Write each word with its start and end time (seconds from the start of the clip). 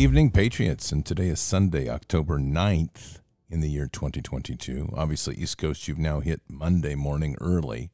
Evening, 0.00 0.30
Patriots. 0.30 0.92
And 0.92 1.04
today 1.04 1.28
is 1.28 1.40
Sunday, 1.40 1.86
October 1.86 2.38
9th 2.38 3.18
in 3.50 3.60
the 3.60 3.68
year 3.68 3.86
2022. 3.86 4.94
Obviously, 4.96 5.34
East 5.34 5.58
Coast, 5.58 5.86
you've 5.86 5.98
now 5.98 6.20
hit 6.20 6.40
Monday 6.48 6.94
morning 6.94 7.36
early. 7.38 7.90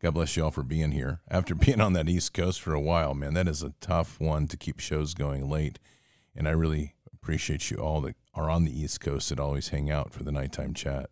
God 0.00 0.14
bless 0.14 0.36
you 0.36 0.44
all 0.44 0.52
for 0.52 0.62
being 0.62 0.92
here. 0.92 1.22
After 1.28 1.54
being 1.56 1.80
on 1.80 1.92
that 1.94 2.08
East 2.08 2.34
Coast 2.34 2.62
for 2.62 2.72
a 2.72 2.80
while, 2.80 3.14
man, 3.14 3.34
that 3.34 3.48
is 3.48 3.64
a 3.64 3.74
tough 3.80 4.20
one 4.20 4.46
to 4.46 4.56
keep 4.56 4.78
shows 4.78 5.12
going 5.12 5.50
late. 5.50 5.80
And 6.36 6.46
I 6.46 6.52
really 6.52 6.94
appreciate 7.12 7.68
you 7.68 7.78
all 7.78 8.00
that 8.02 8.14
are 8.32 8.48
on 8.48 8.64
the 8.64 8.80
East 8.80 9.00
Coast 9.00 9.30
that 9.30 9.40
always 9.40 9.70
hang 9.70 9.90
out 9.90 10.12
for 10.12 10.22
the 10.22 10.30
nighttime 10.30 10.72
chat. 10.72 11.10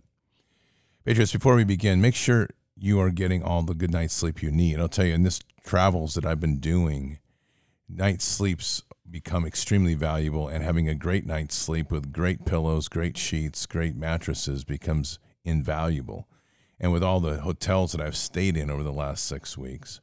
Patriots, 1.04 1.32
before 1.32 1.56
we 1.56 1.64
begin, 1.64 2.00
make 2.00 2.14
sure 2.14 2.48
you 2.76 3.00
are 3.00 3.10
getting 3.10 3.42
all 3.42 3.62
the 3.62 3.74
good 3.74 3.90
night's 3.90 4.14
sleep 4.14 4.40
you 4.40 4.52
need. 4.52 4.78
I'll 4.78 4.88
tell 4.88 5.04
you, 5.04 5.14
in 5.14 5.24
this 5.24 5.40
travels 5.66 6.14
that 6.14 6.24
I've 6.24 6.38
been 6.38 6.60
doing, 6.60 7.18
night 7.88 8.22
sleeps 8.22 8.84
become 9.10 9.46
extremely 9.46 9.94
valuable 9.94 10.48
and 10.48 10.62
having 10.62 10.88
a 10.88 10.94
great 10.94 11.26
night's 11.26 11.54
sleep 11.54 11.90
with 11.90 12.12
great 12.12 12.44
pillows, 12.44 12.88
great 12.88 13.16
sheets, 13.16 13.66
great 13.66 13.96
mattresses 13.96 14.64
becomes 14.64 15.18
invaluable. 15.44 16.28
And 16.80 16.92
with 16.92 17.02
all 17.02 17.20
the 17.20 17.40
hotels 17.40 17.92
that 17.92 18.00
I've 18.00 18.16
stayed 18.16 18.56
in 18.56 18.70
over 18.70 18.82
the 18.82 18.92
last 18.92 19.24
six 19.24 19.58
weeks, 19.58 20.00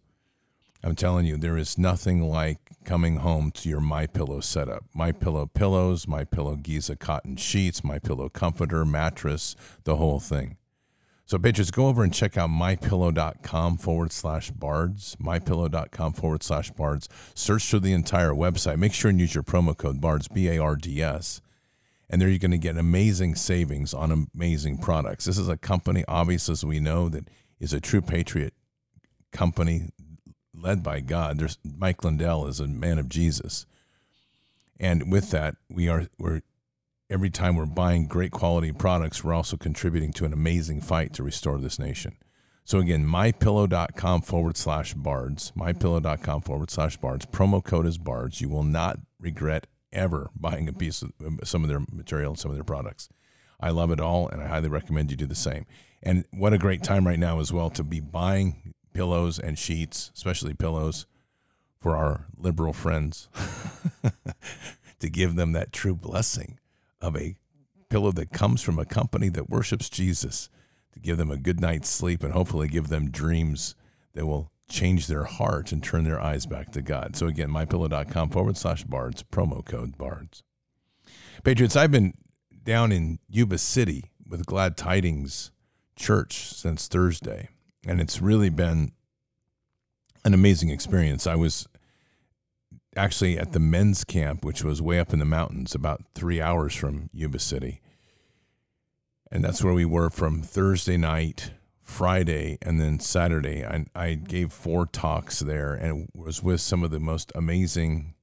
I'm 0.84 0.96
telling 0.96 1.26
you, 1.26 1.38
there 1.38 1.58
is 1.58 1.78
nothing 1.78 2.30
like 2.30 2.60
coming 2.84 3.18
home 3.18 3.50
to 3.52 3.70
your 3.70 3.80
My 3.80 4.06
Pillow 4.06 4.40
setup. 4.40 4.84
My 4.94 5.12
Pillow 5.12 5.48
pillows, 5.48 6.08
My 6.08 6.24
Pillow 6.24 6.56
Giza 6.56 6.96
cotton 6.96 7.38
sheets, 7.38 7.84
My 7.84 7.98
Pillow 7.98 8.30
comforter, 8.30 8.86
mattress, 8.86 9.56
the 9.84 9.96
whole 9.96 10.20
thing. 10.20 10.58
So, 11.28 11.40
bitches, 11.40 11.72
go 11.72 11.88
over 11.88 12.04
and 12.04 12.14
check 12.14 12.38
out 12.38 12.52
mypillow.com 12.52 13.78
forward 13.78 14.12
slash 14.12 14.52
bards. 14.52 15.16
Mypillow.com 15.20 16.14
forward 16.14 16.44
slash 16.44 16.70
bards. 16.72 17.10
Search 17.34 17.64
through 17.64 17.80
the 17.80 17.94
entire 17.94 18.30
website. 18.30 18.78
Make 18.78 18.94
sure 18.94 19.10
and 19.10 19.20
use 19.20 19.34
your 19.34 19.44
promo 19.44 19.76
code 19.76 20.00
BARDS, 20.00 20.28
B 20.28 20.48
A 20.50 20.60
R 20.60 20.76
D 20.76 21.02
S. 21.02 21.42
And 22.10 22.22
there 22.22 22.30
you're 22.30 22.38
going 22.38 22.52
to 22.52 22.60
get 22.60 22.78
amazing 22.78 23.34
savings 23.34 23.92
on 23.92 24.28
amazing 24.36 24.78
products. 24.78 25.26
This 25.26 25.40
is 25.40 25.50
a 25.50 25.58
company, 25.58 26.06
obviously, 26.08 26.52
as 26.52 26.64
we 26.64 26.80
know, 26.80 27.10
that 27.10 27.28
is 27.60 27.74
a 27.74 27.82
true 27.82 28.02
patriot 28.02 28.54
company 29.32 29.90
led 30.54 30.84
by 30.84 31.00
God. 31.00 31.40
There's 31.40 31.58
Mike 31.64 32.04
Lindell 32.04 32.46
is 32.46 32.60
a 32.60 32.68
man 32.68 33.00
of 33.00 33.10
Jesus. 33.10 33.66
And 34.80 35.12
with 35.12 35.32
that, 35.32 35.56
we 35.70 35.90
are 35.90 36.08
we're 36.20 36.42
every 37.10 37.30
time 37.30 37.56
we're 37.56 37.66
buying 37.66 38.08
great 38.08 38.32
quality 38.32 38.72
products, 38.72 39.24
we're 39.24 39.34
also 39.34 39.58
contributing 39.58 40.12
to 40.14 40.26
an 40.26 40.34
amazing 40.34 40.82
fight 40.82 41.14
to 41.14 41.24
restore 41.24 41.58
this 41.58 41.80
nation. 41.80 42.18
So 42.64 42.80
again, 42.80 43.06
mypillow.com 43.06 44.24
forward 44.24 44.58
slash 44.58 44.96
bards, 44.96 45.52
mypillow.com 45.56 46.42
forward 46.42 46.72
slash 46.72 46.98
bards. 46.98 47.26
Promo 47.28 47.64
code 47.64 47.86
is 47.86 48.00
bards. 48.00 48.42
You 48.42 48.50
will 48.50 48.64
not 48.64 49.00
regret 49.20 49.68
ever 49.94 50.32
buying 50.36 50.68
a 50.68 50.74
piece 50.74 51.04
of 51.04 51.12
some 51.44 51.64
of 51.64 51.70
their 51.70 51.82
material 51.92 52.32
and 52.32 52.40
some 52.40 52.50
of 52.50 52.58
their 52.58 52.64
products. 52.64 53.08
I 53.60 53.70
love 53.70 53.92
it 53.92 54.00
all, 54.00 54.28
and 54.28 54.42
I 54.42 54.48
highly 54.48 54.68
recommend 54.68 55.12
you 55.12 55.18
do 55.18 55.28
the 55.28 55.36
same. 55.36 55.66
And 56.02 56.26
what 56.32 56.54
a 56.54 56.58
great 56.58 56.84
time 56.84 57.08
right 57.08 57.20
now 57.20 57.40
as 57.40 57.54
well 57.54 57.70
to 57.72 57.84
be 57.84 58.00
buying 58.00 58.74
pillows 58.94 59.40
and 59.40 59.58
sheets, 59.58 60.12
especially 60.16 60.54
pillows, 60.54 61.06
for 61.80 61.96
our 61.96 62.26
liberal 62.36 62.74
friends, 62.74 63.30
to 65.00 65.10
give 65.10 65.36
them 65.36 65.52
that 65.52 65.72
true 65.72 65.96
blessing 65.96 66.60
of 67.06 67.16
a 67.16 67.36
pillow 67.90 68.12
that 68.12 68.32
comes 68.32 68.62
from 68.62 68.80
a 68.80 68.86
company 68.86 69.30
that 69.30 69.50
worships 69.50 69.90
Jesus 69.90 70.50
to 70.94 71.00
give 71.00 71.18
them 71.18 71.30
a 71.30 71.38
good 71.38 71.60
night's 71.60 71.90
sleep 71.90 72.24
and 72.24 72.34
hopefully 72.34 72.68
give 72.68 72.88
them 72.88 73.12
dreams 73.12 73.76
that 74.14 74.26
will 74.26 74.52
change 74.68 75.08
their 75.08 75.26
heart 75.26 75.72
and 75.72 75.84
turn 75.84 76.04
their 76.04 76.20
eyes 76.20 76.46
back 76.46 76.72
to 76.72 76.82
God. 76.82 77.16
So 77.16 77.28
again, 77.28 77.50
mypillow.com 77.50 78.30
forward 78.32 78.58
slash 78.58 78.84
bards, 78.84 79.24
promo 79.24 79.64
code 79.64 79.98
bards. 79.98 80.42
Patriots, 81.44 81.76
I've 81.76 81.92
been 81.92 82.16
down 82.64 82.92
in 82.92 83.20
Yuba 83.30 83.60
City 83.60 84.06
with 84.28 84.46
Glad 84.48 84.76
Tidings 84.76 85.52
Church 85.96 86.54
since 86.54 86.88
Thursday, 86.88 87.50
and 87.86 88.02
it's 88.02 88.22
really 88.22 88.50
been 88.50 88.94
an 90.24 90.34
amazing 90.34 90.70
experience. 90.70 91.28
I 91.28 91.36
was 91.36 91.68
actually 92.96 93.38
at 93.38 93.52
the 93.52 93.60
men's 93.60 94.04
camp, 94.04 94.44
which 94.44 94.64
was 94.64 94.82
way 94.82 95.00
up 95.00 95.14
in 95.14 95.20
the 95.20 95.26
mountains, 95.26 95.76
about 95.76 96.04
three 96.14 96.42
hours 96.42 96.76
from 96.76 97.10
Yuba 97.14 97.40
City. 97.40 97.82
And 99.32 99.44
that's 99.44 99.64
where 99.64 99.74
we 99.74 99.86
were 99.86 100.10
from 100.10 100.42
Thursday 100.42 100.98
night, 100.98 101.52
Friday, 101.82 102.58
and 102.62 102.80
then 102.80 103.00
Saturday. 103.00 103.66
I, 103.66 103.86
I 103.96 104.14
gave 104.14 104.54
four 104.54 104.86
talks 104.86 105.40
there 105.40 105.74
and 105.74 106.10
was 106.14 106.42
with 106.42 106.62
some 106.62 106.84
of 106.84 106.92
the 106.92 107.00
most 107.00 107.32
amazing 107.36 108.14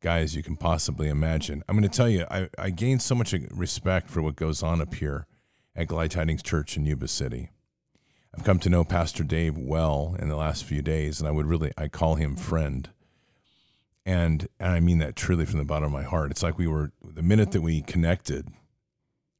guys 0.00 0.34
you 0.34 0.42
can 0.42 0.56
possibly 0.56 1.08
imagine. 1.08 1.62
I'm 1.68 1.76
going 1.76 1.88
to 1.88 1.94
tell 1.94 2.08
you, 2.08 2.24
I, 2.30 2.48
I 2.58 2.70
gained 2.70 3.02
so 3.02 3.14
much 3.14 3.34
respect 3.50 4.08
for 4.08 4.22
what 4.22 4.36
goes 4.36 4.62
on 4.62 4.80
up 4.80 4.94
here 4.94 5.26
at 5.76 5.88
Glad 5.88 6.12
Tidings 6.12 6.42
Church 6.42 6.76
in 6.76 6.86
Yuba 6.86 7.08
City. 7.08 7.50
I've 8.34 8.44
come 8.44 8.60
to 8.60 8.70
know 8.70 8.84
Pastor 8.84 9.24
Dave 9.24 9.58
well 9.58 10.16
in 10.18 10.28
the 10.28 10.36
last 10.36 10.64
few 10.64 10.82
days, 10.82 11.20
and 11.20 11.28
I 11.28 11.32
would 11.32 11.46
really, 11.46 11.72
I 11.76 11.88
call 11.88 12.14
him 12.14 12.36
friend 12.36 12.88
and 14.10 14.48
and 14.58 14.72
I 14.72 14.80
mean 14.80 14.98
that 14.98 15.14
truly 15.14 15.46
from 15.46 15.60
the 15.60 15.64
bottom 15.64 15.84
of 15.84 15.92
my 15.92 16.02
heart. 16.02 16.32
It's 16.32 16.42
like 16.42 16.58
we 16.58 16.66
were 16.66 16.90
the 17.02 17.22
minute 17.22 17.52
that 17.52 17.60
we 17.60 17.80
connected 17.80 18.48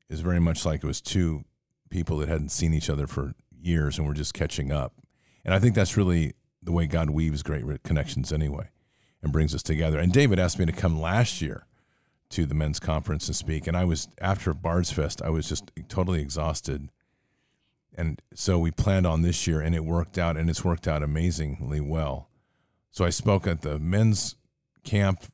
is 0.09 0.21
very 0.21 0.39
much 0.39 0.65
like 0.65 0.85
it 0.85 0.87
was 0.87 1.01
two 1.01 1.45
people 1.91 2.19
that 2.19 2.29
hadn't 2.29 2.51
seen 2.51 2.73
each 2.73 2.89
other 2.89 3.09
for 3.09 3.35
years 3.61 3.99
and 3.99 4.07
we're 4.07 4.15
just 4.15 4.33
catching 4.33 4.71
up. 4.71 4.95
And 5.45 5.53
I 5.53 5.59
think 5.59 5.75
that's 5.75 5.97
really 5.97 6.35
the 6.63 6.71
way 6.71 6.87
God 6.87 7.11
weaves 7.11 7.43
great 7.43 7.65
connections 7.83 8.33
anyway 8.33 8.69
and 9.23 9.33
brings 9.33 9.57
us 9.57 9.63
together. 9.63 9.99
And 9.99 10.13
David 10.13 10.39
asked 10.39 10.59
me 10.59 10.67
to 10.67 10.73
come 10.73 11.01
last 11.01 11.43
year 11.43 11.67
to 12.31 12.47
the 12.47 12.55
men's 12.55 12.79
conference 12.79 13.27
and 13.27 13.35
speak 13.35 13.67
and 13.67 13.77
I 13.77 13.85
was 13.85 14.07
after 14.21 14.55
Bards 14.55 14.93
Fest, 14.93 15.21
I 15.21 15.31
was 15.31 15.49
just 15.49 15.73
totally 15.89 16.23
exhausted. 16.23 16.91
And 17.93 18.23
so 18.35 18.61
we 18.61 18.71
planned 18.71 19.07
on 19.07 19.23
this 19.23 19.49
year 19.49 19.61
and 19.61 19.75
it 19.75 19.85
worked 19.85 20.17
out 20.17 20.37
and 20.37 20.49
it's 20.49 20.65
worked 20.65 20.87
out 20.87 21.03
amazingly 21.03 21.81
well. 21.81 22.29
So 22.93 23.05
I 23.05 23.11
spoke 23.11 23.49
at 23.49 23.63
the 23.63 23.81
men's 23.81 24.37
camp. 24.85 25.25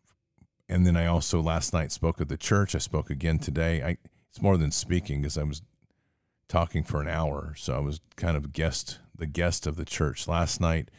And 0.69 0.87
then 0.87 0.96
I 0.96 1.06
also 1.06 1.40
last 1.40 1.72
night 1.72 1.93
spoke 1.93 2.20
at 2.20 2.28
the 2.28 2.37
church. 2.37 2.75
I 2.75 2.78
spoke 2.78 3.10
again 3.10 3.38
today. 3.38 3.82
I, 3.82 3.96
it's 4.31 4.43
more 4.43 4.56
than 4.56 4.70
speaking 4.70 5.22
because 5.22 5.38
I 5.38 5.44
was 5.44 5.62
talking 6.48 6.84
for 6.84 7.00
an 7.00 7.08
hour. 7.08 7.54
So 7.56 7.75
I 7.75 7.81
was 7.81 8.00
kind 8.16 8.37
of 8.37 8.52
guest, 8.52 8.98
the 9.16 9.26
guest 9.26 9.66
of 9.66 9.76
the 9.76 9.84
church 9.84 10.26
last 10.28 10.60
night, 10.60 10.90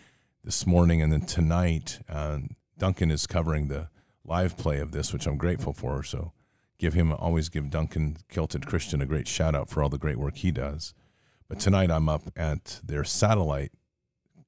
this 0.43 0.65
morning, 0.65 1.01
and 1.01 1.11
then 1.11 1.21
tonight. 1.21 1.99
Uh, 2.07 2.39
Duncan 2.77 3.11
is 3.11 3.27
covering 3.27 3.67
the 3.67 3.89
live 4.23 4.57
play 4.57 4.79
of 4.79 4.91
this, 4.91 5.11
which 5.11 5.25
I'm 5.25 5.37
grateful 5.37 5.73
for. 5.73 6.03
So 6.03 6.33
give 6.77 6.93
him 6.93 7.11
always 7.11 7.49
give 7.49 7.69
Duncan 7.69 8.17
Kilted 8.29 8.65
Christian 8.65 9.01
a 9.01 9.05
great 9.05 9.27
shout 9.27 9.55
out 9.55 9.69
for 9.69 9.81
all 9.81 9.89
the 9.89 9.97
great 9.97 10.17
work 10.17 10.37
he 10.37 10.51
does. 10.51 10.93
But 11.47 11.59
tonight 11.59 11.89
I'm 11.89 12.09
up 12.09 12.31
at 12.35 12.81
their 12.83 13.03
satellite 13.03 13.71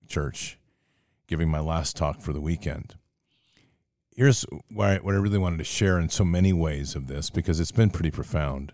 church 0.08 0.60
giving 1.28 1.50
my 1.50 1.60
last 1.60 1.96
talk 1.96 2.22
for 2.22 2.34
the 2.34 2.42
weekend 2.42 2.96
here's 4.20 4.46
what 4.70 4.90
I, 4.90 4.96
what 4.98 5.16
I 5.16 5.18
really 5.18 5.38
wanted 5.38 5.60
to 5.60 5.64
share 5.64 5.98
in 5.98 6.10
so 6.10 6.26
many 6.26 6.52
ways 6.52 6.94
of 6.94 7.08
this 7.08 7.30
because 7.30 7.62
it's 7.62 7.72
been 7.72 7.90
pretty 7.90 8.12
profound. 8.12 8.74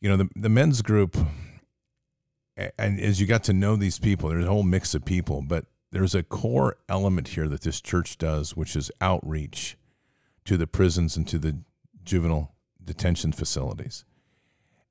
You 0.00 0.08
know, 0.08 0.16
the, 0.16 0.28
the 0.36 0.48
men's 0.48 0.80
group, 0.80 1.16
and 2.78 3.00
as 3.00 3.20
you 3.20 3.26
got 3.26 3.42
to 3.44 3.52
know 3.52 3.74
these 3.74 3.98
people, 3.98 4.28
there's 4.28 4.44
a 4.44 4.48
whole 4.48 4.62
mix 4.62 4.94
of 4.94 5.04
people, 5.04 5.42
but 5.42 5.64
there's 5.90 6.14
a 6.14 6.22
core 6.22 6.76
element 6.88 7.28
here 7.28 7.48
that 7.48 7.62
this 7.62 7.80
church 7.80 8.16
does, 8.16 8.56
which 8.56 8.76
is 8.76 8.92
outreach 9.00 9.76
to 10.44 10.56
the 10.56 10.68
prisons 10.68 11.16
and 11.16 11.26
to 11.26 11.40
the 11.40 11.58
juvenile 12.04 12.54
detention 12.82 13.32
facilities. 13.32 14.04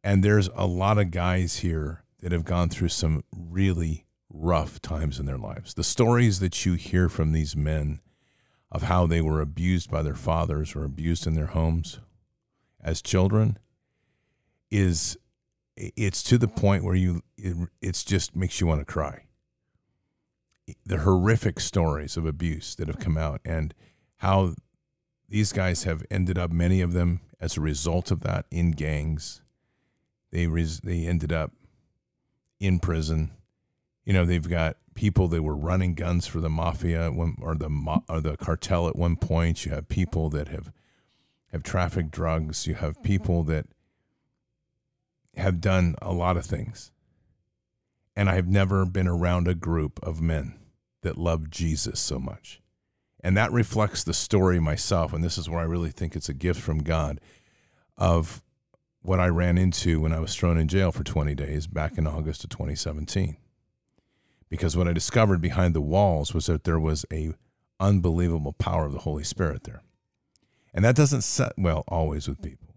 And 0.04 0.26
there's 0.26 0.50
a 0.56 0.68
lot 0.68 0.98
of 0.98 1.10
guys 1.10 1.60
here 1.60 2.04
that 2.20 2.34
have 2.34 2.44
gone 2.44 2.68
through 2.68 2.90
some 2.90 3.24
really 3.32 4.08
rough 4.30 4.82
times 4.82 5.22
in 5.22 5.26
their 5.26 5.38
lives. 5.38 5.74
The 5.74 5.86
stories 5.86 6.42
that 6.42 6.66
you 6.66 6.74
hear 6.74 7.08
from 7.08 7.32
these 7.32 7.56
men 7.56 8.02
of 8.72 8.84
how 8.84 9.08
they 9.08 9.22
were 9.22 9.42
abused 9.42 9.90
by 9.90 10.02
their 10.02 10.16
fathers 10.16 10.76
or 10.76 10.84
abused 10.84 11.26
in 11.26 11.34
their 11.34 11.48
homes 11.48 12.00
as 12.82 13.02
children 13.02 13.58
is 14.70 15.18
it's 15.76 16.24
to 16.24 16.38
the 16.38 16.48
point 16.48 16.84
where 16.84 16.96
you 16.96 17.22
it, 17.38 17.56
it's 17.82 18.04
just 18.04 18.36
makes 18.36 18.60
you 18.60 18.68
want 18.68 18.82
to 18.82 18.86
cry. 18.86 19.24
The 20.86 21.00
horrific 21.00 21.60
stories 21.60 22.18
of 22.18 22.26
abuse 22.26 22.76
that 22.76 22.88
have 22.88 23.00
come 23.00 23.18
out 23.18 23.40
and 23.46 23.74
how 24.18 24.56
these 25.30 25.54
guys 25.54 25.84
have 25.84 26.06
ended 26.10 26.38
up 26.38 26.52
many 26.52 26.82
of 26.82 26.94
them 26.94 27.22
as 27.40 27.56
a 27.56 27.62
result 27.62 28.12
of 28.12 28.22
that 28.22 28.46
in 28.52 28.72
gangs. 28.72 29.42
They 30.32 30.48
res, 30.48 30.80
they 30.80 31.06
ended 31.06 31.32
up 31.32 31.52
in 32.60 32.80
prison. 32.80 33.32
You 34.04 34.14
know 34.14 34.26
they've 34.26 34.50
got 34.50 34.78
people 34.98 35.30
that 35.30 35.44
were 35.44 35.56
running 35.56 35.94
guns 35.94 36.28
for 36.28 36.42
the 36.42 36.50
mafia 36.50 37.10
or 37.10 37.56
the 37.56 38.02
or 38.10 38.20
the 38.20 38.36
cartel 38.36 38.90
at 38.90 38.96
one 38.98 39.16
point. 39.16 39.64
You 39.66 39.72
have 39.72 39.88
people 39.88 40.30
that 40.32 40.50
have 40.50 40.72
have 41.54 41.64
trafficked 41.64 42.12
drugs. 42.12 42.68
You 42.68 42.76
have 42.76 43.02
people 43.04 43.44
that 43.44 43.68
have 45.38 45.62
done 45.62 45.96
a 46.02 46.12
lot 46.12 46.36
of 46.36 46.46
things. 46.46 46.92
And 48.16 48.28
I 48.28 48.34
have 48.34 48.48
never 48.48 48.86
been 48.86 49.08
around 49.08 49.48
a 49.48 49.54
group 49.54 50.00
of 50.02 50.20
men 50.20 50.56
that 51.04 51.18
love 51.18 51.52
Jesus 51.52 52.00
so 52.00 52.20
much 52.20 52.60
And 53.24 53.38
that 53.38 53.52
reflects 53.52 54.04
the 54.04 54.14
story 54.14 54.60
myself. 54.60 55.14
And 55.14 55.24
this 55.24 55.38
is 55.38 55.50
where 55.50 55.60
I 55.60 55.64
really 55.64 55.92
think 55.92 56.16
it's 56.16 56.30
a 56.30 56.34
gift 56.34 56.60
from 56.60 56.80
God 56.80 57.22
of 57.98 58.42
what 59.02 59.20
I 59.20 59.28
ran 59.28 59.58
into 59.58 60.02
when 60.02 60.12
I 60.12 60.20
was 60.20 60.36
thrown 60.36 60.58
in 60.58 60.68
jail 60.68 60.92
for 60.92 61.04
20 61.04 61.36
days 61.36 61.68
back 61.68 61.98
in 61.98 62.08
August 62.08 62.44
of 62.44 62.50
2017. 62.50 63.38
Because 64.50 64.78
what 64.78 64.88
I 64.88 64.94
discovered 64.94 65.42
behind 65.42 65.74
the 65.74 65.82
walls 65.82 66.34
was 66.34 66.46
that 66.46 66.64
there 66.64 66.80
was 66.80 67.06
a 67.12 67.34
unbelievable 67.80 68.54
power 68.54 68.86
of 68.86 68.94
the 68.94 69.00
Holy 69.00 69.24
Spirit 69.24 69.64
there. 69.64 69.82
And 70.74 70.86
that 70.86 70.96
doesn't 70.96 71.22
set 71.22 71.54
well 71.58 71.84
always 71.88 72.28
with 72.28 72.42
people 72.42 72.68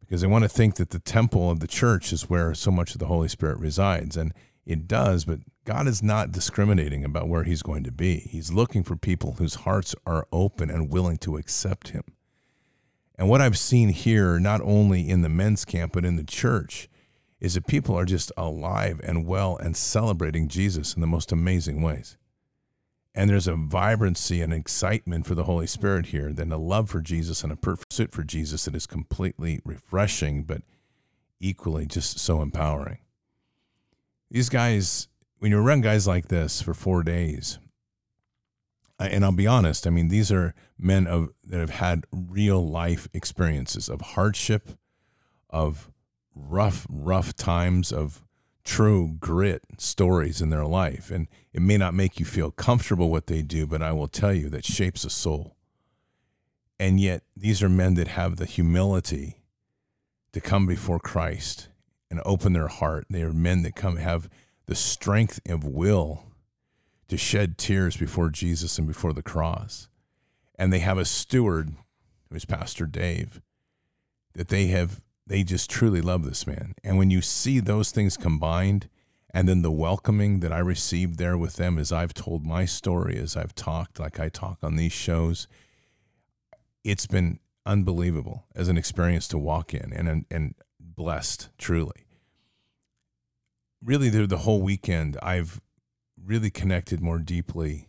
because 0.00 0.20
they 0.20 0.26
want 0.26 0.44
to 0.44 0.48
think 0.48 0.74
that 0.74 0.90
the 0.90 0.98
temple 0.98 1.50
of 1.50 1.60
the 1.60 1.66
church 1.66 2.12
is 2.12 2.28
where 2.28 2.52
so 2.54 2.70
much 2.70 2.92
of 2.92 2.98
the 2.98 3.06
Holy 3.06 3.28
Spirit 3.28 3.58
resides. 3.58 4.16
And 4.16 4.34
it 4.66 4.86
does, 4.86 5.24
but 5.24 5.40
God 5.64 5.88
is 5.88 6.02
not 6.02 6.32
discriminating 6.32 7.04
about 7.04 7.28
where 7.28 7.44
He's 7.44 7.62
going 7.62 7.84
to 7.84 7.92
be. 7.92 8.28
He's 8.30 8.52
looking 8.52 8.82
for 8.82 8.96
people 8.96 9.36
whose 9.38 9.56
hearts 9.56 9.94
are 10.04 10.26
open 10.32 10.70
and 10.70 10.90
willing 10.90 11.16
to 11.18 11.36
accept 11.36 11.88
Him. 11.88 12.04
And 13.16 13.28
what 13.28 13.40
I've 13.40 13.58
seen 13.58 13.90
here, 13.90 14.38
not 14.38 14.60
only 14.62 15.08
in 15.08 15.22
the 15.22 15.28
men's 15.28 15.64
camp, 15.64 15.92
but 15.92 16.04
in 16.04 16.16
the 16.16 16.24
church, 16.24 16.88
is 17.42 17.54
that 17.54 17.66
people 17.66 17.98
are 17.98 18.04
just 18.04 18.30
alive 18.36 19.00
and 19.02 19.26
well 19.26 19.56
and 19.56 19.76
celebrating 19.76 20.46
Jesus 20.46 20.94
in 20.94 21.00
the 21.00 21.08
most 21.08 21.32
amazing 21.32 21.82
ways. 21.82 22.16
And 23.16 23.28
there's 23.28 23.48
a 23.48 23.56
vibrancy 23.56 24.40
and 24.40 24.54
excitement 24.54 25.26
for 25.26 25.34
the 25.34 25.42
Holy 25.42 25.66
Spirit 25.66 26.06
here, 26.06 26.32
then 26.32 26.52
a 26.52 26.56
love 26.56 26.88
for 26.88 27.00
Jesus 27.00 27.42
and 27.42 27.52
a 27.52 27.56
pursuit 27.56 28.12
for 28.12 28.22
Jesus 28.22 28.64
that 28.64 28.76
is 28.76 28.86
completely 28.86 29.60
refreshing, 29.64 30.44
but 30.44 30.62
equally 31.40 31.84
just 31.84 32.20
so 32.20 32.40
empowering. 32.40 32.98
These 34.30 34.48
guys, 34.48 35.08
when 35.40 35.50
you 35.50 35.58
run 35.58 35.80
guys 35.80 36.06
like 36.06 36.28
this 36.28 36.62
for 36.62 36.74
four 36.74 37.02
days, 37.02 37.58
and 39.00 39.24
I'll 39.24 39.32
be 39.32 39.48
honest, 39.48 39.84
I 39.84 39.90
mean, 39.90 40.08
these 40.08 40.30
are 40.30 40.54
men 40.78 41.08
of 41.08 41.30
that 41.42 41.58
have 41.58 41.70
had 41.70 42.04
real 42.12 42.64
life 42.64 43.08
experiences 43.12 43.88
of 43.88 44.00
hardship, 44.00 44.78
of 45.50 45.91
rough, 46.34 46.86
rough 46.88 47.34
times, 47.34 47.92
of 47.92 48.22
true 48.64 49.16
grit 49.18 49.62
stories 49.78 50.40
in 50.40 50.50
their 50.50 50.64
life. 50.64 51.10
And 51.10 51.28
it 51.52 51.62
may 51.62 51.76
not 51.76 51.94
make 51.94 52.20
you 52.20 52.26
feel 52.26 52.50
comfortable 52.50 53.10
what 53.10 53.26
they 53.26 53.42
do, 53.42 53.66
but 53.66 53.82
I 53.82 53.92
will 53.92 54.08
tell 54.08 54.32
you 54.32 54.48
that 54.50 54.64
shapes 54.64 55.04
a 55.04 55.10
soul. 55.10 55.56
And 56.78 56.98
yet, 56.98 57.22
these 57.36 57.62
are 57.62 57.68
men 57.68 57.94
that 57.94 58.08
have 58.08 58.36
the 58.36 58.46
humility 58.46 59.42
to 60.32 60.40
come 60.40 60.66
before 60.66 60.98
Christ 60.98 61.68
and 62.10 62.20
open 62.24 62.52
their 62.52 62.68
heart. 62.68 63.06
They 63.08 63.22
are 63.22 63.32
men 63.32 63.62
that 63.62 63.76
come 63.76 63.96
have 63.96 64.28
the 64.66 64.74
strength 64.74 65.40
of 65.48 65.64
will 65.64 66.24
to 67.08 67.16
shed 67.16 67.58
tears 67.58 67.96
before 67.96 68.30
Jesus 68.30 68.78
and 68.78 68.86
before 68.86 69.12
the 69.12 69.22
cross. 69.22 69.88
And 70.58 70.72
they 70.72 70.78
have 70.78 70.98
a 70.98 71.04
steward, 71.04 71.74
who's 72.30 72.44
Pastor 72.44 72.86
Dave, 72.86 73.42
that 74.34 74.48
they 74.48 74.68
have 74.68 75.02
they 75.26 75.42
just 75.42 75.70
truly 75.70 76.00
love 76.00 76.24
this 76.24 76.46
man. 76.46 76.74
And 76.82 76.98
when 76.98 77.10
you 77.10 77.22
see 77.22 77.60
those 77.60 77.90
things 77.90 78.16
combined, 78.16 78.88
and 79.34 79.48
then 79.48 79.62
the 79.62 79.70
welcoming 79.70 80.40
that 80.40 80.52
I 80.52 80.58
received 80.58 81.18
there 81.18 81.38
with 81.38 81.56
them 81.56 81.78
as 81.78 81.90
I've 81.90 82.12
told 82.12 82.44
my 82.44 82.64
story, 82.64 83.16
as 83.16 83.36
I've 83.36 83.54
talked, 83.54 83.98
like 83.98 84.20
I 84.20 84.28
talk 84.28 84.58
on 84.62 84.76
these 84.76 84.92
shows, 84.92 85.48
it's 86.84 87.06
been 87.06 87.38
unbelievable 87.64 88.44
as 88.54 88.68
an 88.68 88.76
experience 88.76 89.28
to 89.28 89.38
walk 89.38 89.72
in 89.72 89.92
and, 89.92 90.26
and 90.30 90.54
blessed, 90.78 91.48
truly. 91.56 92.06
Really, 93.82 94.10
through 94.10 94.26
the 94.26 94.38
whole 94.38 94.60
weekend, 94.60 95.16
I've 95.22 95.60
really 96.22 96.50
connected 96.50 97.00
more 97.00 97.18
deeply 97.18 97.88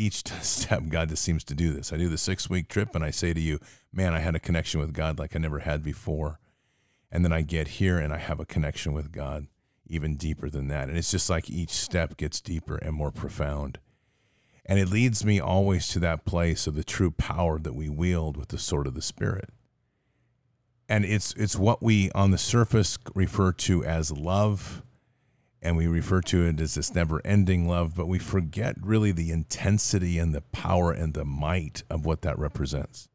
each 0.00 0.26
step 0.42 0.82
God 0.88 1.10
just 1.10 1.22
seems 1.22 1.44
to 1.44 1.54
do 1.54 1.72
this. 1.72 1.92
I 1.92 1.96
do 1.98 2.08
the 2.08 2.18
six 2.18 2.48
week 2.48 2.68
trip 2.68 2.94
and 2.94 3.04
I 3.04 3.10
say 3.10 3.32
to 3.32 3.40
you, 3.40 3.60
man, 3.92 4.14
I 4.14 4.20
had 4.20 4.34
a 4.34 4.40
connection 4.40 4.80
with 4.80 4.94
God 4.94 5.18
like 5.18 5.36
I 5.36 5.38
never 5.38 5.60
had 5.60 5.82
before. 5.82 6.40
And 7.12 7.24
then 7.24 7.32
I 7.32 7.42
get 7.42 7.68
here 7.68 7.98
and 7.98 8.12
I 8.12 8.18
have 8.18 8.40
a 8.40 8.46
connection 8.46 8.92
with 8.92 9.12
God 9.12 9.46
even 9.86 10.16
deeper 10.16 10.48
than 10.48 10.68
that. 10.68 10.88
And 10.88 10.96
it's 10.96 11.10
just 11.10 11.28
like 11.28 11.50
each 11.50 11.70
step 11.70 12.16
gets 12.16 12.40
deeper 12.40 12.76
and 12.76 12.94
more 12.94 13.10
profound. 13.10 13.78
And 14.64 14.78
it 14.78 14.88
leads 14.88 15.24
me 15.24 15.40
always 15.40 15.88
to 15.88 15.98
that 15.98 16.24
place 16.24 16.68
of 16.68 16.76
the 16.76 16.84
true 16.84 17.10
power 17.10 17.58
that 17.58 17.74
we 17.74 17.88
wield 17.88 18.36
with 18.36 18.48
the 18.48 18.58
sword 18.58 18.86
of 18.86 18.94
the 18.94 19.02
Spirit. 19.02 19.50
And 20.88 21.04
it's 21.04 21.34
it's 21.34 21.56
what 21.56 21.82
we 21.82 22.10
on 22.12 22.30
the 22.30 22.38
surface 22.38 22.98
refer 23.14 23.52
to 23.52 23.84
as 23.84 24.12
love 24.12 24.82
and 25.62 25.76
we 25.76 25.86
refer 25.86 26.20
to 26.22 26.46
it 26.46 26.60
as 26.60 26.74
this 26.74 26.94
never 26.94 27.20
ending 27.24 27.68
love, 27.68 27.94
but 27.94 28.08
we 28.08 28.18
forget 28.18 28.76
really 28.80 29.12
the 29.12 29.30
intensity 29.30 30.18
and 30.18 30.34
the 30.34 30.40
power 30.40 30.90
and 30.92 31.12
the 31.12 31.24
might 31.24 31.82
of 31.90 32.06
what 32.06 32.22
that 32.22 32.38
represents. 32.38 33.08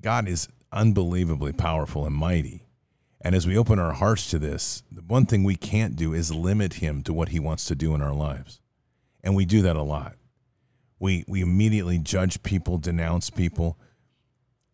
God 0.00 0.28
is 0.28 0.48
unbelievably 0.70 1.52
powerful 1.54 2.06
and 2.06 2.14
mighty. 2.14 2.66
And 3.20 3.34
as 3.34 3.46
we 3.46 3.56
open 3.56 3.78
our 3.78 3.92
hearts 3.92 4.30
to 4.30 4.38
this, 4.38 4.82
the 4.90 5.02
one 5.02 5.26
thing 5.26 5.44
we 5.44 5.56
can't 5.56 5.96
do 5.96 6.12
is 6.12 6.34
limit 6.34 6.74
him 6.74 7.02
to 7.04 7.12
what 7.12 7.28
he 7.28 7.38
wants 7.38 7.64
to 7.66 7.74
do 7.74 7.94
in 7.94 8.02
our 8.02 8.14
lives. 8.14 8.60
And 9.22 9.36
we 9.36 9.44
do 9.44 9.62
that 9.62 9.76
a 9.76 9.82
lot. 9.82 10.16
We, 10.98 11.24
we 11.28 11.40
immediately 11.40 11.98
judge 11.98 12.42
people, 12.42 12.78
denounce 12.78 13.30
people. 13.30 13.78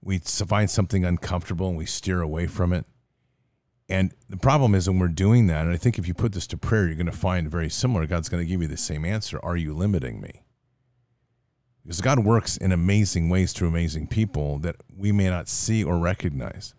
We 0.03 0.19
find 0.19 0.71
something 0.71 1.05
uncomfortable 1.05 1.69
and 1.69 1.77
we 1.77 1.87
steer 1.87 2.21
away 2.21 2.47
from 2.47 2.73
it. 2.73 2.87
And 3.88 4.12
the 4.28 4.37
problem 4.37 4.75
is 4.75 4.88
when 4.88 4.99
we're 4.99 5.09
doing 5.09 5.47
that, 5.47 5.64
and 5.64 5.73
I 5.73 5.78
think 5.78 5.99
if 5.99 6.07
you 6.07 6.12
put 6.12 6.33
this 6.33 6.47
to 6.49 6.59
prayer, 6.59 6.87
you're 6.87 6.95
going 6.95 7.07
to 7.07 7.12
find 7.12 7.50
very 7.50 7.71
similar. 7.71 8.07
God's 8.07 8.28
going 8.28 8.42
to 8.42 8.49
give 8.49 8.61
you 8.61 8.68
the 8.68 8.76
same 8.76 9.04
answer. 9.04 9.40
Are 9.42 9.57
you 9.57 9.73
limiting 9.73 10.21
me? 10.21 10.45
Because 11.83 12.02
God 12.02 12.18
works 12.18 12.59
in 12.59 12.71
amazing 12.71 13.30
ways 13.30 13.54
through 13.54 13.68
amazing 13.68 14.09
people 14.09 14.59
that 14.59 14.76
we 14.95 15.11
may 15.11 15.30
not 15.30 15.49
see 15.49 15.83
or 15.83 15.99
recognize. 15.99 16.75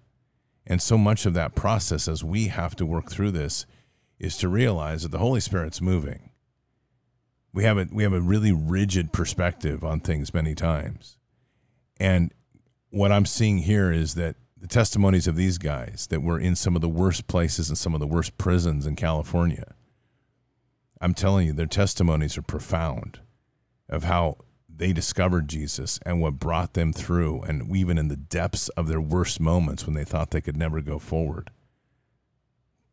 And 0.68 0.84
so 0.84 1.00
much 1.00 1.26
of 1.26 1.34
that 1.34 1.56
process 1.56 2.08
as 2.08 2.24
we 2.24 2.50
have 2.50 2.76
to 2.76 2.86
work 2.86 3.10
through 3.10 3.32
this 3.32 3.66
is 4.20 4.38
to 4.38 4.48
realize 4.48 5.02
that 5.02 5.10
the 5.10 5.18
Holy 5.18 5.40
Spirit's 5.40 5.82
moving. 5.82 6.30
We 7.52 7.64
have 7.64 7.80
a, 7.80 7.88
we 7.92 8.04
have 8.04 8.14
a 8.14 8.22
really 8.22 8.52
rigid 8.52 9.12
perspective 9.12 9.84
on 9.84 10.00
things 10.00 10.32
many 10.32 10.54
times. 10.54 11.18
And 12.00 12.32
what 12.92 13.12
I'm 13.12 13.26
seeing 13.26 13.60
here 13.60 13.92
is 13.92 14.14
that 14.14 14.36
the 14.60 14.68
testimonies 14.68 15.28
of 15.28 15.36
these 15.36 15.58
guys 15.58 16.08
that 16.10 16.22
were 16.22 16.40
in 16.40 16.56
some 16.56 16.76
of 16.76 16.82
the 16.82 16.90
worst 16.90 17.28
places 17.28 17.70
and 17.70 17.78
some 17.78 17.94
of 17.94 18.00
the 18.00 18.08
worst 18.08 18.38
prisons 18.38 18.86
in 18.86 18.96
California. 18.96 19.74
I'm 21.00 21.14
telling 21.14 21.48
you, 21.48 21.54
their 21.54 21.66
testimonies 21.66 22.38
are 22.38 22.42
profound 22.42 23.20
of 23.88 24.04
how 24.04 24.38
they 24.74 24.92
discovered 24.92 25.48
Jesus 25.48 26.00
and 26.06 26.22
what 26.22 26.40
brought 26.40 26.74
them 26.74 26.92
through, 26.92 27.42
and 27.42 27.74
even 27.76 27.98
in 27.98 28.10
the 28.10 28.18
depths 28.18 28.70
of 28.70 28.88
their 28.88 29.02
worst 29.02 29.40
moments 29.40 29.86
when 29.86 29.96
they 29.96 30.04
thought 30.04 30.32
they 30.32 30.42
could 30.42 30.58
never 30.58 30.82
go 30.82 31.00
forward, 31.00 31.52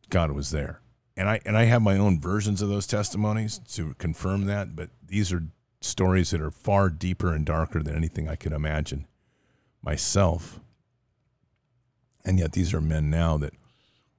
God 0.09 0.31
was 0.31 0.51
there. 0.51 0.81
And 1.17 1.27
I 1.27 1.39
and 1.45 1.57
I 1.57 1.63
have 1.63 1.81
my 1.81 1.97
own 1.97 2.19
versions 2.19 2.61
of 2.61 2.69
those 2.69 2.87
testimonies 2.87 3.59
to 3.73 3.93
confirm 3.95 4.45
that, 4.45 4.75
but 4.75 4.89
these 5.05 5.33
are 5.33 5.43
stories 5.81 6.29
that 6.29 6.41
are 6.41 6.51
far 6.51 6.89
deeper 6.89 7.33
and 7.33 7.45
darker 7.45 7.81
than 7.81 7.95
anything 7.95 8.29
I 8.29 8.35
could 8.35 8.53
imagine 8.53 9.07
myself. 9.81 10.59
And 12.27 12.37
yet 12.37 12.51
these 12.51 12.73
are 12.73 12.81
men 12.81 13.09
now 13.09 13.37
that 13.37 13.53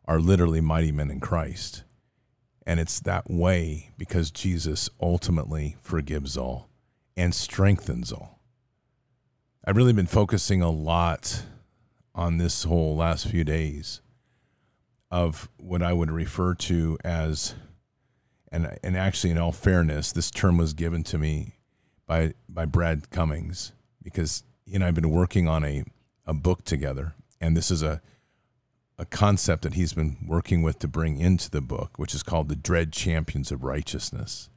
are 0.06 0.18
literally 0.18 0.62
mighty 0.62 0.90
men 0.90 1.10
in 1.10 1.20
Christ. 1.20 1.84
And 2.66 2.80
it's 2.80 3.00
that 3.00 3.30
way 3.30 3.90
because 3.98 4.30
Jesus 4.30 4.88
ultimately 4.98 5.76
forgives 5.82 6.34
all 6.34 6.70
and 7.18 7.34
strengthens 7.34 8.10
all. 8.10 8.40
I've 9.62 9.76
really 9.76 9.92
been 9.92 10.06
focusing 10.06 10.62
a 10.62 10.70
lot 10.70 11.42
on 12.14 12.38
this 12.38 12.64
whole 12.64 12.96
last 12.96 13.28
few 13.28 13.44
days 13.44 14.00
of 15.10 15.50
what 15.58 15.82
I 15.82 15.92
would 15.92 16.10
refer 16.10 16.54
to 16.54 16.96
as, 17.04 17.56
and, 18.50 18.78
and 18.82 18.96
actually, 18.96 19.32
in 19.32 19.38
all 19.38 19.52
fairness, 19.52 20.12
this 20.12 20.30
term 20.30 20.56
was 20.56 20.72
given 20.72 21.04
to 21.04 21.18
me 21.18 21.56
by, 22.06 22.32
by 22.48 22.64
Brad 22.64 23.10
Cummings 23.10 23.72
because 24.02 24.44
he 24.64 24.76
and 24.76 24.82
I 24.82 24.86
have 24.86 24.94
been 24.94 25.10
working 25.10 25.46
on 25.46 25.62
a, 25.62 25.84
a 26.24 26.32
book 26.32 26.64
together 26.64 27.14
and 27.40 27.56
this 27.56 27.70
is 27.70 27.82
a 27.82 28.00
a 28.98 29.04
concept 29.04 29.62
that 29.62 29.74
he's 29.74 29.92
been 29.92 30.16
working 30.26 30.60
with 30.60 30.80
to 30.80 30.88
bring 30.88 31.18
into 31.20 31.48
the 31.48 31.60
book, 31.60 31.92
which 31.96 32.14
is 32.14 32.24
called 32.24 32.48
the 32.48 32.56
Dread 32.56 32.92
Champions 32.92 33.52
of 33.52 33.62
Righteousness. 33.62 34.50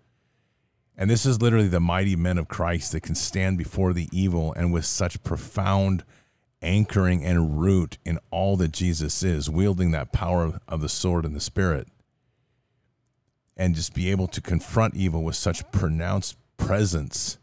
And 0.97 1.09
this 1.09 1.25
is 1.25 1.41
literally 1.41 1.67
the 1.67 1.79
mighty 1.79 2.15
men 2.15 2.37
of 2.37 2.47
Christ 2.47 2.91
that 2.91 3.03
can 3.03 3.15
stand 3.15 3.57
before 3.57 3.93
the 3.93 4.09
evil 4.11 4.51
and 4.53 4.73
with 4.73 4.85
such 4.85 5.23
profound 5.23 6.03
anchoring 6.61 7.23
and 7.23 7.59
root 7.59 7.97
in 8.03 8.19
all 8.29 8.55
that 8.57 8.71
Jesus 8.71 9.23
is, 9.23 9.49
wielding 9.49 9.91
that 9.91 10.11
power 10.11 10.59
of 10.67 10.81
the 10.81 10.89
sword 10.89 11.25
and 11.25 11.35
the 11.35 11.39
spirit, 11.39 11.87
and 13.55 13.75
just 13.75 13.93
be 13.93 14.09
able 14.09 14.27
to 14.27 14.41
confront 14.41 14.95
evil 14.95 15.23
with 15.23 15.35
such 15.35 15.69
pronounced 15.71 16.35
presence 16.57 17.37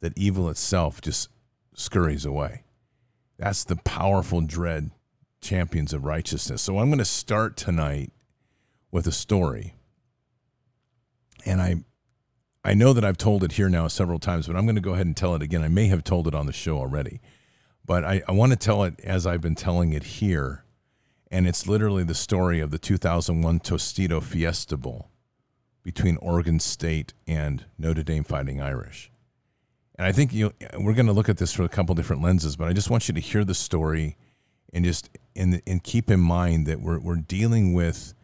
that 0.00 0.16
evil 0.16 0.48
itself 0.48 1.00
just 1.00 1.28
scurries 1.74 2.24
away. 2.24 2.62
That's 3.38 3.64
the 3.64 3.76
powerful 3.76 4.40
dread 4.40 4.90
champions 5.40 5.92
of 5.92 6.04
righteousness. 6.04 6.62
So 6.62 6.78
I'm 6.78 6.88
going 6.88 6.98
to 6.98 7.04
start 7.04 7.56
tonight 7.56 8.12
with 8.90 9.06
a 9.06 9.12
story. 9.12 9.74
And 11.44 11.60
I 11.60 11.84
I 12.66 12.72
know 12.72 12.94
that 12.94 13.04
I've 13.04 13.18
told 13.18 13.44
it 13.44 13.52
here 13.52 13.68
now 13.68 13.88
several 13.88 14.18
times, 14.18 14.46
but 14.46 14.56
I'm 14.56 14.64
going 14.64 14.74
to 14.74 14.80
go 14.80 14.94
ahead 14.94 15.04
and 15.04 15.16
tell 15.16 15.34
it 15.34 15.42
again. 15.42 15.62
I 15.62 15.68
may 15.68 15.88
have 15.88 16.02
told 16.02 16.26
it 16.26 16.34
on 16.34 16.46
the 16.46 16.52
show 16.52 16.78
already, 16.78 17.20
but 17.84 18.04
I, 18.04 18.22
I 18.26 18.32
want 18.32 18.52
to 18.52 18.56
tell 18.56 18.84
it 18.84 18.98
as 19.04 19.26
I've 19.26 19.42
been 19.42 19.54
telling 19.54 19.92
it 19.92 20.04
here. 20.04 20.64
And 21.30 21.46
it's 21.46 21.66
literally 21.66 22.04
the 22.04 22.14
story 22.14 22.60
of 22.60 22.70
the 22.70 22.78
2001 22.78 23.60
Tostitos 23.60 24.22
Fiesta 24.22 24.78
Bowl 24.78 25.10
between 25.82 26.16
Oregon 26.18 26.58
State 26.58 27.12
and 27.26 27.66
Notre 27.76 28.02
Dame 28.02 28.24
Fighting 28.24 28.62
Irish. 28.62 29.10
And 29.96 30.06
I 30.06 30.12
think 30.12 30.32
you 30.32 30.52
we're 30.78 30.94
going 30.94 31.06
to 31.06 31.12
look 31.12 31.28
at 31.28 31.38
this 31.38 31.52
from 31.52 31.64
a 31.64 31.68
couple 31.68 31.94
different 31.94 32.22
lenses, 32.22 32.56
but 32.56 32.68
I 32.68 32.72
just 32.72 32.90
want 32.90 33.08
you 33.08 33.14
to 33.14 33.20
hear 33.20 33.44
the 33.44 33.54
story 33.54 34.16
and 34.72 34.84
just 34.84 35.08
and, 35.36 35.62
and 35.66 35.82
keep 35.82 36.10
in 36.10 36.20
mind 36.20 36.66
that 36.66 36.80
we're, 36.80 36.98
we're 36.98 37.16
dealing 37.16 37.74
with 37.74 38.14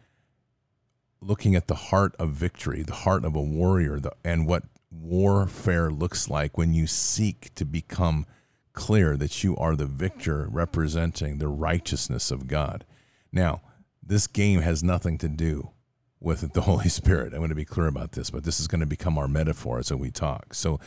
looking 1.21 1.55
at 1.55 1.67
the 1.67 1.75
heart 1.75 2.15
of 2.17 2.31
victory, 2.31 2.83
the 2.83 2.93
heart 2.93 3.23
of 3.23 3.35
a 3.35 3.41
warrior, 3.41 3.99
the, 3.99 4.11
and 4.23 4.47
what 4.47 4.63
warfare 4.91 5.89
looks 5.89 6.29
like 6.29 6.57
when 6.57 6.73
you 6.73 6.87
seek 6.87 7.53
to 7.55 7.63
become 7.63 8.25
clear 8.73 9.15
that 9.17 9.43
you 9.43 9.55
are 9.57 9.75
the 9.75 9.85
victor 9.85 10.47
representing 10.49 11.37
the 11.37 11.47
righteousness 11.47 12.31
of 12.31 12.47
God. 12.47 12.85
Now, 13.31 13.61
this 14.01 14.27
game 14.27 14.61
has 14.61 14.83
nothing 14.83 15.17
to 15.19 15.29
do 15.29 15.71
with 16.19 16.53
the 16.53 16.61
Holy 16.61 16.89
Spirit. 16.89 17.33
I'm 17.33 17.39
going 17.39 17.49
to 17.49 17.55
be 17.55 17.65
clear 17.65 17.87
about 17.87 18.13
this, 18.13 18.29
but 18.29 18.43
this 18.43 18.59
is 18.59 18.67
going 18.67 18.81
to 18.81 18.87
become 18.87 19.17
our 19.17 19.27
metaphor 19.27 19.79
as 19.79 19.91
we 19.91 20.11
talk. 20.11 20.53
So, 20.53 20.79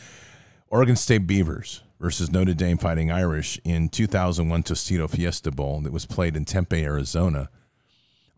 Oregon 0.69 0.95
State 0.95 1.27
Beavers 1.27 1.83
versus 1.99 2.31
Notre 2.31 2.53
Dame 2.53 2.77
Fighting 2.77 3.11
Irish 3.11 3.59
in 3.63 3.87
2001 3.89 4.63
Tostito 4.63 5.09
Fiesta 5.09 5.51
Bowl 5.51 5.79
that 5.81 5.93
was 5.93 6.05
played 6.05 6.35
in 6.35 6.43
Tempe, 6.43 6.83
Arizona 6.83 7.49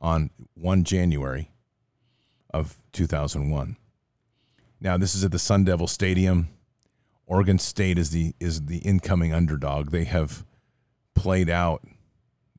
on 0.01 0.29
1 0.55 0.84
January 0.84 1.51
of 2.53 2.77
2001. 2.91 3.77
Now, 4.79 4.98
this 4.98 5.15
is 5.15 5.24
at 5.24 5.31
the 5.31 5.39
Sun 5.39 5.63
Devil 5.63 5.88
Stadium. 5.88 6.50
Oregon 7.25 7.60
State 7.60 7.98
is 7.98 8.12
the 8.12 8.34
is 8.39 8.65
the 8.65 8.77
incoming 8.79 9.34
underdog. 9.34 9.91
They 9.91 10.03
have 10.03 10.46
played 11.15 11.50
out 11.50 11.86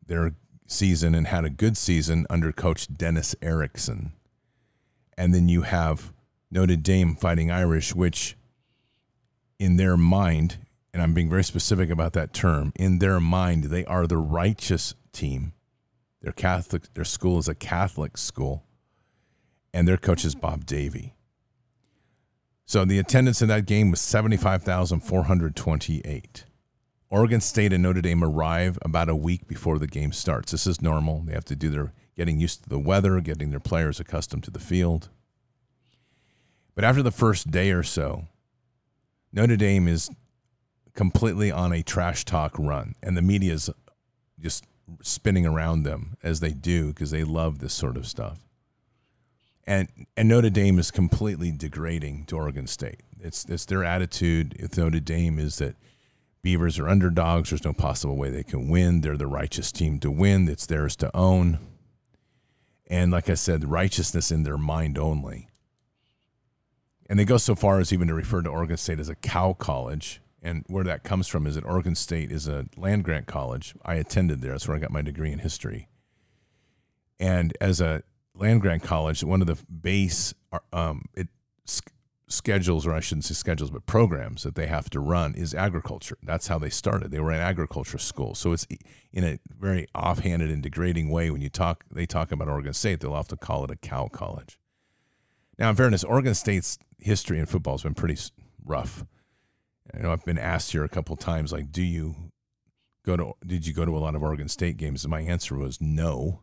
their 0.04 0.32
season 0.66 1.14
and 1.14 1.26
had 1.26 1.44
a 1.44 1.50
good 1.50 1.76
season 1.76 2.26
under 2.28 2.52
coach 2.52 2.92
Dennis 2.92 3.36
Erickson. 3.40 4.12
And 5.16 5.34
then 5.34 5.48
you 5.48 5.62
have 5.62 6.12
Notre 6.50 6.76
Dame 6.76 7.14
fighting 7.14 7.50
Irish, 7.50 7.94
which 7.94 8.36
in 9.58 9.76
their 9.76 9.96
mind, 9.96 10.58
and 10.92 11.02
I'm 11.02 11.14
being 11.14 11.28
very 11.28 11.44
specific 11.44 11.90
about 11.90 12.12
that 12.14 12.32
term, 12.32 12.72
in 12.76 12.98
their 12.98 13.20
mind, 13.20 13.64
they 13.64 13.84
are 13.84 14.06
the 14.06 14.18
righteous 14.18 14.94
team. 15.12 15.52
Their 16.22 16.32
Catholic, 16.32 16.92
their 16.94 17.04
school 17.04 17.38
is 17.38 17.48
a 17.48 17.54
Catholic 17.54 18.16
school, 18.16 18.64
and 19.72 19.86
their 19.86 19.96
coach 19.96 20.24
is 20.24 20.34
Bob 20.34 20.66
Davie. 20.66 21.14
So 22.66 22.84
the 22.84 22.98
attendance 22.98 23.40
in 23.40 23.46
that 23.48 23.66
game 23.66 23.90
was 23.90 24.00
75,428. 24.00 26.44
Oregon 27.10 27.40
State 27.40 27.72
and 27.72 27.82
Notre 27.82 28.02
Dame 28.02 28.22
arrive 28.22 28.78
about 28.82 29.08
a 29.08 29.16
week 29.16 29.48
before 29.48 29.78
the 29.78 29.86
game 29.86 30.12
starts. 30.12 30.52
This 30.52 30.66
is 30.66 30.82
normal. 30.82 31.22
They 31.22 31.32
have 31.32 31.46
to 31.46 31.56
do 31.56 31.70
their 31.70 31.94
getting 32.14 32.40
used 32.40 32.64
to 32.64 32.68
the 32.68 32.78
weather, 32.78 33.18
getting 33.20 33.50
their 33.50 33.60
players 33.60 34.00
accustomed 34.00 34.44
to 34.44 34.50
the 34.50 34.58
field. 34.58 35.08
But 36.74 36.84
after 36.84 37.02
the 37.02 37.10
first 37.10 37.50
day 37.50 37.70
or 37.70 37.82
so, 37.82 38.26
Notre 39.32 39.56
Dame 39.56 39.88
is 39.88 40.10
completely 40.94 41.50
on 41.50 41.72
a 41.72 41.82
trash 41.82 42.24
talk 42.24 42.58
run, 42.58 42.94
and 43.02 43.16
the 43.16 43.22
media 43.22 43.52
is 43.52 43.70
just 44.40 44.64
spinning 45.02 45.46
around 45.46 45.82
them 45.82 46.16
as 46.22 46.40
they 46.40 46.52
do 46.52 46.88
because 46.88 47.10
they 47.10 47.24
love 47.24 47.58
this 47.58 47.74
sort 47.74 47.96
of 47.96 48.06
stuff. 48.06 48.38
And 49.66 49.88
and 50.16 50.28
Notre 50.28 50.50
Dame 50.50 50.78
is 50.78 50.90
completely 50.90 51.52
degrading 51.52 52.24
to 52.26 52.36
Oregon 52.36 52.66
State. 52.66 53.00
It's 53.20 53.44
it's 53.44 53.66
their 53.66 53.84
attitude. 53.84 54.56
If 54.58 54.76
Notre 54.76 55.00
Dame 55.00 55.38
is 55.38 55.58
that 55.58 55.76
Beavers 56.42 56.78
are 56.78 56.88
underdogs. 56.88 57.50
There's 57.50 57.64
no 57.64 57.72
possible 57.72 58.16
way 58.16 58.30
they 58.30 58.44
can 58.44 58.68
win. 58.68 59.00
They're 59.00 59.16
the 59.16 59.26
righteous 59.26 59.72
team 59.72 59.98
to 60.00 60.10
win. 60.10 60.48
It's 60.48 60.66
theirs 60.66 60.96
to 60.96 61.14
own. 61.14 61.58
And 62.86 63.12
like 63.12 63.28
I 63.28 63.34
said, 63.34 63.70
righteousness 63.70 64.30
in 64.30 64.44
their 64.44 64.58
mind 64.58 64.98
only. 64.98 65.47
And 67.08 67.18
they 67.18 67.24
go 67.24 67.38
so 67.38 67.54
far 67.54 67.80
as 67.80 67.92
even 67.92 68.08
to 68.08 68.14
refer 68.14 68.42
to 68.42 68.50
Oregon 68.50 68.76
State 68.76 69.00
as 69.00 69.08
a 69.08 69.14
cow 69.14 69.54
college. 69.54 70.20
And 70.42 70.64
where 70.68 70.84
that 70.84 71.02
comes 71.02 71.26
from 71.26 71.46
is 71.46 71.54
that 71.54 71.64
Oregon 71.64 71.94
State 71.94 72.30
is 72.30 72.46
a 72.46 72.66
land 72.76 73.04
grant 73.04 73.26
college. 73.26 73.74
I 73.84 73.94
attended 73.94 74.40
there. 74.40 74.52
That's 74.52 74.68
where 74.68 74.76
I 74.76 74.80
got 74.80 74.90
my 74.90 75.02
degree 75.02 75.32
in 75.32 75.40
history. 75.40 75.88
And 77.18 77.56
as 77.60 77.80
a 77.80 78.02
land 78.34 78.60
grant 78.60 78.82
college, 78.82 79.24
one 79.24 79.40
of 79.40 79.46
the 79.46 79.56
base 79.70 80.34
um, 80.72 81.06
it 81.14 81.28
schedules, 82.28 82.86
or 82.86 82.92
I 82.92 83.00
shouldn't 83.00 83.24
say 83.24 83.34
schedules, 83.34 83.70
but 83.70 83.86
programs 83.86 84.42
that 84.42 84.54
they 84.54 84.66
have 84.66 84.90
to 84.90 85.00
run 85.00 85.34
is 85.34 85.54
agriculture. 85.54 86.18
That's 86.22 86.48
how 86.48 86.58
they 86.58 86.70
started. 86.70 87.10
They 87.10 87.20
were 87.20 87.32
an 87.32 87.40
agriculture 87.40 87.98
school. 87.98 88.34
So 88.34 88.52
it's 88.52 88.66
in 89.12 89.24
a 89.24 89.38
very 89.58 89.86
offhanded 89.94 90.50
and 90.50 90.62
degrading 90.62 91.10
way 91.10 91.30
when 91.30 91.40
you 91.40 91.48
talk. 91.48 91.84
They 91.90 92.06
talk 92.06 92.30
about 92.30 92.48
Oregon 92.48 92.74
State. 92.74 93.00
They'll 93.00 93.14
often 93.14 93.38
call 93.38 93.64
it 93.64 93.70
a 93.70 93.76
cow 93.76 94.08
college. 94.08 94.58
Now, 95.58 95.70
in 95.70 95.76
fairness, 95.76 96.04
Oregon 96.04 96.34
State's 96.34 96.78
history 96.98 97.38
in 97.38 97.46
football 97.46 97.74
has 97.74 97.82
been 97.82 97.94
pretty 97.94 98.20
rough. 98.64 99.04
You 99.94 100.02
know, 100.02 100.12
I've 100.12 100.24
been 100.24 100.38
asked 100.38 100.72
here 100.72 100.84
a 100.84 100.88
couple 100.88 101.16
times, 101.16 101.52
like, 101.52 101.72
do 101.72 101.82
you 101.82 102.14
go 103.04 103.16
to? 103.16 103.32
Did 103.44 103.66
you 103.66 103.72
go 103.72 103.84
to 103.84 103.96
a 103.96 103.98
lot 103.98 104.14
of 104.14 104.22
Oregon 104.22 104.48
State 104.48 104.76
games? 104.76 105.04
And 105.04 105.10
my 105.10 105.20
answer 105.20 105.56
was 105.56 105.80
no, 105.80 106.42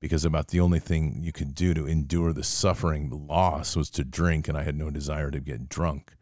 because 0.00 0.24
about 0.24 0.48
the 0.48 0.60
only 0.60 0.80
thing 0.80 1.20
you 1.22 1.32
could 1.32 1.54
do 1.54 1.72
to 1.74 1.86
endure 1.86 2.32
the 2.32 2.44
suffering, 2.44 3.08
the 3.08 3.16
loss, 3.16 3.76
was 3.76 3.88
to 3.90 4.04
drink, 4.04 4.48
and 4.48 4.58
I 4.58 4.64
had 4.64 4.76
no 4.76 4.90
desire 4.90 5.30
to 5.30 5.40
get 5.40 5.68
drunk 5.68 6.16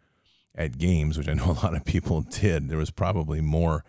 at 0.55 0.79
games, 0.79 1.17
which 1.17 1.29
I 1.29 1.35
know 1.35 1.51
a 1.51 1.65
lot 1.65 1.75
of 1.75 1.85
people 1.85 2.21
did. 2.31 2.69
There 2.69 2.79
was 2.79 2.91
probably 2.91 3.41
more 3.41 3.85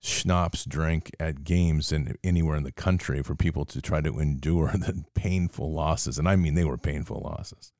schnapps 0.00 0.64
drink 0.64 1.10
at 1.18 1.44
games 1.44 1.88
than 1.88 2.16
anywhere 2.22 2.56
in 2.56 2.62
the 2.62 2.72
country 2.72 3.22
for 3.22 3.34
people 3.34 3.64
to 3.64 3.80
try 3.80 4.00
to 4.00 4.18
endure 4.18 4.68
the 4.74 5.04
painful 5.14 5.72
losses, 5.72 6.18
and 6.18 6.28
I 6.28 6.36
mean 6.36 6.54
they 6.54 6.64
were 6.64 6.76
painful 6.76 7.22
losses. 7.24 7.72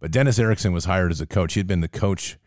But 0.00 0.10
Dennis 0.10 0.38
Erickson 0.38 0.72
was 0.72 0.84
hired 0.84 1.10
as 1.10 1.20
a 1.20 1.26
coach. 1.26 1.54
He 1.54 1.60
had 1.60 1.66
been 1.66 1.80
the 1.80 1.88
coach 1.88 2.38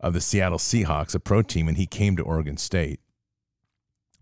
of 0.00 0.12
the 0.12 0.20
Seattle 0.20 0.58
Seahawks, 0.58 1.14
a 1.14 1.20
pro 1.20 1.42
team, 1.42 1.68
and 1.68 1.76
he 1.76 1.86
came 1.86 2.16
to 2.16 2.22
Oregon 2.22 2.56
State. 2.56 3.00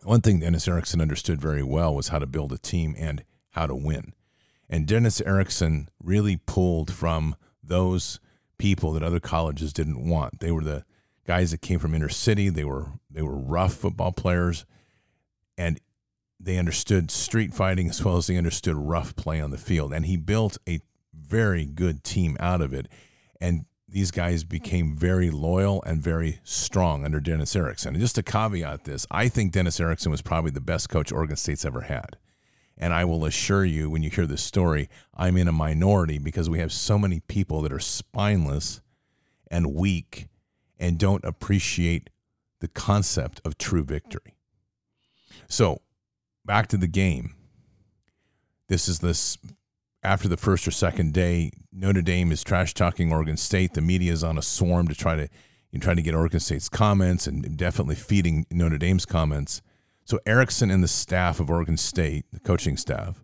One 0.02 0.20
thing 0.20 0.40
Dennis 0.40 0.68
Erickson 0.68 1.00
understood 1.00 1.40
very 1.40 1.62
well 1.62 1.94
was 1.94 2.08
how 2.08 2.18
to 2.18 2.26
build 2.26 2.52
a 2.52 2.58
team 2.58 2.94
and 2.98 3.24
how 3.50 3.66
to 3.66 3.74
win. 3.74 4.12
And 4.68 4.86
Dennis 4.86 5.20
Erickson 5.20 5.88
really 6.02 6.36
pulled 6.36 6.92
from 6.92 7.34
those 7.62 8.20
people 8.56 8.92
that 8.92 9.02
other 9.02 9.20
colleges 9.20 9.72
didn't 9.72 10.08
want. 10.08 10.40
They 10.40 10.52
were 10.52 10.62
the 10.62 10.84
guys 11.26 11.50
that 11.50 11.60
came 11.60 11.78
from 11.78 11.94
inner 11.94 12.08
city. 12.08 12.48
They 12.48 12.64
were 12.64 12.88
they 13.10 13.22
were 13.22 13.36
rough 13.36 13.74
football 13.74 14.12
players, 14.12 14.64
and 15.58 15.80
they 16.38 16.56
understood 16.56 17.10
street 17.10 17.52
fighting 17.52 17.88
as 17.88 18.02
well 18.04 18.16
as 18.16 18.26
they 18.26 18.36
understood 18.36 18.76
rough 18.76 19.16
play 19.16 19.40
on 19.40 19.50
the 19.50 19.58
field. 19.58 19.92
And 19.92 20.06
he 20.06 20.16
built 20.16 20.56
a 20.68 20.80
very 21.30 21.64
good 21.64 22.02
team 22.02 22.36
out 22.40 22.60
of 22.60 22.74
it. 22.74 22.88
And 23.40 23.64
these 23.88 24.10
guys 24.10 24.44
became 24.44 24.96
very 24.96 25.30
loyal 25.30 25.82
and 25.84 26.02
very 26.02 26.40
strong 26.44 27.04
under 27.04 27.20
Dennis 27.20 27.56
Erickson. 27.56 27.94
And 27.94 28.02
just 28.02 28.16
to 28.16 28.22
caveat 28.22 28.84
this, 28.84 29.06
I 29.10 29.28
think 29.28 29.52
Dennis 29.52 29.80
Erickson 29.80 30.10
was 30.10 30.22
probably 30.22 30.50
the 30.50 30.60
best 30.60 30.88
coach 30.88 31.10
Oregon 31.10 31.36
State's 31.36 31.64
ever 31.64 31.82
had. 31.82 32.16
And 32.76 32.94
I 32.94 33.04
will 33.04 33.24
assure 33.24 33.64
you, 33.64 33.90
when 33.90 34.02
you 34.02 34.10
hear 34.10 34.26
this 34.26 34.42
story, 34.42 34.88
I'm 35.14 35.36
in 35.36 35.48
a 35.48 35.52
minority 35.52 36.18
because 36.18 36.48
we 36.48 36.60
have 36.60 36.72
so 36.72 36.98
many 36.98 37.20
people 37.20 37.62
that 37.62 37.72
are 37.72 37.80
spineless 37.80 38.80
and 39.50 39.74
weak 39.74 40.28
and 40.78 40.98
don't 40.98 41.24
appreciate 41.24 42.10
the 42.60 42.68
concept 42.68 43.40
of 43.44 43.58
true 43.58 43.84
victory. 43.84 44.34
So, 45.48 45.82
back 46.44 46.68
to 46.68 46.76
the 46.76 46.86
game. 46.86 47.34
This 48.68 48.88
is 48.88 49.00
this 49.00 49.36
after 50.02 50.28
the 50.28 50.36
first 50.36 50.66
or 50.66 50.70
second 50.70 51.12
day, 51.12 51.50
Notre 51.72 52.02
Dame 52.02 52.32
is 52.32 52.42
trash 52.42 52.74
talking 52.74 53.12
Oregon 53.12 53.36
State. 53.36 53.74
The 53.74 53.80
media 53.80 54.12
is 54.12 54.24
on 54.24 54.38
a 54.38 54.42
swarm 54.42 54.88
to 54.88 54.94
try 54.94 55.16
to 55.16 55.28
you 55.70 55.78
know, 55.78 55.80
try 55.80 55.94
to 55.94 56.02
get 56.02 56.14
Oregon 56.14 56.40
State's 56.40 56.68
comments 56.68 57.26
and 57.26 57.56
definitely 57.56 57.94
feeding 57.94 58.46
Notre 58.50 58.78
Dame's 58.78 59.06
comments. 59.06 59.62
So 60.04 60.18
Erickson 60.26 60.70
and 60.70 60.82
the 60.82 60.88
staff 60.88 61.38
of 61.38 61.50
Oregon 61.50 61.76
State, 61.76 62.24
the 62.32 62.40
coaching 62.40 62.76
staff, 62.76 63.22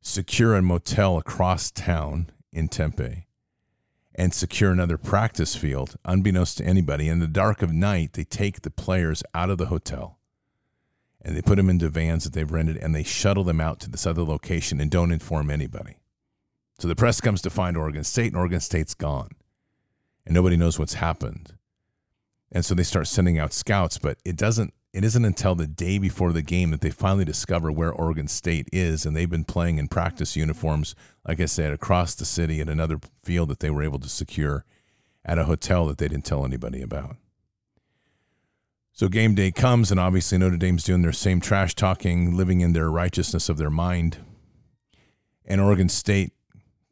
secure 0.00 0.54
a 0.54 0.62
motel 0.62 1.18
across 1.18 1.70
town 1.70 2.30
in 2.52 2.68
Tempe 2.68 3.26
and 4.14 4.32
secure 4.32 4.70
another 4.70 4.96
practice 4.96 5.56
field, 5.56 5.96
unbeknownst 6.04 6.58
to 6.58 6.64
anybody. 6.64 7.08
In 7.08 7.18
the 7.18 7.26
dark 7.26 7.62
of 7.62 7.72
night, 7.72 8.14
they 8.14 8.24
take 8.24 8.62
the 8.62 8.70
players 8.70 9.22
out 9.34 9.50
of 9.50 9.58
the 9.58 9.66
hotel 9.66 10.19
and 11.22 11.36
they 11.36 11.42
put 11.42 11.56
them 11.56 11.70
into 11.70 11.88
vans 11.88 12.24
that 12.24 12.32
they've 12.32 12.50
rented 12.50 12.76
and 12.76 12.94
they 12.94 13.02
shuttle 13.02 13.44
them 13.44 13.60
out 13.60 13.80
to 13.80 13.90
this 13.90 14.06
other 14.06 14.22
location 14.22 14.80
and 14.80 14.90
don't 14.90 15.12
inform 15.12 15.50
anybody. 15.50 15.96
So 16.78 16.88
the 16.88 16.96
press 16.96 17.20
comes 17.20 17.42
to 17.42 17.50
find 17.50 17.76
Oregon 17.76 18.04
State, 18.04 18.28
and 18.28 18.36
Oregon 18.36 18.60
State's 18.60 18.94
gone. 18.94 19.30
And 20.24 20.34
nobody 20.34 20.56
knows 20.56 20.78
what's 20.78 20.94
happened. 20.94 21.54
And 22.50 22.64
so 22.64 22.74
they 22.74 22.82
start 22.82 23.06
sending 23.06 23.38
out 23.38 23.52
scouts, 23.52 23.98
but 23.98 24.18
it 24.24 24.36
doesn't 24.36 24.72
it 24.92 25.04
isn't 25.04 25.24
until 25.24 25.54
the 25.54 25.68
day 25.68 25.98
before 25.98 26.32
the 26.32 26.42
game 26.42 26.72
that 26.72 26.80
they 26.80 26.90
finally 26.90 27.24
discover 27.24 27.70
where 27.70 27.92
Oregon 27.92 28.26
State 28.26 28.68
is, 28.72 29.06
and 29.06 29.14
they've 29.14 29.30
been 29.30 29.44
playing 29.44 29.78
in 29.78 29.86
practice 29.86 30.34
uniforms, 30.34 30.96
like 31.24 31.40
I 31.40 31.44
said, 31.44 31.72
across 31.72 32.16
the 32.16 32.24
city 32.24 32.60
at 32.60 32.68
another 32.68 32.98
field 33.22 33.50
that 33.50 33.60
they 33.60 33.70
were 33.70 33.84
able 33.84 34.00
to 34.00 34.08
secure 34.08 34.64
at 35.24 35.38
a 35.38 35.44
hotel 35.44 35.86
that 35.86 35.98
they 35.98 36.08
didn't 36.08 36.24
tell 36.24 36.44
anybody 36.44 36.82
about. 36.82 37.16
So 39.00 39.08
game 39.08 39.34
day 39.34 39.50
comes, 39.50 39.90
and 39.90 39.98
obviously 39.98 40.36
Notre 40.36 40.58
Dame's 40.58 40.84
doing 40.84 41.00
their 41.00 41.10
same 41.10 41.40
trash 41.40 41.74
talking, 41.74 42.36
living 42.36 42.60
in 42.60 42.74
their 42.74 42.90
righteousness 42.90 43.48
of 43.48 43.56
their 43.56 43.70
mind. 43.70 44.18
And 45.46 45.58
Oregon 45.58 45.88
State 45.88 46.34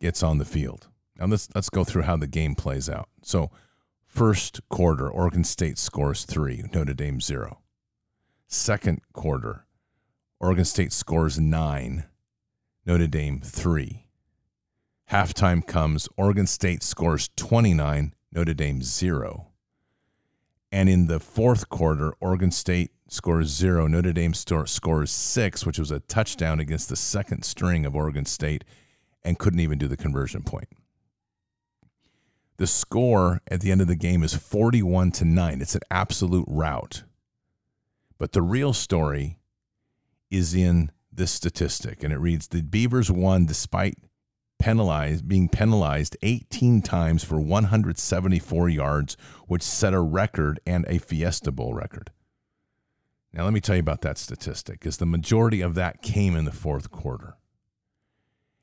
gets 0.00 0.22
on 0.22 0.38
the 0.38 0.46
field. 0.46 0.88
Now 1.18 1.26
let's 1.26 1.50
let's 1.54 1.68
go 1.68 1.84
through 1.84 2.04
how 2.04 2.16
the 2.16 2.26
game 2.26 2.54
plays 2.54 2.88
out. 2.88 3.10
So 3.22 3.50
first 4.06 4.66
quarter, 4.70 5.06
Oregon 5.06 5.44
State 5.44 5.76
scores 5.76 6.24
three, 6.24 6.64
Notre 6.72 6.94
Dame 6.94 7.20
zero. 7.20 7.58
Second 8.46 9.02
quarter, 9.12 9.66
Oregon 10.40 10.64
State 10.64 10.94
scores 10.94 11.38
nine, 11.38 12.06
Notre 12.86 13.06
Dame 13.06 13.42
three. 13.44 14.06
Halftime 15.10 15.66
comes, 15.66 16.08
Oregon 16.16 16.46
State 16.46 16.82
scores 16.82 17.28
29, 17.36 18.14
Notre 18.32 18.54
Dame 18.54 18.80
zero. 18.80 19.48
And 20.70 20.88
in 20.88 21.06
the 21.06 21.20
fourth 21.20 21.68
quarter, 21.68 22.12
Oregon 22.20 22.50
State 22.50 22.90
scores 23.08 23.48
zero. 23.48 23.86
Notre 23.86 24.12
Dame 24.12 24.34
scores 24.34 25.10
six, 25.10 25.64
which 25.64 25.78
was 25.78 25.90
a 25.90 26.00
touchdown 26.00 26.60
against 26.60 26.88
the 26.88 26.96
second 26.96 27.44
string 27.44 27.86
of 27.86 27.96
Oregon 27.96 28.26
State, 28.26 28.64
and 29.22 29.38
couldn't 29.38 29.60
even 29.60 29.78
do 29.78 29.88
the 29.88 29.96
conversion 29.96 30.42
point. 30.42 30.68
The 32.58 32.66
score 32.66 33.40
at 33.48 33.60
the 33.60 33.70
end 33.70 33.80
of 33.80 33.86
the 33.86 33.96
game 33.96 34.22
is 34.22 34.34
41 34.34 35.12
to 35.12 35.24
9. 35.24 35.62
It's 35.62 35.74
an 35.74 35.80
absolute 35.90 36.46
rout. 36.48 37.04
But 38.18 38.32
the 38.32 38.42
real 38.42 38.72
story 38.72 39.38
is 40.30 40.54
in 40.54 40.90
this 41.12 41.30
statistic, 41.30 42.02
and 42.02 42.12
it 42.12 42.18
reads 42.18 42.48
The 42.48 42.62
Beavers 42.62 43.10
won 43.10 43.46
despite 43.46 43.96
penalized, 44.58 45.28
being 45.28 45.48
penalized 45.48 46.16
18 46.22 46.82
times 46.82 47.24
for 47.24 47.40
174 47.40 48.68
yards, 48.68 49.16
which 49.46 49.62
set 49.62 49.94
a 49.94 50.00
record 50.00 50.60
and 50.66 50.84
a 50.88 50.98
Fiesta 50.98 51.52
Bowl 51.52 51.74
record. 51.74 52.10
Now, 53.32 53.44
let 53.44 53.52
me 53.52 53.60
tell 53.60 53.76
you 53.76 53.80
about 53.80 54.00
that 54.02 54.18
statistic, 54.18 54.80
because 54.80 54.96
the 54.96 55.06
majority 55.06 55.60
of 55.60 55.74
that 55.74 56.02
came 56.02 56.34
in 56.34 56.44
the 56.44 56.52
fourth 56.52 56.90
quarter. 56.90 57.36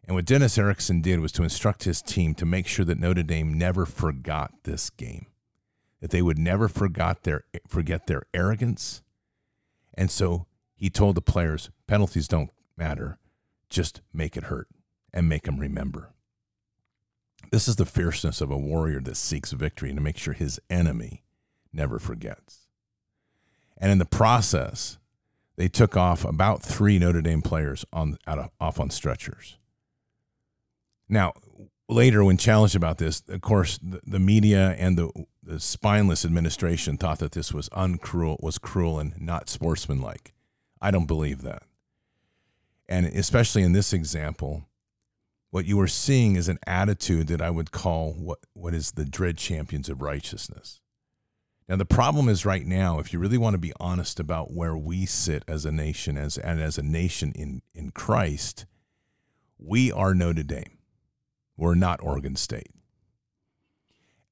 And 0.08 0.15
what 0.15 0.25
Dennis 0.25 0.58
Erickson 0.58 1.01
did 1.01 1.19
was 1.19 1.31
to 1.34 1.43
instruct 1.43 1.86
his 1.86 2.01
team 2.01 2.36
to 2.36 2.45
make 2.45 2.67
sure 2.67 2.86
that 2.86 2.99
Notre 2.99 3.23
Dame 3.23 3.58
never 3.58 3.86
forgot 3.86 4.51
this 4.63 4.89
game, 4.89 5.27
that 6.01 6.12
they 6.12 6.21
would 6.21 6.38
never 6.38 6.67
forgot 6.67 7.23
their, 7.23 7.43
forget 7.67 8.05
their 8.08 8.23
arrogance. 8.34 9.01
And 9.93 10.12
so 10.12 10.45
he 10.75 10.89
told 10.89 11.15
the 11.15 11.21
players 11.21 11.69
penalties 11.88 12.27
don't 12.27 12.51
matter, 12.77 13.17
just 13.69 14.01
make 14.13 14.36
it 14.36 14.45
hurt 14.45 14.67
and 15.15 15.30
make 15.30 15.47
him 15.47 15.58
remember. 15.58 16.12
This 17.51 17.67
is 17.67 17.78
the 17.78 17.86
fierceness 17.86 18.41
of 18.41 18.51
a 18.51 18.58
warrior 18.58 18.99
that 19.01 19.15
seeks 19.15 19.54
victory 19.54 19.93
to 19.93 20.01
make 20.01 20.17
sure 20.17 20.34
his 20.34 20.60
enemy 20.69 21.23
never 21.71 21.99
forgets. 21.99 22.67
And 23.78 23.91
in 23.91 23.97
the 23.97 24.06
process, 24.06 24.97
they 25.56 25.69
took 25.69 25.95
off 25.95 26.25
about 26.25 26.62
three 26.62 26.99
Notre 26.99 27.21
Dame 27.21 27.41
players 27.41 27.86
on 27.93 28.17
out 28.28 28.39
of, 28.39 28.49
off 28.60 28.80
on 28.80 28.89
stretchers. 28.89 29.58
Now, 31.08 31.34
later, 31.88 32.23
when 32.23 32.38
challenged 32.38 32.75
about 32.75 32.97
this, 32.97 33.21
of 33.30 33.41
course, 33.41 33.78
the, 33.82 34.01
the 34.06 34.19
media 34.19 34.75
and 34.78 34.97
the, 34.97 35.10
the 35.43 35.60
spineless 35.60 36.25
administration 36.25 36.97
thought 36.97 37.19
that 37.19 37.34
this 37.34 37.54
was 37.54 37.69
uncruel, 37.69 38.38
was 38.41 38.58
cruel, 38.58 38.99
and 38.99 39.13
not 39.21 39.49
sportsmanlike. 39.49 40.34
I 40.82 40.91
don't 40.91 41.06
believe 41.06 41.41
that. 41.43 41.63
And 42.88 43.06
especially 43.06 43.63
in 43.63 43.71
this 43.71 43.93
example, 43.93 44.67
what 45.55 45.65
you 45.65 45.79
are 45.79 45.87
seeing 45.87 46.35
is 46.35 46.49
an 46.49 46.59
attitude 46.67 47.27
that 47.27 47.41
I 47.41 47.49
would 47.49 47.71
call 47.71 48.11
what, 48.11 48.39
what 48.51 48.73
is 48.73 48.91
the 48.91 49.05
dread 49.05 49.37
champions 49.37 49.87
of 49.87 50.01
righteousness. 50.01 50.81
Now 51.69 51.77
the 51.77 51.85
problem 51.85 52.27
is 52.27 52.45
right 52.45 52.65
now, 52.65 52.99
if 52.99 53.13
you 53.13 53.19
really 53.19 53.37
want 53.37 53.53
to 53.53 53.57
be 53.57 53.71
honest 53.79 54.19
about 54.19 54.51
where 54.51 54.75
we 54.75 55.05
sit 55.05 55.45
as 55.47 55.63
a 55.63 55.71
nation, 55.71 56.17
as 56.17 56.37
and 56.37 56.59
as 56.59 56.77
a 56.77 56.83
nation 56.83 57.31
in, 57.37 57.61
in 57.73 57.91
Christ, 57.91 58.65
we 59.57 59.93
are 59.93 60.13
Notre 60.13 60.43
Dame. 60.43 60.77
We're 61.55 61.75
not 61.75 62.03
Oregon 62.03 62.35
State. 62.35 62.71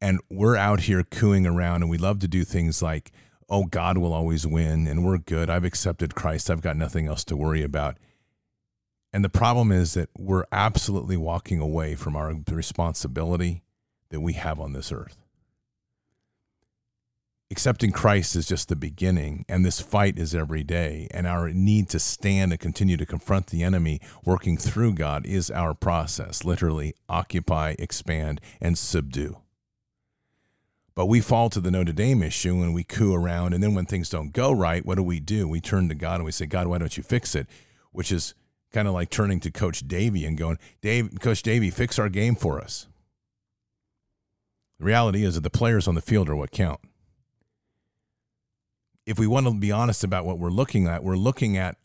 And 0.02 0.20
we're 0.30 0.58
out 0.58 0.82
here 0.82 1.06
cooing 1.06 1.48
around 1.48 1.84
and 1.84 1.90
we 1.90 1.98
love 1.98 2.20
to 2.20 2.28
do 2.28 2.44
things 2.44 2.82
like, 2.82 3.14
oh, 3.48 3.64
God 3.64 3.98
will 3.98 4.12
always 4.12 4.46
win 4.46 4.88
and 4.88 5.06
we're 5.06 5.20
good. 5.20 5.50
I've 5.50 5.64
accepted 5.64 6.16
Christ. 6.16 6.52
I've 6.52 6.60
got 6.60 6.76
nothing 6.76 7.08
else 7.08 7.24
to 7.24 7.38
worry 7.38 7.64
about. 7.64 7.96
And 9.14 9.24
the 9.24 9.30
problem 9.30 9.72
is 9.72 9.94
that 9.94 10.10
we're 10.18 10.46
absolutely 10.52 11.18
walking 11.18 11.60
away 11.60 11.94
from 11.94 12.16
our 12.16 12.34
responsibility 12.50 13.62
that 14.10 14.22
we 14.22 14.34
have 14.34 14.60
on 14.60 14.74
this 14.74 14.92
earth. 14.92 15.18
Accepting 17.52 17.92
Christ 17.92 18.36
is 18.36 18.48
just 18.48 18.68
the 18.68 18.76
beginning, 18.76 19.46
and 19.48 19.64
this 19.64 19.80
fight 19.80 20.18
is 20.18 20.34
every 20.34 20.64
day. 20.64 21.08
And 21.12 21.28
our 21.28 21.50
need 21.50 21.88
to 21.90 22.00
stand 22.00 22.52
and 22.52 22.60
continue 22.60 22.98
to 22.98 23.06
confront 23.06 23.48
the 23.48 23.62
enemy, 23.62 24.02
working 24.26 24.58
through 24.58 24.94
God, 24.94 25.24
is 25.28 25.52
our 25.52 25.76
process 25.76 26.44
literally 26.44 26.96
occupy, 27.08 27.76
expand, 27.78 28.42
and 28.60 28.76
subdue. 28.76 29.38
But 30.96 31.06
we 31.06 31.22
fall 31.22 31.52
to 31.52 31.60
the 31.60 31.70
Notre 31.70 31.94
Dame 31.94 32.24
issue 32.24 32.62
and 32.62 32.74
we 32.74 32.84
coo 32.84 33.14
around. 33.14 33.54
And 33.54 33.64
then 33.64 33.76
when 33.76 33.86
things 33.86 34.10
don't 34.10 34.34
go 34.34 34.52
right, 34.52 34.84
what 34.84 34.96
do 34.96 35.04
we 35.04 35.20
do? 35.20 35.48
We 35.48 35.62
turn 35.62 35.90
to 35.90 35.96
God 35.96 36.16
and 36.16 36.26
we 36.26 36.32
say, 36.32 36.48
God, 36.48 36.66
why 36.66 36.80
don't 36.80 36.98
you 36.98 37.04
fix 37.04 37.36
it? 37.36 37.48
Which 37.92 38.12
is 38.12 38.34
kind 38.74 38.88
of 38.88 38.94
like 38.94 39.10
turning 39.10 39.40
to 39.42 39.52
Coach 39.52 39.88
Davie 39.88 40.26
and 40.26 40.38
going, 40.38 40.58
Dave, 40.82 41.20
Coach 41.22 41.44
Davie, 41.44 41.70
fix 41.70 42.00
our 42.00 42.10
game 42.10 42.36
for 42.36 42.60
us. 42.60 42.88
The 44.80 44.86
reality 44.86 45.24
is 45.24 45.36
that 45.36 45.42
the 45.42 45.50
players 45.50 45.88
on 45.88 45.96
the 45.96 46.02
field 46.02 46.28
are 46.28 46.36
what 46.36 46.52
count. 46.52 46.82
If 49.06 49.20
we 49.20 49.28
want 49.28 49.46
to 49.46 49.54
be 49.54 49.72
honest 49.72 50.04
about 50.04 50.26
what 50.26 50.40
we're 50.40 50.50
looking 50.50 50.88
at, 50.88 51.04
we're 51.04 51.16
looking 51.16 51.56
at 51.56 51.78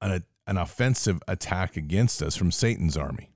an, 0.00 0.24
an 0.46 0.58
offensive 0.58 1.22
attack 1.28 1.76
against 1.76 2.22
us 2.22 2.34
from 2.34 2.50
Satan's 2.50 2.96
army. 2.96 3.30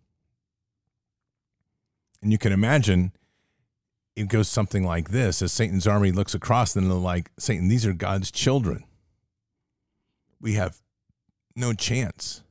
And 2.23 2.33
you 2.33 2.39
can 2.39 2.53
imagine 2.53 3.13
it 4.17 4.29
goes 4.29 4.49
something 4.49 4.83
like 4.83 5.11
this 5.11 5.43
as 5.43 5.53
Satan's 5.53 5.87
army 5.87 6.11
looks 6.11 6.35
across, 6.35 6.73
then 6.73 6.89
they're 6.89 6.99
like, 6.99 7.31
Satan, 7.39 7.69
these 7.69 7.87
are 7.87 7.93
God's 7.93 8.31
children. 8.31 8.85
We 10.41 10.55
have 10.55 10.81
no 11.55 11.73
chance. 11.73 12.43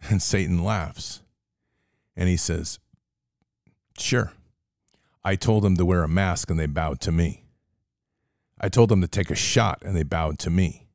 And 0.10 0.22
Satan 0.22 0.62
laughs. 0.62 1.22
And 2.16 2.28
he 2.28 2.36
says, 2.36 2.78
Sure. 3.98 4.32
I 5.24 5.34
told 5.34 5.64
them 5.64 5.76
to 5.76 5.84
wear 5.84 6.04
a 6.04 6.08
mask 6.08 6.50
and 6.50 6.60
they 6.60 6.66
bowed 6.66 7.00
to 7.00 7.12
me. 7.12 7.44
I 8.60 8.68
told 8.68 8.90
them 8.90 9.00
to 9.00 9.08
take 9.08 9.30
a 9.30 9.34
shot 9.34 9.82
and 9.84 9.96
they 9.96 10.04
bowed 10.04 10.38
to 10.40 10.50
me. 10.50 10.86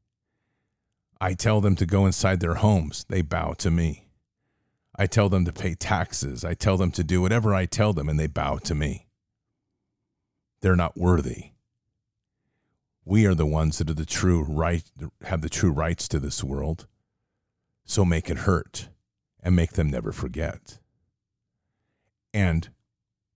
I 1.20 1.34
tell 1.34 1.62
them 1.62 1.76
to 1.76 1.86
go 1.86 2.06
inside 2.06 2.40
their 2.40 2.56
homes, 2.56 3.06
they 3.10 3.22
bow 3.22 3.54
to 3.60 3.70
me. 3.70 4.08
I 4.96 5.06
tell 5.06 5.30
them 5.30 5.46
to 5.46 5.54
pay 5.54 5.76
taxes. 5.76 6.44
I 6.44 6.54
tell 6.54 6.78
them 6.78 6.92
to 6.92 7.04
do 7.04 7.22
whatever 7.22 7.54
I 7.54 7.66
tell 7.66 7.94
them 7.94 8.10
and 8.10 8.20
they 8.20 8.28
bow 8.28 8.58
to 8.58 8.76
me. 8.76 9.08
They're 10.62 10.76
not 10.76 10.98
worthy. 10.98 11.52
We 13.04 13.26
are 13.26 13.34
the 13.34 13.46
ones 13.46 13.78
that 13.78 13.90
are 13.90 13.96
the 13.96 14.06
true 14.06 14.44
right 14.44 14.84
have 15.24 15.42
the 15.42 15.50
true 15.50 15.72
rights 15.72 16.08
to 16.10 16.20
this 16.20 16.44
world. 16.44 16.88
So 17.86 18.06
make 18.06 18.30
it 18.30 18.40
hurt 18.40 18.90
and 19.42 19.56
make 19.56 19.74
them 19.74 19.90
never 19.90 20.12
forget. 20.12 20.80
And 22.34 22.70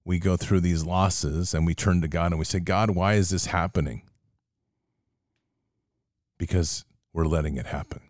we 0.06 0.20
go 0.20 0.38
through 0.38 0.62
these 0.62 0.86
losses 0.86 1.54
and 1.54 1.66
we 1.66 1.74
turn 1.74 2.02
to 2.02 2.08
God 2.08 2.32
and 2.32 2.40
we 2.40 2.46
say, 2.46 2.60
God, 2.60 2.92
why 2.92 3.16
is 3.16 3.32
this 3.32 3.48
happening? 3.48 4.04
Because 6.38 6.86
we're 7.12 7.26
letting 7.26 7.58
it 7.58 7.66
happen. 7.66 8.02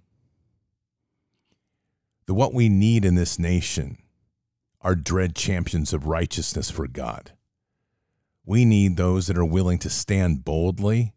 The 2.25 2.33
what 2.33 2.53
we 2.53 2.69
need 2.69 3.05
in 3.05 3.15
this 3.15 3.39
nation 3.39 3.97
are 4.81 4.95
dread 4.95 5.35
champions 5.35 5.93
of 5.93 6.07
righteousness 6.07 6.69
for 6.69 6.87
God. 6.87 7.31
We 8.45 8.65
need 8.65 8.97
those 8.97 9.27
that 9.27 9.37
are 9.37 9.45
willing 9.45 9.79
to 9.79 9.89
stand 9.89 10.43
boldly 10.43 11.13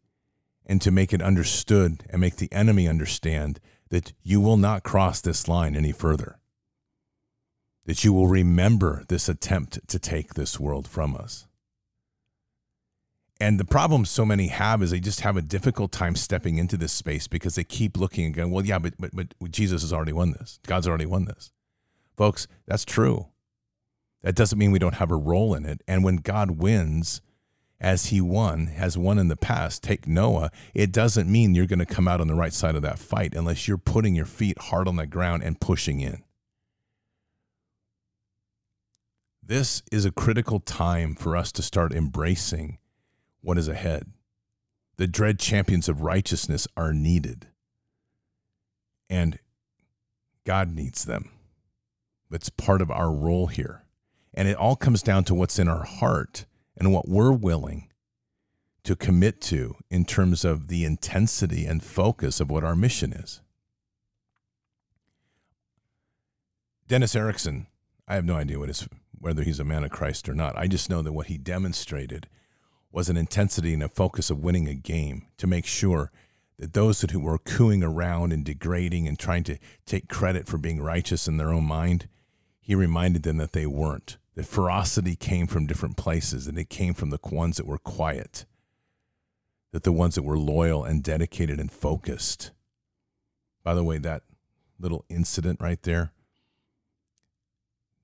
and 0.65 0.81
to 0.83 0.91
make 0.91 1.13
it 1.13 1.23
understood 1.23 2.05
and 2.11 2.21
make 2.21 2.37
the 2.37 2.53
enemy 2.53 2.87
understand 2.87 3.59
that 3.91 4.13
you 4.23 4.41
will 4.41 4.57
not 4.57 4.83
cross 4.83 5.21
this 5.21 5.49
line 5.49 5.77
any 5.77 5.93
further 5.93 6.39
that 7.89 8.05
you 8.05 8.13
will 8.13 8.29
remember 8.29 9.03
this 9.09 9.31
attempt 9.31 9.81
to 9.89 9.99
take 9.99 10.35
this 10.35 10.61
world 10.61 10.87
from 10.87 11.17
us. 11.17 11.47
And 13.41 13.59
the 13.59 13.65
problem 13.65 14.05
so 14.05 14.27
many 14.27 14.49
have 14.49 14.83
is 14.83 14.91
they 14.91 15.01
just 15.01 15.23
have 15.23 15.39
a 15.39 15.43
difficult 15.43 15.91
time 15.91 16.15
stepping 16.15 16.59
into 16.59 16.77
this 16.77 16.93
space 16.93 17.27
because 17.27 17.55
they 17.55 17.65
keep 17.65 17.97
looking 17.97 18.27
and 18.27 18.35
going, 18.35 18.51
well, 18.51 18.67
yeah, 18.67 18.79
but, 18.79 18.93
but, 18.99 19.13
but 19.15 19.51
Jesus 19.51 19.81
has 19.81 19.91
already 19.91 20.13
won 20.13 20.33
this. 20.33 20.61
God's 20.67 20.87
already 20.87 21.07
won 21.07 21.25
this. 21.25 21.51
Folks, 22.15 22.47
that's 22.67 22.85
true. 22.85 23.29
That 24.23 24.35
doesn't 24.35 24.59
mean 24.59 24.71
we 24.71 24.79
don't 24.79 24.97
have 24.97 25.11
a 25.11 25.17
role 25.17 25.55
in 25.55 25.65
it. 25.65 25.81
And 25.89 26.05
when 26.05 26.17
God 26.17 26.59
wins, 26.61 27.23
as 27.81 28.07
he 28.07 28.21
won, 28.21 28.67
has 28.67 28.99
won 28.99 29.19
in 29.19 29.29
the 29.29 29.37
past, 29.37 29.83
take 29.83 30.07
Noah, 30.07 30.51
it 30.75 30.93
doesn't 30.93 31.31
mean 31.31 31.55
you're 31.55 31.67
going 31.67 31.79
to 31.79 31.87
come 31.87 32.09
out 32.09 32.21
on 32.21 32.27
the 32.27 32.35
right 32.35 32.53
side 32.53 32.75
of 32.75 32.83
that 32.83 32.99
fight 32.99 33.35
unless 33.35 33.69
you're 33.69 33.79
putting 33.79 34.15
your 34.15 34.27
feet 34.27 34.59
hard 34.59 34.89
on 34.89 34.97
the 34.97 35.07
ground 35.07 35.43
and 35.43 35.61
pushing 35.61 36.01
in. 36.01 36.25
This 39.43 39.83
is 39.91 40.05
a 40.05 40.11
critical 40.11 40.61
time 40.61 41.15
for 41.15 41.37
us 41.37 41.53
to 41.53 41.63
start 41.63 41.93
embracing 41.93 42.79
what 43.41 43.57
is 43.57 43.69
ahead. 43.69 44.13
The 44.97 45.07
dread 45.07 45.39
champions 45.39 45.89
of 45.89 46.03
righteousness 46.03 46.67
are 46.77 46.93
needed, 46.93 47.47
and 49.09 49.39
God 50.45 50.75
needs 50.75 51.05
them. 51.05 51.31
It's 52.31 52.51
part 52.51 52.83
of 52.83 52.91
our 52.91 53.11
role 53.11 53.47
here. 53.47 53.85
And 54.35 54.49
it 54.49 54.57
all 54.57 54.77
comes 54.77 55.03
down 55.03 55.25
to 55.25 55.35
what's 55.35 55.59
in 55.59 55.69
our 55.69 55.85
heart 55.85 56.45
and 56.79 56.93
what 56.93 57.09
we're 57.09 57.33
willing 57.33 57.89
to 58.85 58.97
commit 58.97 59.41
to 59.43 59.77
in 59.91 60.05
terms 60.05 60.45
of 60.45 60.69
the 60.69 60.85
intensity 60.85 61.67
and 61.67 61.83
focus 61.83 62.41
of 62.41 62.51
what 62.51 62.65
our 62.65 62.77
mission 62.77 63.13
is. 63.13 63.43
Dennis 66.87 67.15
Erickson, 67.15 67.67
I 68.07 68.15
have 68.15 68.25
no 68.25 68.37
idea 68.37 68.59
what 68.59 68.69
his, 68.69 68.89
whether 69.19 69.43
he's 69.43 69.61
a 69.61 69.65
man 69.65 69.85
of 69.85 69.91
Christ 69.91 70.27
or 70.29 70.35
not. 70.35 70.57
I 70.57 70.69
just 70.69 70.89
know 70.89 71.03
that 71.03 71.13
what 71.13 71.27
he 71.27 71.37
demonstrated 71.37 72.29
was 72.91 73.11
an 73.11 73.19
intensity 73.19 73.75
and 73.75 73.83
a 73.83 73.89
focus 73.89 74.31
of 74.31 74.43
winning 74.43 74.69
a 74.69 74.75
game 74.75 75.27
to 75.37 75.47
make 75.47 75.67
sure 75.67 76.11
that 76.59 76.73
those 76.73 77.03
who 77.03 77.21
were 77.21 77.39
cooing 77.39 77.83
around 77.83 78.33
and 78.33 78.45
degrading 78.45 79.07
and 79.07 79.19
trying 79.19 79.45
to 79.45 79.59
take 79.85 80.09
credit 80.09 80.47
for 80.47 80.57
being 80.57 80.81
righteous 80.81 81.29
in 81.29 81.37
their 81.37 81.53
own 81.53 81.65
mind, 81.65 82.09
he 82.61 82.75
reminded 82.75 83.23
them 83.23 83.37
that 83.37 83.53
they 83.53 83.67
weren't. 83.67 84.17
That 84.39 84.47
ferocity 84.47 85.17
came 85.17 85.49
from 85.49 85.67
different 85.67 85.97
places 85.97 86.47
and 86.47 86.57
it 86.57 86.71
came 86.71 86.95
from 86.95 87.11
the 87.11 87.19
ones 87.25 87.57
that 87.57 87.67
were 87.67 87.77
quiet, 87.77 88.47
that 89.73 89.83
the 89.83 89.91
ones 89.91 90.15
that 90.15 90.23
were 90.23 90.39
loyal 90.39 90.85
and 90.85 91.03
dedicated 91.03 91.59
and 91.59 91.73
focused. 91.73 92.53
By 93.65 93.75
the 93.75 93.83
way, 93.83 93.99
that 93.99 94.23
little 94.79 95.05
incident 95.09 95.61
right 95.61 95.83
there, 95.83 96.13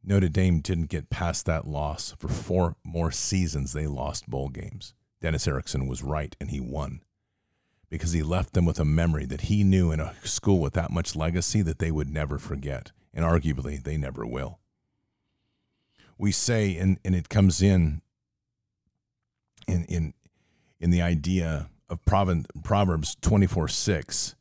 Notre 0.02 0.28
Dame 0.28 0.58
didn't 0.58 0.88
get 0.88 1.08
past 1.08 1.46
that 1.46 1.68
loss. 1.68 2.16
For 2.18 2.26
four 2.26 2.74
more 2.82 3.12
seasons, 3.12 3.72
they 3.72 3.86
lost 3.86 4.28
bowl 4.28 4.48
games. 4.48 4.92
Dennis 5.20 5.46
Erickson 5.46 5.86
was 5.86 6.02
right, 6.02 6.34
and 6.40 6.50
he 6.50 6.58
won 6.58 7.02
because 7.88 8.10
he 8.10 8.24
left 8.24 8.54
them 8.54 8.64
with 8.64 8.80
a 8.80 8.84
memory 8.84 9.24
that 9.26 9.42
he 9.42 9.62
knew 9.62 9.92
in 9.92 10.00
a 10.00 10.16
school 10.24 10.58
with 10.58 10.72
that 10.72 10.90
much 10.90 11.14
legacy 11.14 11.62
that 11.62 11.78
they 11.78 11.92
would 11.92 12.10
never 12.10 12.40
forget, 12.40 12.90
and 13.14 13.24
arguably 13.24 13.80
they 13.80 13.96
never 13.96 14.26
will. 14.26 14.58
We 16.18 16.32
say, 16.32 16.76
and, 16.76 16.98
and 17.04 17.14
it 17.14 17.28
comes 17.28 17.60
in 17.60 18.02
in 19.66 19.84
in 19.84 20.14
in 20.80 20.90
the 20.90 21.02
idea 21.02 21.68
of 21.88 22.04
Proverbs 22.04 23.16
24 23.20 23.68
6 23.68 24.34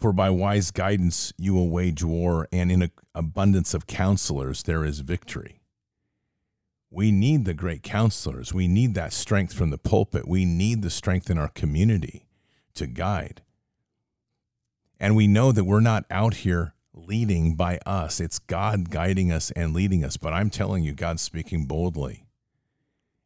for 0.00 0.12
by 0.12 0.30
wise 0.30 0.70
guidance 0.70 1.32
you 1.36 1.52
will 1.52 1.68
wage 1.68 2.02
war, 2.02 2.48
and 2.50 2.72
in 2.72 2.90
abundance 3.14 3.74
of 3.74 3.86
counselors 3.86 4.62
there 4.62 4.84
is 4.84 5.00
victory. 5.00 5.60
We 6.90 7.12
need 7.12 7.44
the 7.44 7.54
great 7.54 7.82
counselors. 7.82 8.52
We 8.52 8.66
need 8.66 8.94
that 8.94 9.12
strength 9.12 9.52
from 9.52 9.70
the 9.70 9.78
pulpit. 9.78 10.26
We 10.26 10.44
need 10.44 10.82
the 10.82 10.90
strength 10.90 11.30
in 11.30 11.38
our 11.38 11.48
community 11.48 12.26
to 12.74 12.86
guide. 12.86 13.42
And 14.98 15.14
we 15.14 15.26
know 15.26 15.52
that 15.52 15.64
we're 15.64 15.80
not 15.80 16.04
out 16.10 16.34
here 16.34 16.74
leading 17.06 17.54
by 17.54 17.78
us, 17.86 18.20
it's 18.20 18.38
God 18.38 18.90
guiding 18.90 19.32
us 19.32 19.50
and 19.52 19.74
leading 19.74 20.04
us. 20.04 20.16
But 20.16 20.32
I'm 20.32 20.50
telling 20.50 20.84
you, 20.84 20.92
God's 20.92 21.22
speaking 21.22 21.66
boldly, 21.66 22.26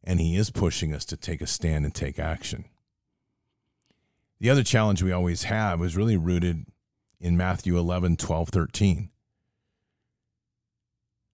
and 0.03 0.19
He 0.19 0.35
is 0.35 0.49
pushing 0.49 0.93
us 0.93 1.05
to 1.05 1.17
take 1.17 1.41
a 1.41 1.47
stand 1.47 1.85
and 1.85 1.93
take 1.93 2.19
action. 2.19 2.65
The 4.39 4.49
other 4.49 4.63
challenge 4.63 5.01
we 5.01 5.11
always 5.11 5.43
have 5.43 5.81
is 5.81 5.95
really 5.95 6.17
rooted 6.17 6.65
in 7.19 7.37
Matthew 7.37 7.77
11, 7.77 8.17
12, 8.17 8.49
13. 8.49 9.09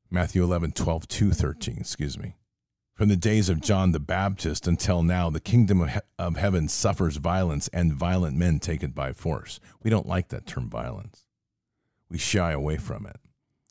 Matthew 0.10 0.44
11, 0.44 0.74
12 0.74 1.08
to 1.08 1.32
13, 1.32 1.78
excuse 1.80 2.18
me. 2.18 2.36
From 2.94 3.10
the 3.10 3.16
days 3.16 3.50
of 3.50 3.62
John 3.62 3.94
the 3.94 4.00
Baptist 4.00 4.68
until 4.68 5.02
now, 5.02 5.30
the 5.30 5.40
kingdom 5.40 5.82
of, 5.82 5.90
he- 5.90 6.00
of 6.20 6.36
heaven 6.36 6.68
suffers 6.68 7.18
violence, 7.18 7.68
and 7.70 7.94
violent 7.94 8.38
men 8.38 8.60
take 8.60 8.84
it 8.84 8.94
by 8.94 9.14
force. 9.14 9.60
We 9.82 9.90
don't 9.90 10.08
like 10.08 10.28
that 10.28 10.46
term 10.46 10.70
violence. 10.70 11.26
We 12.12 12.18
shy 12.18 12.52
away 12.52 12.78
from 12.78 13.06
it. 13.06 13.16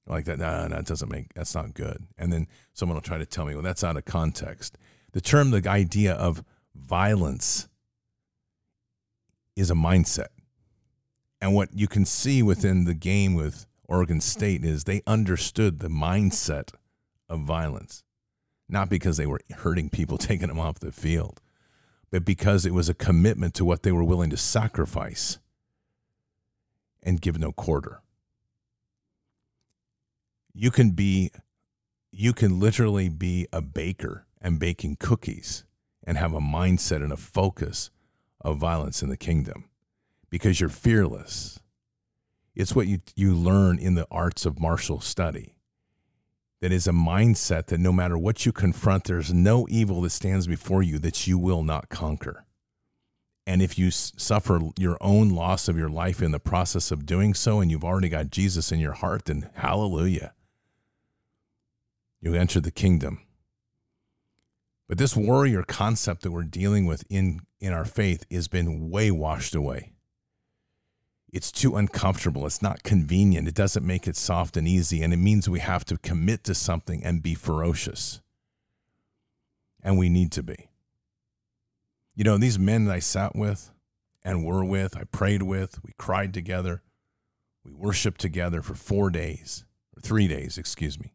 Like 0.07 0.25
that, 0.25 0.39
no, 0.39 0.67
no, 0.67 0.77
that 0.77 0.87
doesn't 0.87 1.11
make, 1.11 1.35
that's 1.35 1.55
not 1.55 1.75
good. 1.75 2.07
And 2.19 2.33
then 2.33 2.49
someone 2.73 2.97
will 2.97 3.03
try 3.03 3.19
to 3.19 3.27
tell 3.27 3.45
me, 3.45 3.55
well, 3.55 3.63
that's 3.63 3.85
out 3.85 3.97
of 3.97 4.07
context. 4.07 4.77
The 5.13 5.21
term, 5.21 5.51
the 5.51 5.69
idea 5.69 6.15
of 6.15 6.43
violence 6.75 7.69
is 9.55 9.71
a 9.71 9.75
mindset. 9.75 10.29
And 11.41 11.55
what 11.55 11.69
you 11.73 11.87
can 11.87 12.05
see 12.05 12.43
within 12.43 12.85
the 12.85 12.95
game 12.95 13.35
with 13.35 13.67
Oregon 13.89 14.21
State 14.21 14.65
is 14.65 14.85
they 14.85 15.03
understood 15.07 15.79
the 15.79 15.89
mindset 15.89 16.73
of 17.29 17.41
violence, 17.41 18.03
not 18.69 18.89
because 18.89 19.17
they 19.17 19.27
were 19.27 19.41
hurting 19.59 19.91
people, 19.91 20.19
taking 20.19 20.49
them 20.49 20.61
off 20.61 20.81
the 20.81 20.93
field, 20.93 21.41
but 22.11 22.25
because 22.25 22.67
it 22.67 22.75
was 22.75 22.89
a 22.89 22.95
commitment 22.95 23.55
to 23.55 23.65
what 23.65 23.83
they 23.83 23.93
were 23.93 24.05
willing 24.05 24.31
to 24.31 24.37
sacrifice 24.37 25.39
and 27.03 27.21
give 27.21 27.39
no 27.39 27.53
quarter. 27.53 28.01
You 30.53 30.71
can 30.71 30.91
be, 30.91 31.31
you 32.11 32.33
can 32.33 32.59
literally 32.59 33.09
be 33.09 33.47
a 33.53 33.61
baker 33.61 34.27
and 34.41 34.59
baking 34.59 34.97
cookies 34.97 35.65
and 36.05 36.17
have 36.19 36.33
a 36.33 36.41
mindset 36.41 37.03
and 37.03 37.13
a 37.13 37.17
focus 37.17 37.91
of 38.41 38.59
violence 38.59 39.03
in 39.03 39.11
the 39.11 39.17
kingdom 39.17 39.69
because 40.31 40.61
you're 40.61 40.69
fearless. 40.69 41.61
It's 42.55 42.75
what 42.75 42.87
you, 42.87 43.01
you 43.15 43.35
learn 43.35 43.79
in 43.79 43.95
the 43.95 44.07
arts 44.11 44.45
of 44.45 44.61
martial 44.61 45.01
study. 45.01 45.55
That 46.61 46.73
is 46.73 46.87
a 46.87 46.93
mindset 46.93 47.67
that 47.67 47.81
no 47.81 47.93
matter 47.93 48.19
what 48.19 48.45
you 48.45 48.53
confront, 48.53 49.05
there's 49.05 49.33
no 49.33 49.67
evil 49.71 50.03
that 50.03 50.11
stands 50.11 50.47
before 50.47 50.83
you 50.83 50.99
that 50.99 51.27
you 51.27 51.39
will 51.39 51.63
not 51.63 51.89
conquer. 51.89 52.45
And 53.47 53.63
if 53.63 53.79
you 53.79 53.91
suffer 53.91 54.61
your 54.79 54.99
own 55.01 55.31
loss 55.31 55.69
of 55.69 55.79
your 55.79 55.89
life 55.89 56.21
in 56.21 56.33
the 56.33 56.39
process 56.39 56.91
of 56.91 57.07
doing 57.07 57.35
so, 57.35 57.61
and 57.61 57.71
you've 57.71 57.85
already 57.85 58.09
got 58.09 58.31
Jesus 58.31 58.71
in 58.71 58.79
your 58.79 58.93
heart, 58.93 59.25
then 59.25 59.49
hallelujah. 59.55 60.35
You 62.21 62.35
enter 62.35 62.61
the 62.61 62.71
kingdom. 62.71 63.21
But 64.89 64.99
this 64.99 65.17
warrior 65.17 65.63
concept 65.63 66.23
that 66.23 66.33
we're 66.33 66.43
dealing 66.43 66.85
with 66.85 67.05
in, 67.09 67.41
in 67.61 67.73
our 67.73 67.85
faith 67.85 68.25
has 68.31 68.49
been 68.49 68.91
way 68.91 69.11
washed 69.11 69.55
away. 69.55 69.93
It's 71.33 71.53
too 71.53 71.77
uncomfortable. 71.77 72.45
It's 72.45 72.61
not 72.61 72.83
convenient. 72.83 73.47
It 73.47 73.55
doesn't 73.55 73.87
make 73.87 74.09
it 74.09 74.17
soft 74.17 74.57
and 74.57 74.67
easy. 74.67 75.01
And 75.03 75.13
it 75.15 75.19
means 75.19 75.49
we 75.49 75.61
have 75.61 75.85
to 75.87 75.97
commit 75.99 76.43
to 76.45 76.55
something 76.55 77.05
and 77.05 77.23
be 77.23 77.35
ferocious. 77.35 78.21
And 79.81 79.97
we 79.97 80.09
need 80.09 80.33
to 80.33 80.43
be. 80.43 80.71
You 82.17 82.25
know, 82.25 82.37
these 82.37 82.59
men 82.59 82.87
that 82.87 82.95
I 82.95 82.99
sat 82.99 83.37
with 83.37 83.71
and 84.25 84.45
were 84.45 84.65
with, 84.65 84.97
I 84.97 85.05
prayed 85.05 85.43
with, 85.43 85.83
we 85.85 85.93
cried 85.97 86.35
together, 86.35 86.83
we 87.65 87.73
worshiped 87.73 88.21
together 88.21 88.61
for 88.61 88.75
four 88.75 89.09
days, 89.09 89.65
or 89.97 90.01
three 90.01 90.27
days, 90.27 90.59
excuse 90.59 90.99
me. 90.99 91.15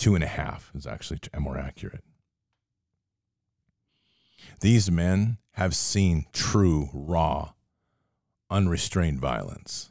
Two 0.00 0.14
and 0.14 0.24
a 0.24 0.28
half 0.28 0.70
is 0.74 0.86
actually 0.86 1.18
more 1.38 1.58
accurate. 1.58 2.02
These 4.62 4.90
men 4.90 5.36
have 5.52 5.76
seen 5.76 6.24
true, 6.32 6.88
raw, 6.94 7.52
unrestrained 8.48 9.20
violence. 9.20 9.90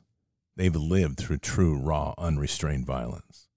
They've 0.55 0.75
lived 0.75 1.19
through 1.19 1.37
true, 1.37 1.77
raw, 1.77 2.15
unrestrained 2.17 2.87
violence. 2.87 3.49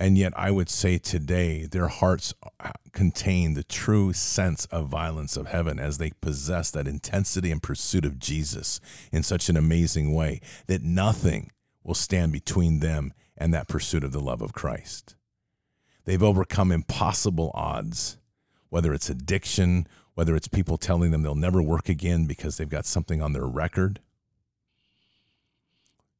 And 0.00 0.18
yet, 0.18 0.32
I 0.34 0.50
would 0.50 0.68
say 0.68 0.98
today, 0.98 1.66
their 1.66 1.86
hearts 1.86 2.34
uh, 2.58 2.72
contain 2.92 3.54
the 3.54 3.62
true 3.62 4.12
sense 4.12 4.66
of 4.66 4.88
violence 4.88 5.36
of 5.36 5.46
heaven 5.46 5.78
as 5.78 5.98
they 5.98 6.10
possess 6.20 6.72
that 6.72 6.88
intensity 6.88 7.52
and 7.52 7.62
pursuit 7.62 8.04
of 8.04 8.18
Jesus 8.18 8.80
in 9.12 9.22
such 9.22 9.48
an 9.48 9.56
amazing 9.56 10.12
way 10.12 10.40
that 10.66 10.82
nothing 10.82 11.52
will 11.84 11.94
stand 11.94 12.32
between 12.32 12.80
them 12.80 13.12
and 13.36 13.54
that 13.54 13.68
pursuit 13.68 14.02
of 14.02 14.10
the 14.10 14.20
love 14.20 14.42
of 14.42 14.52
Christ. 14.52 15.14
They've 16.04 16.22
overcome 16.22 16.72
impossible 16.72 17.50
odds, 17.54 18.18
whether 18.70 18.92
it's 18.92 19.10
addiction, 19.10 19.86
whether 20.14 20.34
it's 20.34 20.48
people 20.48 20.78
telling 20.78 21.10
them 21.10 21.22
they'll 21.22 21.34
never 21.34 21.62
work 21.62 21.88
again 21.88 22.26
because 22.26 22.56
they've 22.56 22.68
got 22.68 22.86
something 22.86 23.22
on 23.22 23.32
their 23.32 23.46
record, 23.46 24.00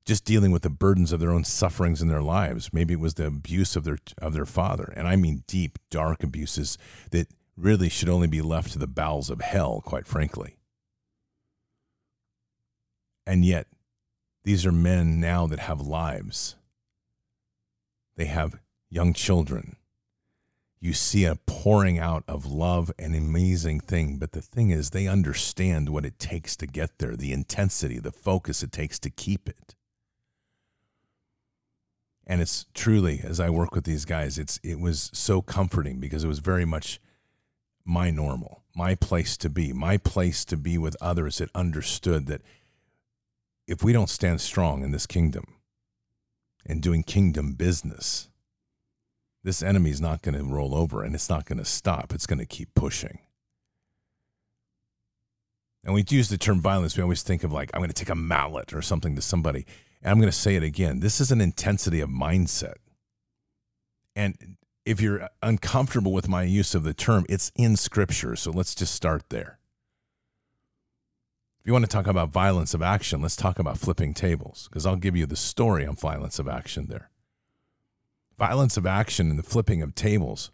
just 0.04 0.24
dealing 0.24 0.50
with 0.50 0.62
the 0.62 0.70
burdens 0.70 1.12
of 1.12 1.20
their 1.20 1.32
own 1.32 1.44
sufferings 1.44 2.00
in 2.00 2.08
their 2.08 2.22
lives. 2.22 2.72
Maybe 2.72 2.94
it 2.94 3.00
was 3.00 3.14
the 3.14 3.26
abuse 3.26 3.76
of 3.76 3.84
their 3.84 3.98
of 4.18 4.32
their 4.32 4.46
father, 4.46 4.92
and 4.96 5.06
I 5.06 5.16
mean 5.16 5.44
deep, 5.46 5.78
dark 5.90 6.22
abuses 6.22 6.78
that 7.10 7.28
really 7.56 7.88
should 7.88 8.08
only 8.08 8.28
be 8.28 8.42
left 8.42 8.72
to 8.72 8.78
the 8.78 8.86
bowels 8.86 9.30
of 9.30 9.40
hell, 9.40 9.82
quite 9.84 10.06
frankly. 10.06 10.56
And 13.26 13.44
yet, 13.44 13.66
these 14.44 14.66
are 14.66 14.72
men 14.72 15.20
now 15.20 15.46
that 15.46 15.60
have 15.60 15.80
lives. 15.80 16.56
They 18.16 18.24
have 18.24 18.58
young 18.92 19.14
children. 19.14 19.76
You 20.78 20.92
see 20.92 21.24
a 21.24 21.36
pouring 21.46 21.98
out 21.98 22.24
of 22.28 22.44
love, 22.44 22.92
an 22.98 23.14
amazing 23.14 23.80
thing. 23.80 24.18
But 24.18 24.32
the 24.32 24.42
thing 24.42 24.70
is, 24.70 24.90
they 24.90 25.06
understand 25.06 25.88
what 25.88 26.04
it 26.04 26.18
takes 26.18 26.56
to 26.56 26.66
get 26.66 26.98
there, 26.98 27.16
the 27.16 27.32
intensity, 27.32 27.98
the 27.98 28.12
focus 28.12 28.62
it 28.62 28.70
takes 28.70 28.98
to 29.00 29.10
keep 29.10 29.48
it. 29.48 29.74
And 32.26 32.40
it's 32.40 32.66
truly, 32.74 33.20
as 33.24 33.40
I 33.40 33.48
work 33.48 33.74
with 33.74 33.84
these 33.84 34.04
guys, 34.04 34.38
it's 34.38 34.60
it 34.62 34.78
was 34.78 35.10
so 35.14 35.40
comforting 35.40 35.98
because 35.98 36.24
it 36.24 36.28
was 36.28 36.40
very 36.40 36.64
much 36.64 37.00
my 37.84 38.10
normal, 38.10 38.62
my 38.76 38.94
place 38.94 39.36
to 39.38 39.48
be, 39.48 39.72
my 39.72 39.96
place 39.96 40.44
to 40.44 40.56
be 40.56 40.78
with 40.78 40.96
others 41.00 41.38
that 41.38 41.50
understood 41.54 42.26
that 42.26 42.42
if 43.66 43.82
we 43.82 43.92
don't 43.92 44.10
stand 44.10 44.40
strong 44.40 44.82
in 44.82 44.92
this 44.92 45.06
kingdom 45.06 45.54
and 46.66 46.82
doing 46.82 47.02
kingdom 47.02 47.54
business, 47.54 48.28
this 49.44 49.62
enemy 49.62 49.90
is 49.90 50.00
not 50.00 50.22
going 50.22 50.36
to 50.36 50.44
roll 50.44 50.74
over 50.74 51.02
and 51.02 51.14
it's 51.14 51.28
not 51.28 51.46
going 51.46 51.58
to 51.58 51.64
stop. 51.64 52.12
It's 52.14 52.26
going 52.26 52.38
to 52.38 52.46
keep 52.46 52.74
pushing. 52.74 53.18
And 55.84 55.94
we 55.94 56.04
use 56.08 56.28
the 56.28 56.38
term 56.38 56.60
violence, 56.60 56.96
we 56.96 57.02
always 57.02 57.22
think 57.22 57.42
of 57.42 57.52
like, 57.52 57.70
I'm 57.74 57.80
going 57.80 57.90
to 57.90 57.94
take 57.94 58.08
a 58.08 58.14
mallet 58.14 58.72
or 58.72 58.82
something 58.82 59.16
to 59.16 59.22
somebody. 59.22 59.66
And 60.00 60.12
I'm 60.12 60.18
going 60.18 60.30
to 60.30 60.36
say 60.36 60.54
it 60.54 60.62
again. 60.62 61.00
This 61.00 61.20
is 61.20 61.32
an 61.32 61.40
intensity 61.40 62.00
of 62.00 62.08
mindset. 62.08 62.76
And 64.14 64.56
if 64.84 65.00
you're 65.00 65.28
uncomfortable 65.42 66.12
with 66.12 66.28
my 66.28 66.42
use 66.42 66.74
of 66.74 66.84
the 66.84 66.94
term, 66.94 67.24
it's 67.28 67.50
in 67.56 67.76
scripture. 67.76 68.36
So 68.36 68.50
let's 68.50 68.74
just 68.74 68.94
start 68.94 69.24
there. 69.30 69.58
If 71.60 71.66
you 71.66 71.72
want 71.72 71.84
to 71.84 71.90
talk 71.90 72.08
about 72.08 72.30
violence 72.30 72.74
of 72.74 72.82
action, 72.82 73.22
let's 73.22 73.36
talk 73.36 73.60
about 73.60 73.78
flipping 73.78 74.14
tables, 74.14 74.68
because 74.68 74.84
I'll 74.84 74.96
give 74.96 75.16
you 75.16 75.26
the 75.26 75.36
story 75.36 75.86
on 75.86 75.94
violence 75.94 76.40
of 76.40 76.48
action 76.48 76.86
there. 76.88 77.11
Violence 78.38 78.76
of 78.76 78.86
action 78.86 79.30
and 79.30 79.38
the 79.38 79.42
flipping 79.42 79.82
of 79.82 79.94
tables. 79.94 80.50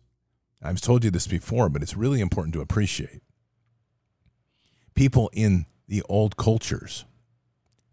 I've 0.63 0.81
told 0.81 1.05
you 1.05 1.11
this 1.11 1.27
before, 1.27 1.69
but 1.69 1.83
it's 1.83 1.97
really 1.97 2.21
important 2.21 2.55
to 2.55 2.61
appreciate 2.61 3.23
people 4.99 5.31
in 5.33 5.65
the 5.87 6.03
old 6.09 6.37
cultures 6.37 7.05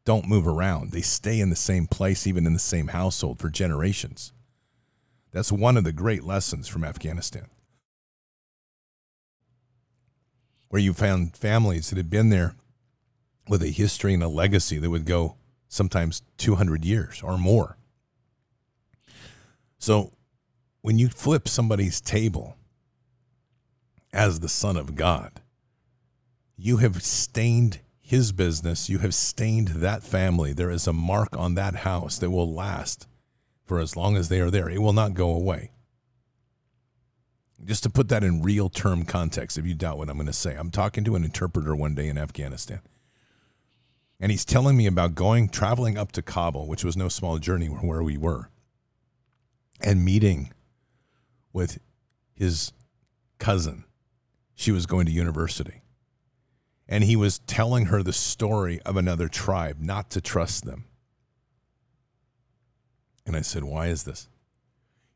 don't 0.06 0.28
move 0.28 0.48
around. 0.48 0.92
They 0.92 1.02
stay 1.02 1.40
in 1.40 1.52
the 1.52 1.56
same 1.56 1.86
place, 1.86 2.26
even 2.26 2.48
in 2.48 2.54
the 2.54 2.60
same 2.60 2.88
household 2.88 3.38
for 3.38 3.52
generations. 3.52 4.34
That's 5.32 5.52
one 5.52 5.78
of 5.78 5.84
the 5.84 5.92
great 5.92 6.24
lessons 6.24 6.68
from 6.68 6.84
Afghanistan. 6.84 7.46
Where 10.70 10.82
you 10.82 10.94
found 10.94 11.38
families 11.38 11.92
that 11.92 11.98
had 11.98 12.10
been 12.10 12.30
there 12.30 12.56
with 13.48 13.62
a 13.62 13.68
history 13.68 14.16
and 14.16 14.24
a 14.24 14.28
legacy 14.28 14.80
that 14.80 14.90
would 14.90 15.06
go 15.06 15.36
sometimes 15.68 16.24
200 16.38 16.84
years 16.84 17.22
or 17.22 17.38
more. 17.38 17.78
So 19.78 20.12
when 20.82 21.00
you 21.00 21.10
flip 21.10 21.48
somebody's 21.48 22.02
table 22.02 22.58
as 24.14 24.40
the 24.40 24.50
Son 24.50 24.78
of 24.78 24.96
God, 24.96 25.42
you 26.58 26.78
have 26.78 27.04
stained 27.04 27.80
his 28.00 28.32
business. 28.32 28.90
You 28.90 29.00
have 29.00 29.16
stained 29.16 29.70
that 29.70 30.04
family. 30.04 30.54
There 30.54 30.70
is 30.70 30.88
a 30.88 30.94
mark 30.94 31.36
on 31.36 31.56
that 31.56 31.78
house 31.78 32.18
that 32.20 32.30
will 32.30 32.54
last 32.54 33.08
for 33.66 33.80
as 33.80 33.98
long 33.98 34.16
as 34.16 34.30
they 34.30 34.40
are 34.40 34.52
there. 34.52 34.70
It 34.70 34.82
will 34.82 34.94
not 34.94 35.16
go 35.16 35.32
away. 35.32 35.72
Just 37.64 37.84
to 37.84 37.90
put 37.90 38.10
that 38.10 38.24
in 38.24 38.44
real 38.44 38.70
term 38.70 39.06
context, 39.06 39.58
if 39.58 39.66
you 39.66 39.74
doubt 39.74 39.98
what 39.98 40.10
I'm 40.10 40.18
going 40.18 40.28
to 40.28 40.34
say, 40.34 40.56
I'm 40.56 40.70
talking 40.70 41.04
to 41.06 41.16
an 41.16 41.24
interpreter 41.24 41.76
one 41.76 41.96
day 41.96 42.08
in 42.08 42.18
Afghanistan. 42.18 42.82
And 44.20 44.32
he's 44.32 44.46
telling 44.46 44.78
me 44.78 44.86
about 44.86 45.16
going, 45.16 45.50
traveling 45.50 45.98
up 45.98 46.12
to 46.14 46.22
Kabul, 46.22 46.68
which 46.68 46.86
was 46.86 46.96
no 46.96 47.10
small 47.10 47.38
journey 47.38 47.68
where 47.68 48.04
we 48.04 48.18
were, 48.18 48.50
and 49.86 50.04
meeting 50.04 50.52
with 51.54 51.80
his 52.34 52.74
cousin. 53.40 53.86
She 54.56 54.72
was 54.72 54.86
going 54.86 55.06
to 55.06 55.12
university 55.12 55.82
and 56.88 57.04
he 57.04 57.16
was 57.16 57.40
telling 57.40 57.86
her 57.86 58.04
the 58.04 58.14
story 58.14 58.80
of 58.82 58.96
another 58.96 59.28
tribe, 59.28 59.78
not 59.80 60.10
to 60.12 60.22
trust 60.22 60.66
them. 60.66 60.86
And 63.26 63.36
I 63.36 63.42
said, 63.42 63.64
Why 63.64 63.88
is 63.88 64.04
this? 64.04 64.28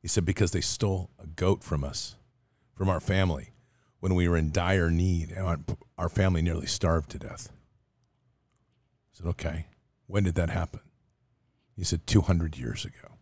He 0.01 0.07
said, 0.07 0.25
Because 0.25 0.51
they 0.51 0.61
stole 0.61 1.11
a 1.19 1.27
goat 1.27 1.63
from 1.63 1.83
us, 1.83 2.15
from 2.73 2.89
our 2.89 2.99
family, 2.99 3.51
when 3.99 4.15
we 4.15 4.27
were 4.27 4.37
in 4.37 4.51
dire 4.51 4.89
need, 4.89 5.31
and 5.31 5.77
our 5.97 6.09
family 6.09 6.41
nearly 6.41 6.65
starved 6.65 7.11
to 7.11 7.19
death. 7.19 7.49
I 7.51 9.17
said, 9.17 9.27
Okay, 9.27 9.67
when 10.07 10.23
did 10.23 10.35
that 10.35 10.49
happen? 10.49 10.81
He 11.75 11.83
said, 11.83 12.07
200 12.07 12.57
years 12.57 12.83
ago. 12.83 13.18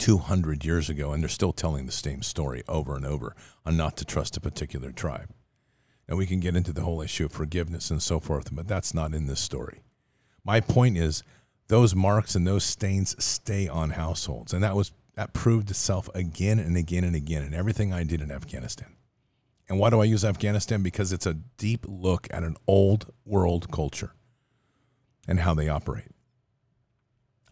200 0.00 0.64
years 0.64 0.88
ago, 0.88 1.12
and 1.12 1.22
they're 1.22 1.28
still 1.28 1.52
telling 1.52 1.86
the 1.86 1.92
same 1.92 2.22
story 2.22 2.62
over 2.66 2.96
and 2.96 3.06
over 3.06 3.36
on 3.64 3.76
not 3.76 3.96
to 3.98 4.04
trust 4.04 4.36
a 4.36 4.40
particular 4.40 4.90
tribe. 4.90 5.28
And 6.08 6.18
we 6.18 6.26
can 6.26 6.40
get 6.40 6.56
into 6.56 6.72
the 6.72 6.80
whole 6.80 7.02
issue 7.02 7.26
of 7.26 7.32
forgiveness 7.32 7.90
and 7.90 8.02
so 8.02 8.18
forth, 8.18 8.48
but 8.52 8.66
that's 8.66 8.94
not 8.94 9.14
in 9.14 9.26
this 9.26 9.40
story. 9.40 9.82
My 10.44 10.60
point 10.60 10.96
is 10.96 11.22
those 11.68 11.94
marks 11.94 12.34
and 12.34 12.46
those 12.46 12.64
stains 12.64 13.14
stay 13.22 13.68
on 13.68 13.90
households. 13.90 14.52
And 14.52 14.64
that 14.64 14.74
was 14.74 14.92
that 15.14 15.34
proved 15.34 15.70
itself 15.70 16.08
again 16.14 16.58
and 16.58 16.76
again 16.76 17.04
and 17.04 17.14
again 17.14 17.42
in 17.42 17.52
everything 17.52 17.92
I 17.92 18.02
did 18.04 18.22
in 18.22 18.30
Afghanistan. 18.30 18.96
And 19.68 19.78
why 19.78 19.90
do 19.90 20.00
I 20.00 20.04
use 20.04 20.24
Afghanistan? 20.24 20.82
Because 20.82 21.12
it's 21.12 21.26
a 21.26 21.34
deep 21.34 21.84
look 21.86 22.26
at 22.30 22.42
an 22.42 22.56
old 22.66 23.12
world 23.24 23.70
culture 23.70 24.14
and 25.28 25.40
how 25.40 25.54
they 25.54 25.68
operate. 25.68 26.08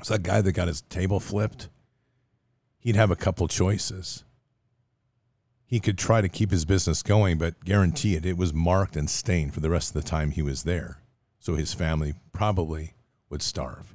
So 0.03 0.15
that 0.15 0.23
guy 0.23 0.41
that 0.41 0.53
got 0.53 0.69
his 0.69 0.81
table 0.83 1.21
flipped, 1.21 1.69
he'd 2.89 2.97
have 2.97 3.11
a 3.11 3.17
couple 3.17 3.47
choices 3.49 4.25
he 5.67 5.79
could 5.79 5.99
try 5.99 6.23
to 6.23 6.29
keep 6.31 6.51
his 6.51 6.65
business 6.65 7.03
going, 7.03 7.37
but 7.37 7.63
guarantee 7.63 8.17
it, 8.17 8.25
it 8.25 8.39
was 8.39 8.55
marked 8.55 8.97
and 8.97 9.11
stained 9.11 9.53
for 9.53 9.61
the 9.61 9.69
rest 9.69 9.95
of 9.95 10.03
the 10.03 10.09
time 10.09 10.31
he 10.31 10.41
was 10.41 10.63
there. 10.63 11.03
So 11.39 11.55
his 11.55 11.75
family 11.75 12.15
probably 12.33 12.95
would 13.29 13.43
starve. 13.43 13.95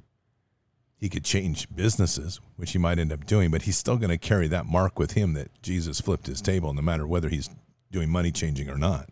He 0.95 1.09
could 1.09 1.23
change 1.23 1.75
businesses, 1.75 2.39
which 2.57 2.73
he 2.73 2.77
might 2.77 2.99
end 2.99 3.11
up 3.11 3.25
doing, 3.25 3.49
but 3.49 3.63
he's 3.63 3.75
still 3.75 3.97
going 3.97 4.11
to 4.11 4.19
carry 4.19 4.47
that 4.49 4.67
mark 4.67 4.99
with 4.99 5.13
him 5.13 5.33
that 5.33 5.49
Jesus 5.63 5.99
flipped 5.99 6.27
his 6.27 6.39
table, 6.39 6.71
no 6.75 6.83
matter 6.83 7.07
whether 7.07 7.29
he's 7.29 7.49
doing 7.89 8.11
money 8.11 8.31
changing 8.31 8.69
or 8.69 8.77
not. 8.77 9.09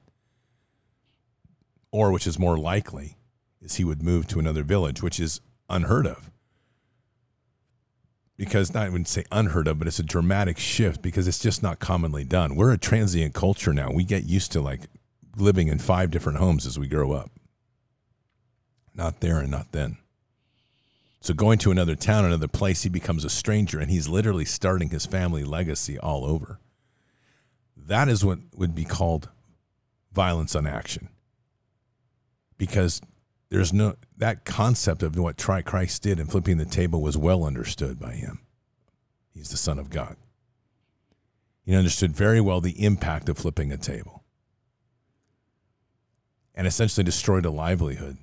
Or, 1.91 2.11
which 2.11 2.27
is 2.27 2.37
more 2.37 2.59
likely, 2.59 3.17
is 3.59 3.77
he 3.77 3.83
would 3.83 4.03
move 4.03 4.27
to 4.27 4.37
another 4.37 4.61
village, 4.61 5.01
which 5.01 5.19
is 5.19 5.41
unheard 5.67 6.05
of 6.05 6.30
because 8.41 8.73
not 8.73 8.87
even 8.87 9.05
say 9.05 9.23
unheard 9.31 9.67
of, 9.67 9.77
but 9.77 9.87
it's 9.87 9.99
a 9.99 10.03
dramatic 10.03 10.57
shift 10.57 11.03
because 11.03 11.27
it's 11.27 11.37
just 11.37 11.61
not 11.61 11.77
commonly 11.77 12.23
done. 12.23 12.55
We're 12.55 12.73
a 12.73 12.77
transient 12.77 13.35
culture 13.35 13.71
now. 13.71 13.91
We 13.91 14.03
get 14.03 14.23
used 14.23 14.51
to 14.53 14.61
like 14.61 14.87
living 15.37 15.67
in 15.67 15.77
five 15.77 16.09
different 16.09 16.39
homes 16.39 16.65
as 16.65 16.79
we 16.79 16.87
grow 16.87 17.11
up. 17.11 17.29
Not 18.95 19.19
there 19.19 19.37
and 19.37 19.51
not 19.51 19.71
then. 19.73 19.97
So 21.19 21.35
going 21.35 21.59
to 21.59 21.69
another 21.69 21.93
town, 21.95 22.25
another 22.25 22.47
place, 22.47 22.81
he 22.81 22.89
becomes 22.89 23.23
a 23.23 23.29
stranger 23.29 23.79
and 23.79 23.91
he's 23.91 24.09
literally 24.09 24.45
starting 24.45 24.89
his 24.89 25.05
family 25.05 25.43
legacy 25.43 25.99
all 25.99 26.25
over. 26.25 26.57
That 27.77 28.09
is 28.09 28.25
what 28.25 28.39
would 28.55 28.73
be 28.73 28.85
called 28.85 29.29
violence 30.13 30.55
on 30.55 30.65
action. 30.65 31.09
Because 32.57 33.01
there's 33.51 33.73
no 33.73 33.95
that 34.17 34.45
concept 34.45 35.03
of 35.03 35.17
what 35.17 35.37
Christ 35.37 36.01
did 36.01 36.19
in 36.19 36.27
flipping 36.27 36.57
the 36.57 36.65
table 36.65 37.01
was 37.01 37.17
well 37.17 37.43
understood 37.43 37.99
by 37.99 38.13
him. 38.13 38.39
He's 39.33 39.49
the 39.49 39.57
Son 39.57 39.77
of 39.77 39.89
God. 39.89 40.15
He 41.63 41.75
understood 41.75 42.15
very 42.15 42.39
well 42.39 42.61
the 42.61 42.83
impact 42.83 43.27
of 43.29 43.37
flipping 43.37 43.71
a 43.71 43.77
table 43.77 44.23
and 46.55 46.65
essentially 46.65 47.03
destroyed 47.03 47.45
a 47.45 47.51
livelihood. 47.51 48.17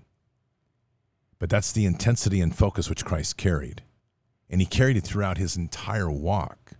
But 1.38 1.50
that's 1.50 1.72
the 1.72 1.84
intensity 1.84 2.40
and 2.40 2.56
focus 2.56 2.88
which 2.88 3.04
Christ 3.04 3.36
carried. 3.36 3.82
And 4.50 4.60
he 4.60 4.66
carried 4.66 4.96
it 4.96 5.04
throughout 5.04 5.38
his 5.38 5.56
entire 5.56 6.10
walk. 6.10 6.72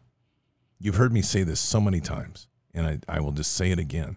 You've 0.81 0.97
heard 0.97 1.13
me 1.13 1.23
say 1.23 1.43
this 1.43 1.61
so 1.61 1.81
many 1.81 2.01
times, 2.01 2.49
and 2.75 2.87
I, 2.87 3.17
I 3.17 3.21
will 3.21 3.33
just 3.33 3.53
say 3.53 3.71
it 3.71 3.79
again 3.79 4.17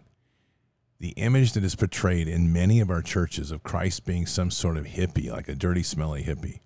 the 1.02 1.14
image 1.18 1.54
that 1.54 1.64
is 1.64 1.76
portrayed 1.76 2.28
in 2.28 2.54
many 2.54 2.80
of 2.80 2.92
our 2.92 3.02
churches 3.02 3.50
of 3.50 3.64
Christ 3.64 4.06
being 4.06 4.28
some 4.28 4.52
sort 4.52 4.78
of 4.78 4.86
hippie, 4.86 5.32
like 5.32 5.48
a 5.48 5.56
dirty, 5.56 5.82
smelly 5.82 6.24
hippie, 6.24 6.60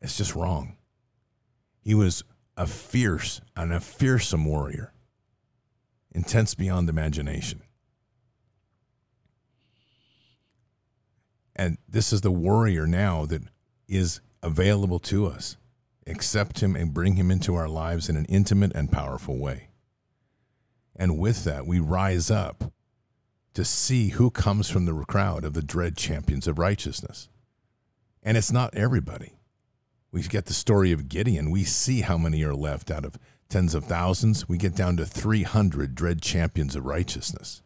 it's 0.00 0.16
just 0.16 0.34
wrong. 0.34 0.76
He 1.82 1.94
was 1.94 2.24
a 2.56 2.66
fierce 2.66 3.42
and 3.54 3.70
a 3.70 3.78
fearsome 3.78 4.46
warrior, 4.46 4.94
intense 6.12 6.54
beyond 6.54 6.88
imagination. 6.88 7.60
And 11.54 11.76
this 11.86 12.10
is 12.10 12.22
the 12.22 12.30
warrior 12.30 12.86
now 12.86 13.26
that 13.26 13.42
is 13.86 14.22
available 14.42 14.98
to 15.00 15.26
us. 15.26 15.58
Accept 16.06 16.60
him 16.60 16.74
and 16.74 16.94
bring 16.94 17.16
him 17.16 17.30
into 17.30 17.54
our 17.54 17.68
lives 17.68 18.08
in 18.08 18.16
an 18.16 18.24
intimate 18.30 18.72
and 18.74 18.90
powerful 18.90 19.36
way. 19.36 19.68
And 20.96 21.18
with 21.18 21.44
that, 21.44 21.66
we 21.66 21.80
rise 21.80 22.30
up 22.30 22.72
to 23.54 23.64
see 23.64 24.10
who 24.10 24.30
comes 24.30 24.70
from 24.70 24.86
the 24.86 25.04
crowd 25.04 25.44
of 25.44 25.54
the 25.54 25.62
dread 25.62 25.96
champions 25.96 26.46
of 26.46 26.58
righteousness. 26.58 27.28
And 28.22 28.36
it's 28.36 28.52
not 28.52 28.74
everybody. 28.74 29.34
We 30.10 30.22
get 30.22 30.46
the 30.46 30.52
story 30.52 30.92
of 30.92 31.08
Gideon. 31.08 31.50
We 31.50 31.64
see 31.64 32.02
how 32.02 32.18
many 32.18 32.42
are 32.44 32.54
left 32.54 32.90
out 32.90 33.04
of 33.04 33.18
tens 33.48 33.74
of 33.74 33.84
thousands. 33.84 34.48
We 34.48 34.58
get 34.58 34.74
down 34.74 34.96
to 34.98 35.06
300 35.06 35.94
dread 35.94 36.22
champions 36.22 36.76
of 36.76 36.86
righteousness. 36.86 37.62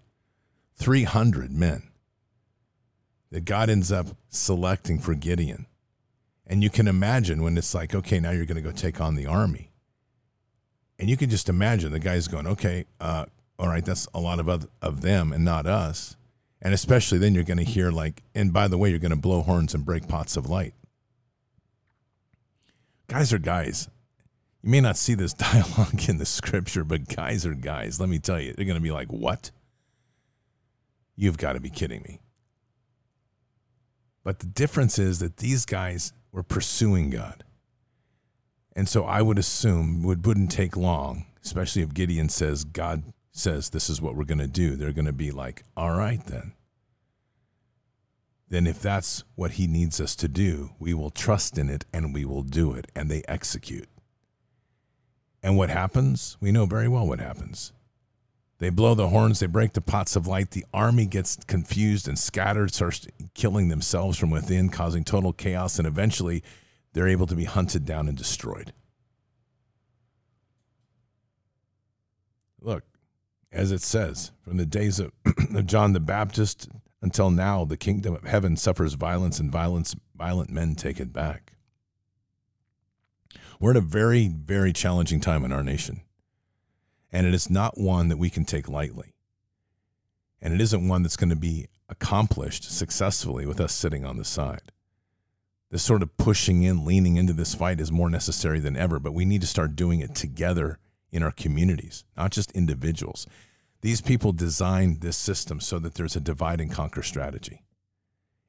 300 0.77 1.53
men 1.53 1.91
that 3.31 3.45
God 3.45 3.69
ends 3.71 3.91
up 3.91 4.07
selecting 4.29 4.99
for 4.99 5.15
Gideon. 5.15 5.67
And 6.47 6.63
you 6.63 6.71
can 6.71 6.87
imagine 6.87 7.43
when 7.43 7.59
it's 7.59 7.75
like, 7.75 7.95
okay, 7.95 8.21
now 8.21 8.31
you're 8.31 8.47
going 8.47 8.57
to 8.57 8.63
go 8.63 8.71
take 8.71 9.01
on 9.01 9.17
the 9.17 9.27
army. 9.27 9.73
And 10.99 11.11
you 11.11 11.17
can 11.17 11.29
just 11.29 11.49
imagine 11.49 11.93
the 11.93 11.99
guy's 11.99 12.29
going, 12.29 12.47
okay, 12.47 12.87
uh, 13.01 13.27
all 13.59 13.69
right, 13.69 13.85
that's 13.85 14.07
a 14.13 14.21
lot 14.21 14.39
of 14.39 14.49
other, 14.49 14.69
of 14.83 15.01
them 15.01 15.33
and 15.33 15.45
not 15.45 15.67
us. 15.67 16.17
And 16.61 16.75
especially 16.75 17.19
then 17.19 17.35
you're 17.35 17.45
going 17.45 17.59
to 17.59 17.65
hear 17.65 17.91
like, 17.91 18.23
and 18.35 18.53
by 18.53 18.69
the 18.69 18.79
way, 18.79 18.91
you're 18.91 18.99
going 18.99 19.11
to 19.11 19.17
blow 19.17 19.43
horns 19.43 19.75
and 19.75 19.85
break 19.85 20.09
pots 20.09 20.37
of 20.37 20.49
light. 20.49 20.75
Guys 23.09 23.33
are 23.33 23.39
guys. 23.39 23.89
You 24.63 24.71
may 24.71 24.81
not 24.81 24.97
see 24.97 25.15
this 25.15 25.33
dialogue 25.35 26.09
in 26.09 26.19
the 26.19 26.27
scripture, 26.27 26.85
but 26.85 27.09
guys 27.09 27.47
are 27.47 27.55
guys. 27.55 28.01
Let 28.01 28.09
me 28.09 28.19
tell 28.19 28.41
you, 28.41 28.53
they're 28.53 28.65
going 28.65 28.77
to 28.77 28.83
be 28.83 28.91
like, 28.91 29.13
what? 29.13 29.51
You've 31.15 31.39
got 31.39 31.53
to 31.53 31.61
be 31.61 31.71
kidding 31.71 32.03
me. 32.03 32.21
But 34.25 34.41
the 34.41 34.47
difference 34.47 34.99
is 34.99 35.21
that 35.21 35.37
these 35.37 35.65
guys 35.65 36.13
were 36.33 36.43
pursuing 36.43 37.11
God. 37.11 37.45
And 38.75 38.89
so 38.89 39.05
I 39.05 39.23
would 39.23 39.39
assume 39.39 40.05
it 40.11 40.27
wouldn't 40.27 40.51
take 40.51 40.77
long, 40.77 41.27
especially 41.45 41.83
if 41.83 41.95
Gideon 41.95 42.29
says, 42.29 42.65
God 42.65 43.05
says, 43.39 43.71
this 43.71 43.91
is 43.91 44.01
what 44.01 44.17
we're 44.17 44.25
going 44.25 44.39
to 44.39 44.47
do. 44.47 44.77
They're 44.77 44.93
going 44.93 45.07
to 45.07 45.13
be 45.13 45.31
like, 45.31 45.65
all 45.77 45.97
right, 45.97 46.25
then. 46.27 46.53
Then, 48.49 48.67
if 48.67 48.81
that's 48.81 49.25
what 49.35 49.53
he 49.53 49.67
needs 49.67 50.01
us 50.01 50.15
to 50.17 50.29
do, 50.29 50.71
we 50.79 50.95
will 50.95 51.11
trust 51.11 51.59
in 51.59 51.69
it 51.69 51.85
and 51.93 52.15
we 52.15 52.25
will 52.25 52.43
do 52.43 52.73
it. 52.73 52.87
And 52.95 53.11
they 53.11 53.23
execute. 53.27 53.89
And 55.43 55.57
what 55.57 55.69
happens? 55.69 56.37
We 56.41 56.53
know 56.53 56.67
very 56.67 56.89
well 56.89 57.07
what 57.07 57.19
happens. 57.19 57.73
They 58.59 58.71
blow 58.71 58.95
the 58.95 59.09
horns, 59.09 59.41
they 59.41 59.47
break 59.47 59.75
the 59.75 59.81
pots 59.83 60.17
of 60.17 60.27
light. 60.27 60.53
The 60.53 60.65
army 60.73 61.07
gets 61.07 61.37
confused 61.47 62.09
and 62.09 62.19
scattered, 62.19 62.73
starts 62.73 63.07
killing 63.35 63.69
themselves 63.69 64.17
from 64.17 64.31
within, 64.31 64.71
causing 64.71 65.05
total 65.05 65.33
chaos, 65.33 65.79
and 65.79 65.87
eventually 65.87 66.43
they're 66.93 67.09
able 67.09 67.27
to 67.27 67.35
be 67.35 67.45
hunted 67.45 67.85
down 67.85 68.09
and 68.09 68.17
destroyed. 68.17 68.73
Look, 72.61 72.85
as 73.57 73.73
it 73.73 73.83
says, 73.83 74.31
from 74.43 74.57
the 74.57 74.67
days 74.67 75.01
of, 75.01 75.13
of 75.55 75.67
John 75.67 75.93
the 75.93 76.01
Baptist 76.01 76.69
until 77.03 77.31
now, 77.31 77.65
the 77.65 77.77
kingdom 77.77 78.15
of 78.15 78.25
heaven 78.25 78.57
suffers 78.57 78.95
violence, 78.95 79.39
and 79.39 79.51
violence, 79.51 79.97
violent 80.17 80.51
men 80.51 80.75
take 80.75 81.01
it 81.01 81.13
back. 81.13 81.53
We're 83.59 83.73
in 83.73 83.77
a 83.77 83.81
very, 83.81 84.29
very 84.29 84.73
challenging 84.73 85.21
time 85.21 85.45
in 85.45 85.53
our 85.53 85.63
nation 85.63 86.03
and 87.17 87.27
it 87.27 87.33
is 87.33 87.49
not 87.49 87.79
one 87.79 88.09
that 88.09 88.19
we 88.19 88.31
can 88.31 88.45
take 88.45 88.69
lightly. 88.69 89.15
And 90.41 90.53
it 90.53 90.61
isn't 90.61 90.87
one 90.87 91.03
that's 91.03 91.17
going 91.17 91.31
to 91.31 91.37
be 91.37 91.67
accomplished 91.89 92.71
successfully 92.71 93.47
with 93.47 93.59
us 93.59 93.73
sitting 93.73 94.05
on 94.05 94.19
the 94.19 94.25
side. 94.25 94.73
This 95.71 95.83
sort 95.83 96.03
of 96.03 96.17
pushing 96.17 96.63
in, 96.63 96.85
leaning 96.85 97.17
into 97.17 97.33
this 97.33 97.55
fight 97.55 97.81
is 97.81 97.91
more 97.91 98.11
necessary 98.11 98.61
than 98.61 98.77
ever, 98.77 98.99
but 98.99 99.15
we 99.15 99.25
need 99.25 99.41
to 99.41 99.47
start 99.47 99.77
doing 99.77 100.01
it 100.01 100.15
together 100.15 100.79
in 101.11 101.23
our 101.23 101.33
communities, 101.33 102.05
not 102.17 102.33
just 102.33 102.53
individuals. 102.53 103.27
These 103.83 104.01
people 104.01 104.33
designed 104.33 105.01
this 105.01 105.17
system 105.17 105.61
so 105.61 105.79
that 105.79 105.95
there's 105.95 106.17
a 106.17 106.21
divide 106.21 106.61
and 106.61 106.71
conquer 106.71 107.03
strategy. 107.03 107.63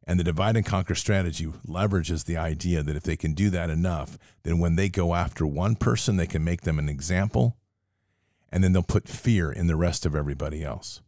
And 0.05 0.19
the 0.19 0.23
divide 0.23 0.55
and 0.55 0.65
conquer 0.65 0.95
strategy 0.95 1.47
leverages 1.67 2.25
the 2.25 2.37
idea 2.37 2.81
that 2.81 2.95
if 2.95 3.03
they 3.03 3.17
can 3.17 3.33
do 3.33 3.49
that 3.49 3.69
enough, 3.69 4.17
then 4.43 4.57
when 4.59 4.75
they 4.77 4.87
go 4.87 5.13
after 5.13 5.45
one 5.45 5.75
person, 5.75 6.15
they 6.15 6.27
can 6.27 6.43
make 6.43 6.61
them 6.61 6.79
an 6.79 6.87
example 6.87 7.57
and 8.49 8.63
then 8.63 8.73
they'll 8.73 8.83
put 8.83 9.07
fear 9.07 9.51
in 9.51 9.67
the 9.67 9.75
rest 9.75 10.05
of 10.05 10.15
everybody 10.15 10.63
else. 10.63 11.01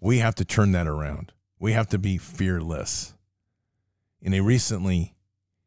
We 0.00 0.18
have 0.18 0.34
to 0.36 0.44
turn 0.44 0.72
that 0.72 0.86
around. 0.86 1.32
We 1.58 1.72
have 1.72 1.88
to 1.88 1.98
be 1.98 2.18
fearless. 2.18 3.14
In 4.20 4.32
a 4.32 4.40
recently 4.40 5.14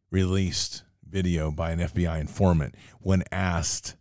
released 0.10 0.84
video 1.08 1.52
by 1.52 1.72
an 1.72 1.80
FBI 1.80 2.20
informant, 2.20 2.76
when 3.00 3.24
asked, 3.32 3.96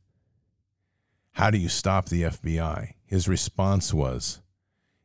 How 1.33 1.51
do 1.51 1.59
you 1.59 1.69
stop 1.69 2.09
the 2.09 2.23
FBI? 2.23 2.95
his 3.11 3.27
response 3.27 3.93
was, 3.93 4.41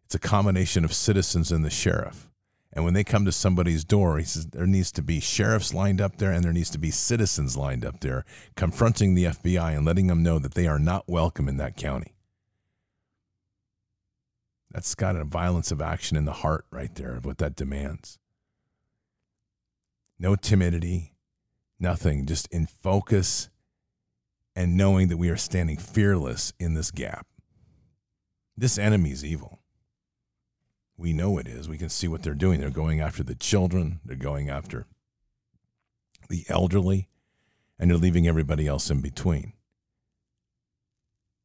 It's 0.06 0.14
a 0.14 0.20
combination 0.20 0.86
of 0.86 0.94
citizens 0.94 1.52
and 1.52 1.66
the 1.66 1.72
sheriff. 1.72 2.30
And 2.72 2.86
when 2.86 2.94
they 2.94 3.04
come 3.04 3.26
to 3.26 3.32
somebody's 3.32 3.84
door, 3.84 4.20
he 4.20 4.26
says 4.26 4.46
there 4.48 4.68
needs 4.68 4.92
to 4.92 5.02
be 5.02 5.20
sheriffs 5.20 5.74
lined 5.74 6.00
up 6.00 6.18
there 6.18 6.32
and 6.32 6.44
there 6.44 6.54
needs 6.54 6.70
to 6.72 6.78
be 6.78 6.92
citizens 6.92 7.58
lined 7.58 7.84
up 7.84 8.02
there 8.02 8.24
confronting 8.56 9.16
the 9.16 9.26
FBI 9.26 9.76
and 9.76 9.86
letting 9.86 10.06
them 10.06 10.22
know 10.22 10.38
that 10.38 10.54
they 10.54 10.68
are 10.68 10.78
not 10.78 11.10
welcome 11.10 11.50
in 11.50 11.58
that 11.58 11.78
county. 11.78 12.14
That's 14.70 14.94
got 14.94 15.16
a 15.16 15.24
violence 15.24 15.72
of 15.72 15.82
action 15.82 16.16
in 16.16 16.26
the 16.26 16.34
heart 16.34 16.66
right 16.70 16.94
there 16.94 17.16
of 17.16 17.26
what 17.26 17.40
that 17.40 17.56
demands. 17.56 18.20
No 20.20 20.36
timidity, 20.36 21.16
nothing, 21.80 22.28
just 22.28 22.48
in 22.52 22.68
focus 22.68 23.50
and 24.56 24.78
knowing 24.78 25.10
that 25.10 25.18
we 25.18 25.30
are 25.30 25.38
standing 25.38 25.78
fearless 25.78 26.54
in 26.60 26.74
this 26.74 26.92
gap. 26.92 27.28
This 28.58 28.78
enemy 28.78 29.12
is 29.12 29.26
evil. 29.26 29.60
We 30.98 31.12
know 31.12 31.38
it 31.38 31.48
is. 31.48 31.68
We 31.68 31.78
can 31.78 31.90
see 31.90 32.08
what 32.08 32.24
they're 32.24 32.34
doing. 32.34 32.62
They're 32.62 32.70
going 32.70 33.02
after 33.02 33.22
the 33.22 33.36
children, 33.36 34.00
they're 34.06 34.16
going 34.16 34.50
after 34.50 34.86
the 36.30 36.46
elderly, 36.48 37.10
and 37.78 37.92
they're 37.92 37.98
leaving 37.98 38.28
everybody 38.28 38.66
else 38.66 38.90
in 38.90 39.02
between. 39.02 39.54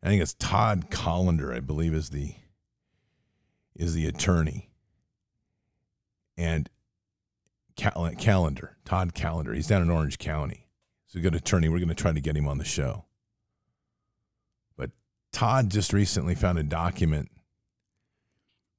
I 0.02 0.08
think 0.08 0.22
it's 0.22 0.34
Todd 0.34 0.86
Callender, 0.90 1.52
I 1.52 1.60
believe, 1.60 1.94
is 1.94 2.10
the 2.10 2.34
is 3.74 3.94
the 3.94 4.06
attorney. 4.06 4.70
And 6.36 6.70
Callender, 7.76 8.76
Todd 8.84 9.14
Callender, 9.14 9.52
he's 9.52 9.66
down 9.66 9.82
in 9.82 9.90
Orange 9.90 10.18
County. 10.18 10.69
He's 11.10 11.18
a 11.18 11.22
good 11.22 11.34
attorney. 11.34 11.68
We're 11.68 11.78
going 11.78 11.88
to 11.88 11.94
try 11.94 12.12
to 12.12 12.20
get 12.20 12.36
him 12.36 12.46
on 12.46 12.58
the 12.58 12.64
show. 12.64 13.04
But 14.76 14.90
Todd 15.32 15.68
just 15.68 15.92
recently 15.92 16.36
found 16.36 16.56
a 16.56 16.62
document 16.62 17.32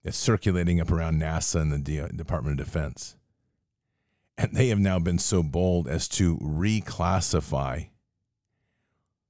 that's 0.01 0.15
circulating 0.15 0.79
up 0.79 0.91
around 0.91 1.21
NASA 1.21 1.61
and 1.61 1.83
the 1.83 2.07
Department 2.15 2.59
of 2.59 2.65
Defense. 2.65 3.17
And 4.37 4.55
they 4.55 4.69
have 4.69 4.79
now 4.79 4.97
been 4.97 5.19
so 5.19 5.43
bold 5.43 5.89
as 5.89 6.07
to 6.09 6.37
reclassify 6.37 7.89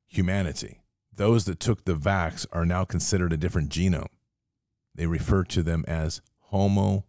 humanity. 0.07 0.81
Those 1.11 1.45
that 1.45 1.59
took 1.59 1.85
the 1.85 1.95
vax 1.95 2.45
are 2.51 2.67
now 2.67 2.85
considered 2.85 3.33
a 3.33 3.37
different 3.37 3.69
genome. 3.69 4.09
They 4.93 5.07
refer 5.07 5.43
to 5.45 5.63
them 5.63 5.85
as 5.87 6.21
Homo 6.49 7.05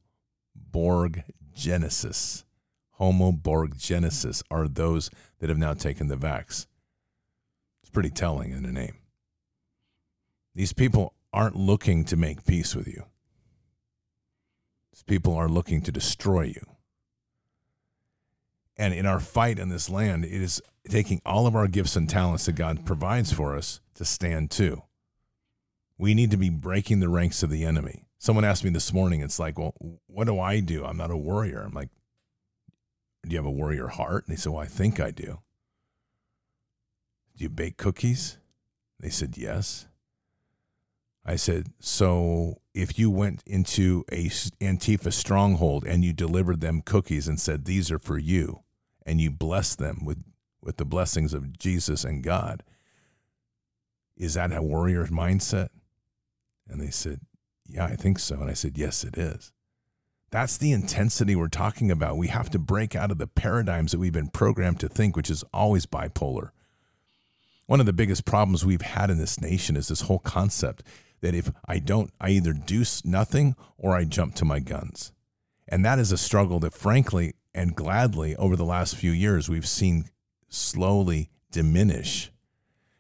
Borg 0.57 1.25
Genesis. 1.55 2.45
Homo 2.93 3.33
Borg 3.33 3.77
Genesis 3.77 4.43
are 4.51 4.69
those 4.69 5.11
that 5.43 5.49
have 5.49 5.59
now 5.59 5.75
taken 5.75 6.07
the 6.07 6.17
vax. 6.17 6.67
It's 7.83 7.91
pretty 7.93 8.11
telling 8.11 8.53
in 8.53 8.63
the 8.63 8.71
name. 8.71 8.95
These 10.55 10.73
people 10.73 11.15
aren't 11.33 11.57
looking 11.57 12.05
to 12.05 12.17
make 12.17 12.47
peace 12.47 12.77
with 12.77 12.87
you. 12.87 13.07
These 14.93 15.03
people 15.03 15.35
are 15.35 15.49
looking 15.49 15.83
to 15.83 15.91
destroy 15.91 16.43
you. 16.43 16.65
And 18.77 18.95
in 18.95 19.05
our 19.05 19.19
fight 19.19 19.59
in 19.59 19.69
this 19.69 19.91
land, 19.91 20.25
it 20.25 20.31
is 20.31 20.63
taking 20.89 21.21
all 21.27 21.49
of 21.49 21.57
our 21.57 21.67
gifts 21.67 21.97
and 21.97 22.09
talents 22.09 22.47
that 22.47 22.53
God 22.53 22.87
provides 22.87 23.33
for 23.33 23.57
us 23.57 23.81
to 23.95 24.05
stand 24.05 24.53
to. 24.53 24.85
We 25.99 26.15
need 26.15 26.31
to 26.31 26.37
be 26.37 26.51
breaking 26.51 27.01
the 27.01 27.09
ranks 27.09 27.43
of 27.43 27.51
the 27.51 27.65
enemy. 27.65 28.05
Someone 28.21 28.45
asked 28.45 28.63
me 28.63 28.71
this 28.71 28.93
morning, 28.93 29.23
it's 29.23 29.41
like, 29.41 29.59
well, 29.59 29.75
what 30.07 30.29
do 30.29 30.39
I 30.39 30.61
do? 30.61 30.85
I'm 30.85 30.97
not 30.97 31.11
a 31.11 31.17
warrior. 31.17 31.65
I'm 31.67 31.75
like, 31.75 31.89
do 33.23 33.31
you 33.31 33.37
have 33.37 33.47
a 33.47 33.51
warrior 33.51 33.89
heart? 33.89 34.27
And 34.27 34.35
they 34.35 34.39
said, 34.39 34.53
well, 34.53 34.63
I 34.63 34.67
think 34.67 35.01
I 35.01 35.11
do. 35.11 35.41
Do 37.37 37.45
you 37.45 37.49
bake 37.49 37.77
cookies? 37.77 38.39
They 39.01 39.11
said, 39.11 39.37
yes. 39.37 39.87
I 41.25 41.37
said, 41.37 41.69
so 41.79 42.61
if 42.75 42.99
you 42.99 43.11
went 43.11 43.43
into 43.47 44.05
a 44.11 44.27
Antifa 44.27 45.13
stronghold 45.13 45.85
and 45.85 46.05
you 46.05 46.13
delivered 46.13 46.61
them 46.61 46.83
cookies 46.83 47.29
and 47.29 47.41
said, 47.41 47.65
these 47.65 47.91
are 47.91 47.99
for 47.99 48.19
you, 48.19 48.63
and 49.07 49.21
you 49.21 49.31
blessed 49.31 49.79
them 49.79 50.05
with, 50.05 50.25
with 50.61 50.77
the 50.79 50.85
blessings 50.85 51.33
of 51.33 51.59
Jesus 51.59 52.05
and 52.05 52.25
God, 52.25 52.65
is 54.17 54.35
that 54.35 54.53
a 54.53 54.63
warrior 54.63 55.07
mindset? 55.07 55.69
And 56.69 56.81
they 56.81 56.91
said, 56.91 57.21
yeah, 57.69 57.85
I 57.85 57.97
think 57.97 58.19
so. 58.19 58.41
And 58.41 58.51
I 58.51 58.55
said, 58.55 58.77
yes, 58.77 59.05
it 59.05 59.17
is. 59.17 59.53
That's 60.33 60.57
the 60.57 60.73
intensity 60.73 61.37
we're 61.37 61.49
talking 61.49 61.91
about. 61.91 62.17
We 62.17 62.29
have 62.29 62.49
to 62.51 62.59
break 62.59 62.97
out 62.97 63.11
of 63.11 63.19
the 63.19 63.27
paradigms 63.27 63.93
that 63.93 63.99
we've 63.99 64.15
been 64.15 64.29
programmed 64.29 64.81
to 64.81 64.89
think, 64.89 65.15
which 65.15 65.29
is 65.29 65.45
always 65.53 65.85
bipolar. 65.85 66.51
One 67.67 67.81
of 67.81 67.87
the 67.87 67.93
biggest 67.93 68.25
problems 68.25 68.65
we've 68.65 68.81
had 68.81 69.11
in 69.11 69.19
this 69.19 69.43
nation 69.43 69.77
is 69.77 69.89
this 69.89 70.03
whole 70.03 70.19
concept 70.19 70.83
that 71.21 71.35
if 71.35 71.53
I 71.69 71.79
don't, 71.79 72.11
I 72.19 72.31
either 72.31 72.55
do 72.55 72.83
nothing 73.05 73.57
or 73.77 73.95
I 73.95 74.05
jump 74.05 74.35
to 74.37 74.47
my 74.47 74.59
guns. 74.59 75.13
And 75.69 75.85
that 75.85 75.99
is 75.99 76.13
a 76.13 76.19
struggle 76.19 76.59
that, 76.61 76.73
frankly 76.73 77.35
and 77.55 77.77
gladly, 77.77 78.35
over 78.37 78.57
the 78.57 78.65
last 78.65 78.97
few 78.97 79.11
years, 79.11 79.51
we've 79.51 79.69
seen 79.69 80.07
slowly 80.49 81.29
diminish 81.51 82.33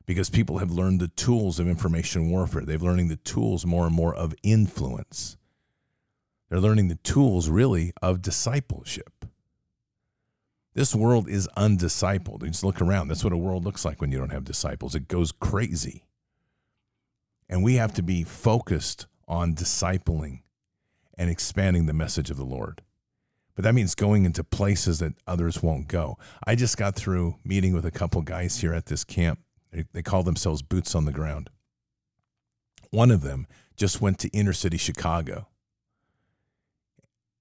because 0.04 0.28
people 0.28 0.58
have 0.58 0.70
learned 0.70 1.00
the 1.00 1.08
tools 1.08 1.58
of 1.58 1.66
information 1.66 2.30
warfare. 2.30 2.62
They've 2.62 2.82
learning 2.82 3.08
the 3.08 3.16
tools 3.16 3.64
more 3.64 3.86
and 3.86 3.94
more 3.94 4.14
of 4.14 4.34
influence. 4.42 5.38
They're 6.52 6.60
learning 6.60 6.88
the 6.88 6.96
tools 6.96 7.48
really 7.48 7.94
of 8.02 8.20
discipleship. 8.20 9.24
This 10.74 10.94
world 10.94 11.26
is 11.26 11.48
undiscipled. 11.56 12.44
Just 12.44 12.62
look 12.62 12.82
around. 12.82 13.08
That's 13.08 13.24
what 13.24 13.32
a 13.32 13.38
world 13.38 13.64
looks 13.64 13.86
like 13.86 14.02
when 14.02 14.12
you 14.12 14.18
don't 14.18 14.32
have 14.32 14.44
disciples. 14.44 14.94
It 14.94 15.08
goes 15.08 15.32
crazy. 15.32 16.04
And 17.48 17.64
we 17.64 17.76
have 17.76 17.94
to 17.94 18.02
be 18.02 18.22
focused 18.22 19.06
on 19.26 19.54
discipling 19.54 20.40
and 21.16 21.30
expanding 21.30 21.86
the 21.86 21.94
message 21.94 22.28
of 22.28 22.36
the 22.36 22.44
Lord. 22.44 22.82
But 23.54 23.64
that 23.64 23.74
means 23.74 23.94
going 23.94 24.26
into 24.26 24.44
places 24.44 24.98
that 24.98 25.14
others 25.26 25.62
won't 25.62 25.88
go. 25.88 26.18
I 26.46 26.54
just 26.54 26.76
got 26.76 26.94
through 26.94 27.36
meeting 27.46 27.72
with 27.72 27.86
a 27.86 27.90
couple 27.90 28.20
guys 28.20 28.60
here 28.60 28.74
at 28.74 28.84
this 28.84 29.04
camp. 29.04 29.38
They, 29.70 29.84
they 29.94 30.02
call 30.02 30.22
themselves 30.22 30.60
boots 30.60 30.94
on 30.94 31.06
the 31.06 31.12
ground. 31.12 31.48
One 32.90 33.10
of 33.10 33.22
them 33.22 33.46
just 33.74 34.02
went 34.02 34.18
to 34.18 34.28
inner 34.36 34.52
city 34.52 34.76
Chicago. 34.76 35.48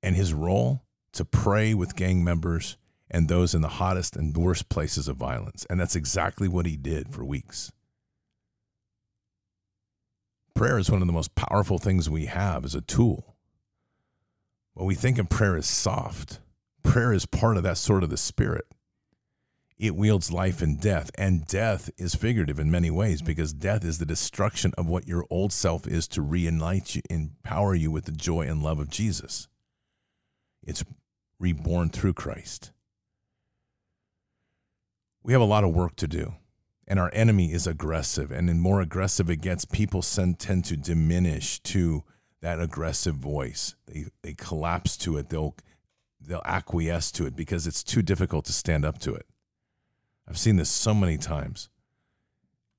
And 0.03 0.15
his 0.15 0.33
role 0.33 0.83
to 1.13 1.25
pray 1.25 1.73
with 1.73 1.95
gang 1.95 2.23
members 2.23 2.77
and 3.09 3.27
those 3.27 3.53
in 3.53 3.61
the 3.61 3.67
hottest 3.67 4.15
and 4.15 4.35
worst 4.35 4.69
places 4.69 5.07
of 5.07 5.17
violence. 5.17 5.65
And 5.69 5.79
that's 5.79 5.95
exactly 5.95 6.47
what 6.47 6.65
he 6.65 6.77
did 6.77 7.13
for 7.13 7.25
weeks. 7.25 7.71
Prayer 10.55 10.77
is 10.77 10.89
one 10.89 11.01
of 11.01 11.07
the 11.07 11.13
most 11.13 11.35
powerful 11.35 11.77
things 11.77 12.09
we 12.09 12.25
have 12.25 12.65
as 12.65 12.75
a 12.75 12.81
tool. 12.81 13.35
Well, 14.75 14.85
we 14.85 14.95
think 14.95 15.17
of 15.17 15.29
prayer 15.29 15.57
as 15.57 15.67
soft. 15.67 16.39
Prayer 16.83 17.13
is 17.13 17.25
part 17.25 17.57
of 17.57 17.63
that 17.63 17.77
sort 17.77 18.03
of 18.03 18.09
the 18.09 18.17
spirit. 18.17 18.65
It 19.77 19.95
wields 19.95 20.31
life 20.31 20.61
and 20.61 20.79
death, 20.79 21.09
and 21.17 21.45
death 21.47 21.89
is 21.97 22.13
figurative 22.13 22.59
in 22.59 22.69
many 22.69 22.91
ways 22.91 23.21
because 23.23 23.51
death 23.51 23.83
is 23.83 23.97
the 23.97 24.05
destruction 24.05 24.73
of 24.77 24.87
what 24.87 25.07
your 25.07 25.25
old 25.31 25.51
self 25.51 25.87
is 25.87 26.07
to 26.09 26.21
reunite 26.21 26.95
you, 26.95 27.01
empower 27.09 27.73
you 27.73 27.89
with 27.89 28.05
the 28.05 28.11
joy 28.11 28.41
and 28.41 28.61
love 28.61 28.79
of 28.79 28.91
Jesus. 28.91 29.47
It's 30.63 30.83
reborn 31.39 31.89
through 31.89 32.13
Christ. 32.13 32.71
We 35.23 35.33
have 35.33 35.41
a 35.41 35.45
lot 35.45 35.63
of 35.63 35.73
work 35.73 35.95
to 35.97 36.07
do, 36.07 36.35
and 36.87 36.99
our 36.99 37.11
enemy 37.13 37.51
is 37.51 37.67
aggressive. 37.67 38.31
And 38.31 38.49
the 38.49 38.53
more 38.53 38.81
aggressive 38.81 39.29
it 39.29 39.41
gets, 39.41 39.65
people 39.65 40.01
tend 40.01 40.65
to 40.65 40.77
diminish 40.77 41.59
to 41.59 42.03
that 42.41 42.59
aggressive 42.59 43.15
voice. 43.15 43.75
They 43.85 44.05
they 44.23 44.33
collapse 44.33 44.97
to 44.97 45.17
it. 45.17 45.29
They'll 45.29 45.55
they'll 46.19 46.41
acquiesce 46.45 47.11
to 47.13 47.25
it 47.25 47.35
because 47.35 47.67
it's 47.67 47.83
too 47.83 48.01
difficult 48.01 48.45
to 48.45 48.53
stand 48.53 48.85
up 48.85 48.99
to 48.99 49.13
it. 49.13 49.25
I've 50.27 50.37
seen 50.37 50.55
this 50.55 50.69
so 50.69 50.93
many 50.93 51.17
times, 51.17 51.69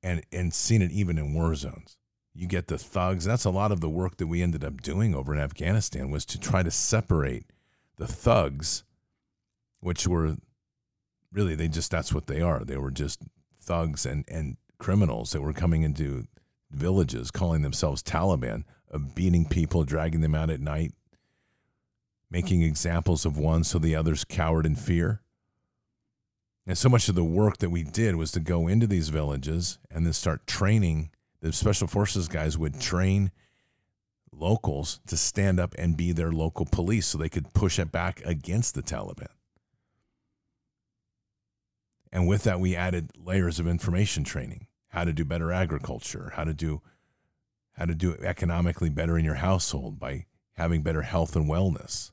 and 0.02 0.22
and 0.32 0.52
seen 0.52 0.82
it 0.82 0.90
even 0.90 1.18
in 1.18 1.34
war 1.34 1.54
zones. 1.54 1.96
You 2.34 2.46
get 2.46 2.68
the 2.68 2.78
thugs. 2.78 3.24
That's 3.24 3.44
a 3.44 3.50
lot 3.50 3.72
of 3.72 3.80
the 3.80 3.90
work 3.90 4.16
that 4.16 4.26
we 4.26 4.42
ended 4.42 4.64
up 4.64 4.80
doing 4.80 5.14
over 5.14 5.34
in 5.34 5.40
Afghanistan 5.40 6.10
was 6.10 6.24
to 6.26 6.40
try 6.40 6.62
to 6.62 6.70
separate 6.70 7.44
the 8.02 8.12
thugs, 8.12 8.82
which 9.78 10.08
were 10.08 10.36
really 11.30 11.54
they 11.54 11.68
just 11.68 11.90
that's 11.90 12.12
what 12.12 12.26
they 12.26 12.40
are. 12.40 12.64
They 12.64 12.76
were 12.76 12.90
just 12.90 13.22
thugs 13.60 14.04
and 14.04 14.24
and 14.26 14.56
criminals 14.78 15.30
that 15.30 15.40
were 15.40 15.52
coming 15.52 15.82
into 15.82 16.26
villages 16.68 17.30
calling 17.30 17.62
themselves 17.62 18.02
Taliban 18.02 18.64
of 18.90 19.14
beating 19.14 19.44
people, 19.44 19.84
dragging 19.84 20.20
them 20.20 20.34
out 20.34 20.50
at 20.50 20.60
night, 20.60 20.94
making 22.28 22.62
examples 22.62 23.24
of 23.24 23.38
one 23.38 23.62
so 23.62 23.78
the 23.78 23.94
others 23.94 24.24
cowered 24.24 24.66
in 24.66 24.74
fear. 24.74 25.22
And 26.66 26.76
so 26.76 26.88
much 26.88 27.08
of 27.08 27.14
the 27.14 27.24
work 27.24 27.58
that 27.58 27.70
we 27.70 27.84
did 27.84 28.16
was 28.16 28.32
to 28.32 28.40
go 28.40 28.66
into 28.66 28.88
these 28.88 29.10
villages 29.10 29.78
and 29.90 30.04
then 30.04 30.12
start 30.12 30.46
training. 30.48 31.10
The 31.40 31.52
special 31.52 31.86
forces 31.86 32.26
guys 32.26 32.58
would 32.58 32.80
train 32.80 33.30
locals 34.32 35.00
to 35.06 35.16
stand 35.16 35.60
up 35.60 35.74
and 35.78 35.96
be 35.96 36.12
their 36.12 36.32
local 36.32 36.66
police 36.66 37.06
so 37.06 37.18
they 37.18 37.28
could 37.28 37.52
push 37.52 37.78
it 37.78 37.92
back 37.92 38.22
against 38.24 38.74
the 38.74 38.82
Taliban. 38.82 39.28
And 42.12 42.28
with 42.28 42.44
that, 42.44 42.60
we 42.60 42.76
added 42.76 43.10
layers 43.16 43.58
of 43.58 43.66
information 43.66 44.24
training 44.24 44.66
how 44.88 45.04
to 45.04 45.12
do 45.12 45.24
better 45.24 45.50
agriculture, 45.50 46.32
how 46.36 46.44
to 46.44 46.52
do 46.52 46.82
how 47.74 47.86
to 47.86 47.94
do 47.94 48.14
economically 48.22 48.90
better 48.90 49.16
in 49.16 49.24
your 49.24 49.36
household 49.36 49.98
by 49.98 50.26
having 50.54 50.82
better 50.82 51.02
health 51.02 51.34
and 51.34 51.48
wellness, 51.48 52.10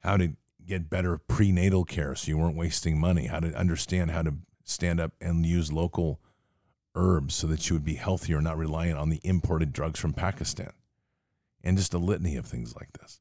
how 0.00 0.16
to 0.16 0.36
get 0.66 0.88
better 0.88 1.18
prenatal 1.18 1.84
care 1.84 2.14
so 2.14 2.28
you 2.28 2.38
weren't 2.38 2.56
wasting 2.56 2.98
money, 2.98 3.26
how 3.26 3.40
to 3.40 3.52
understand 3.54 4.10
how 4.10 4.22
to 4.22 4.34
stand 4.64 4.98
up 4.98 5.12
and 5.20 5.44
use 5.44 5.70
local 5.70 6.18
herbs 6.94 7.34
so 7.34 7.46
that 7.46 7.68
you 7.68 7.74
would 7.74 7.84
be 7.84 7.94
healthier, 7.94 8.36
and 8.36 8.44
not 8.44 8.58
reliant 8.58 8.98
on 8.98 9.10
the 9.10 9.20
imported 9.22 9.72
drugs 9.72 9.98
from 9.98 10.12
Pakistan, 10.12 10.72
and 11.62 11.76
just 11.76 11.94
a 11.94 11.98
litany 11.98 12.36
of 12.36 12.46
things 12.46 12.74
like 12.76 12.92
this 12.92 13.20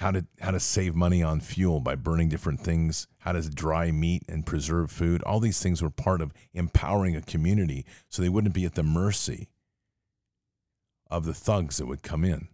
how 0.00 0.10
to 0.10 0.24
how 0.40 0.50
to 0.50 0.58
save 0.58 0.94
money 0.94 1.22
on 1.22 1.40
fuel 1.40 1.78
by 1.78 1.94
burning 1.94 2.30
different 2.30 2.60
things, 2.60 3.06
how 3.18 3.32
to 3.32 3.42
dry 3.50 3.90
meat 3.90 4.22
and 4.28 4.46
preserve 4.46 4.90
food. 4.90 5.22
All 5.22 5.40
these 5.40 5.60
things 5.62 5.82
were 5.82 5.90
part 5.90 6.22
of 6.22 6.32
empowering 6.54 7.14
a 7.14 7.20
community 7.20 7.84
so 8.08 8.22
they 8.22 8.30
wouldn't 8.30 8.54
be 8.54 8.64
at 8.64 8.76
the 8.76 8.82
mercy 8.82 9.50
of 11.10 11.26
the 11.26 11.34
thugs 11.34 11.76
that 11.76 11.86
would 11.86 12.02
come 12.02 12.24
in. 12.24 12.48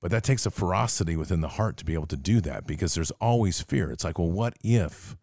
But 0.00 0.12
that 0.12 0.22
takes 0.22 0.46
a 0.46 0.50
ferocity 0.50 1.16
within 1.16 1.40
the 1.40 1.48
heart 1.48 1.76
to 1.78 1.84
be 1.84 1.94
able 1.94 2.06
to 2.06 2.16
do 2.16 2.40
that 2.42 2.68
because 2.68 2.94
there's 2.94 3.10
always 3.12 3.60
fear. 3.60 3.90
It's 3.90 4.04
like, 4.04 4.18
well, 4.18 4.30
what 4.30 4.54
if? 4.62 5.16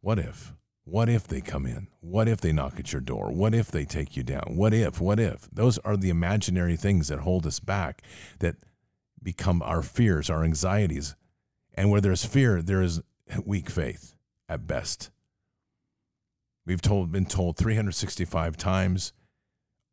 What 0.00 0.18
if? 0.18 0.54
What 0.84 1.08
if 1.08 1.28
they 1.28 1.40
come 1.40 1.66
in? 1.66 1.88
What 2.00 2.28
if 2.28 2.40
they 2.40 2.52
knock 2.52 2.78
at 2.78 2.92
your 2.92 3.00
door? 3.00 3.30
What 3.30 3.54
if 3.54 3.70
they 3.70 3.84
take 3.84 4.16
you 4.16 4.22
down? 4.22 4.56
What 4.56 4.74
if? 4.74 5.00
What 5.00 5.20
if? 5.20 5.48
Those 5.52 5.78
are 5.78 5.96
the 5.96 6.10
imaginary 6.10 6.76
things 6.76 7.08
that 7.08 7.20
hold 7.20 7.46
us 7.46 7.60
back 7.60 8.02
that 8.40 8.56
become 9.22 9.62
our 9.62 9.82
fears, 9.82 10.30
our 10.30 10.42
anxieties. 10.42 11.14
And 11.74 11.90
where 11.90 12.00
there's 12.00 12.24
fear, 12.24 12.62
there 12.62 12.82
is 12.82 13.00
weak 13.44 13.70
faith 13.70 14.14
at 14.48 14.66
best. 14.66 15.10
We've 16.66 16.82
told, 16.82 17.12
been 17.12 17.26
told 17.26 17.56
365 17.56 18.56
times 18.56 19.12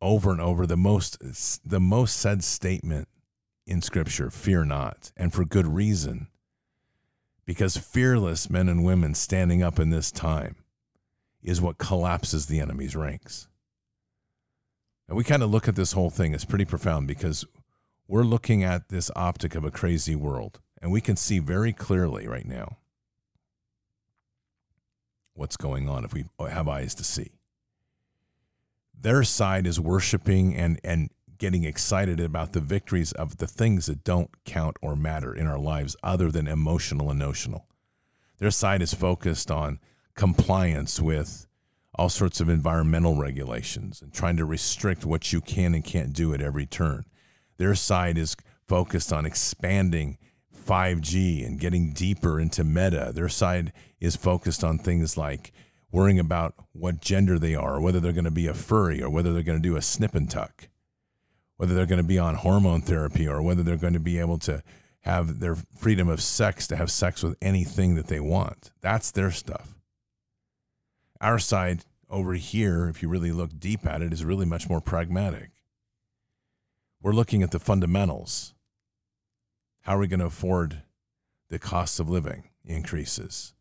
over 0.00 0.30
and 0.30 0.40
over 0.40 0.66
the 0.66 0.76
most, 0.76 1.18
the 1.64 1.80
most 1.80 2.16
said 2.16 2.42
statement 2.44 3.08
in 3.66 3.82
Scripture 3.82 4.30
fear 4.30 4.64
not, 4.64 5.12
and 5.16 5.32
for 5.32 5.44
good 5.44 5.66
reason. 5.66 6.28
Because 7.44 7.76
fearless 7.76 8.50
men 8.50 8.68
and 8.68 8.84
women 8.84 9.14
standing 9.14 9.62
up 9.62 9.78
in 9.78 9.90
this 9.90 10.10
time 10.10 10.56
is 11.42 11.60
what 11.60 11.78
collapses 11.78 12.46
the 12.46 12.60
enemy's 12.60 12.96
ranks. 12.96 13.48
And 15.08 15.16
we 15.16 15.24
kind 15.24 15.42
of 15.42 15.50
look 15.50 15.68
at 15.68 15.76
this 15.76 15.92
whole 15.92 16.10
thing 16.10 16.34
as 16.34 16.44
pretty 16.44 16.64
profound 16.64 17.06
because 17.06 17.44
we're 18.06 18.24
looking 18.24 18.62
at 18.62 18.88
this 18.88 19.10
optic 19.16 19.54
of 19.54 19.64
a 19.64 19.70
crazy 19.70 20.14
world, 20.14 20.60
and 20.80 20.90
we 20.90 21.00
can 21.00 21.16
see 21.16 21.38
very 21.38 21.72
clearly 21.72 22.26
right 22.26 22.46
now 22.46 22.78
what's 25.34 25.56
going 25.56 25.88
on 25.88 26.04
if 26.04 26.12
we 26.12 26.24
have 26.50 26.68
eyes 26.68 26.94
to 26.96 27.04
see. 27.04 27.32
Their 29.00 29.22
side 29.22 29.66
is 29.66 29.78
worshiping 29.78 30.56
and, 30.56 30.80
and 30.82 31.10
getting 31.38 31.64
excited 31.64 32.18
about 32.18 32.52
the 32.52 32.60
victories 32.60 33.12
of 33.12 33.36
the 33.36 33.46
things 33.46 33.86
that 33.86 34.02
don't 34.02 34.30
count 34.44 34.76
or 34.82 34.96
matter 34.96 35.32
in 35.32 35.46
our 35.46 35.58
lives 35.58 35.96
other 36.02 36.30
than 36.32 36.48
emotional 36.48 37.10
and 37.10 37.18
notional. 37.18 37.66
Their 38.38 38.50
side 38.50 38.82
is 38.82 38.92
focused 38.92 39.50
on 39.50 39.78
compliance 40.18 41.00
with 41.00 41.46
all 41.94 42.08
sorts 42.08 42.40
of 42.40 42.48
environmental 42.48 43.14
regulations 43.14 44.02
and 44.02 44.12
trying 44.12 44.36
to 44.36 44.44
restrict 44.44 45.04
what 45.04 45.32
you 45.32 45.40
can 45.40 45.74
and 45.74 45.84
can't 45.84 46.12
do 46.12 46.34
at 46.34 46.42
every 46.42 46.66
turn. 46.66 47.04
Their 47.56 47.76
side 47.76 48.18
is 48.18 48.36
focused 48.66 49.12
on 49.12 49.24
expanding 49.24 50.18
5G 50.66 51.46
and 51.46 51.60
getting 51.60 51.92
deeper 51.92 52.40
into 52.40 52.64
meta. 52.64 53.12
Their 53.14 53.28
side 53.28 53.72
is 54.00 54.16
focused 54.16 54.64
on 54.64 54.78
things 54.78 55.16
like 55.16 55.52
worrying 55.92 56.18
about 56.18 56.54
what 56.72 57.00
gender 57.00 57.38
they 57.38 57.54
are, 57.54 57.80
whether 57.80 58.00
they're 58.00 58.12
going 58.12 58.24
to 58.24 58.30
be 58.32 58.48
a 58.48 58.54
furry 58.54 59.00
or 59.00 59.08
whether 59.08 59.32
they're 59.32 59.42
going 59.44 59.62
to 59.62 59.68
do 59.68 59.76
a 59.76 59.82
snip 59.82 60.16
and 60.16 60.28
tuck, 60.28 60.68
whether 61.58 61.74
they're 61.74 61.86
going 61.86 61.96
to 61.96 62.02
be 62.02 62.18
on 62.18 62.34
hormone 62.34 62.82
therapy 62.82 63.28
or 63.28 63.40
whether 63.40 63.62
they're 63.62 63.76
going 63.76 63.92
to 63.92 64.00
be 64.00 64.18
able 64.18 64.38
to 64.38 64.64
have 65.02 65.38
their 65.38 65.56
freedom 65.76 66.08
of 66.08 66.20
sex 66.20 66.66
to 66.66 66.76
have 66.76 66.90
sex 66.90 67.22
with 67.22 67.36
anything 67.40 67.94
that 67.94 68.08
they 68.08 68.20
want. 68.20 68.72
That's 68.80 69.12
their 69.12 69.30
stuff. 69.30 69.77
Our 71.20 71.38
side 71.38 71.84
over 72.08 72.34
here, 72.34 72.88
if 72.88 73.02
you 73.02 73.08
really 73.08 73.32
look 73.32 73.58
deep 73.58 73.86
at 73.86 74.02
it, 74.02 74.12
is 74.12 74.24
really 74.24 74.46
much 74.46 74.68
more 74.68 74.80
pragmatic. 74.80 75.50
We're 77.02 77.12
looking 77.12 77.42
at 77.42 77.50
the 77.50 77.58
fundamentals. 77.58 78.54
How 79.82 79.96
are 79.96 80.00
we 80.00 80.08
going 80.08 80.20
to 80.20 80.26
afford 80.26 80.82
the 81.48 81.58
cost 81.58 82.00
of 82.00 82.08
living 82.08 82.50
increases? 82.64 83.54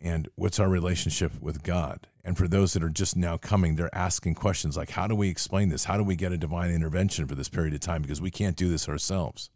And 0.00 0.28
what's 0.34 0.60
our 0.60 0.68
relationship 0.68 1.40
with 1.40 1.62
God? 1.62 2.08
And 2.22 2.36
for 2.36 2.48
those 2.48 2.72
that 2.72 2.82
are 2.82 2.90
just 2.90 3.16
now 3.16 3.36
coming, 3.36 3.76
they're 3.76 3.94
asking 3.94 4.34
questions 4.34 4.76
like, 4.76 4.90
how 4.90 5.06
do 5.06 5.14
we 5.14 5.28
explain 5.28 5.68
this? 5.68 5.84
How 5.84 5.96
do 5.96 6.02
we 6.02 6.16
get 6.16 6.32
a 6.32 6.36
divine 6.36 6.70
intervention 6.70 7.26
for 7.26 7.34
this 7.34 7.48
period 7.48 7.72
of 7.72 7.80
time? 7.80 8.02
Because 8.02 8.20
we 8.20 8.30
can't 8.30 8.56
do 8.56 8.68
this 8.68 8.88
ourselves. 8.88 9.50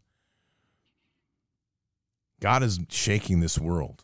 God 2.39 2.63
is 2.63 2.79
shaking 2.89 3.39
this 3.39 3.59
world, 3.59 4.03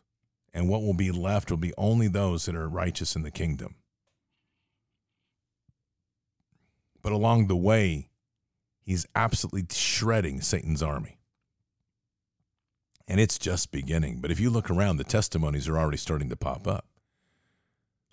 and 0.53 0.69
what 0.69 0.81
will 0.81 0.93
be 0.93 1.11
left 1.11 1.49
will 1.49 1.57
be 1.57 1.73
only 1.77 2.07
those 2.07 2.45
that 2.45 2.55
are 2.55 2.67
righteous 2.67 3.15
in 3.15 3.23
the 3.23 3.31
kingdom. 3.31 3.75
But 7.01 7.11
along 7.11 7.47
the 7.47 7.55
way, 7.55 8.09
He's 8.87 9.05
absolutely 9.13 9.65
shredding 9.69 10.39
Satan's 10.39 10.81
army. 10.81 11.17
And 13.05 13.19
it's 13.19 13.37
just 13.37 13.69
beginning. 13.69 14.21
But 14.21 14.31
if 14.31 14.39
you 14.39 14.49
look 14.49 14.71
around, 14.71 14.95
the 14.95 15.03
testimonies 15.03 15.67
are 15.67 15.77
already 15.77 15.97
starting 15.97 16.29
to 16.29 16.37
pop 16.37 16.65
up. 16.69 16.85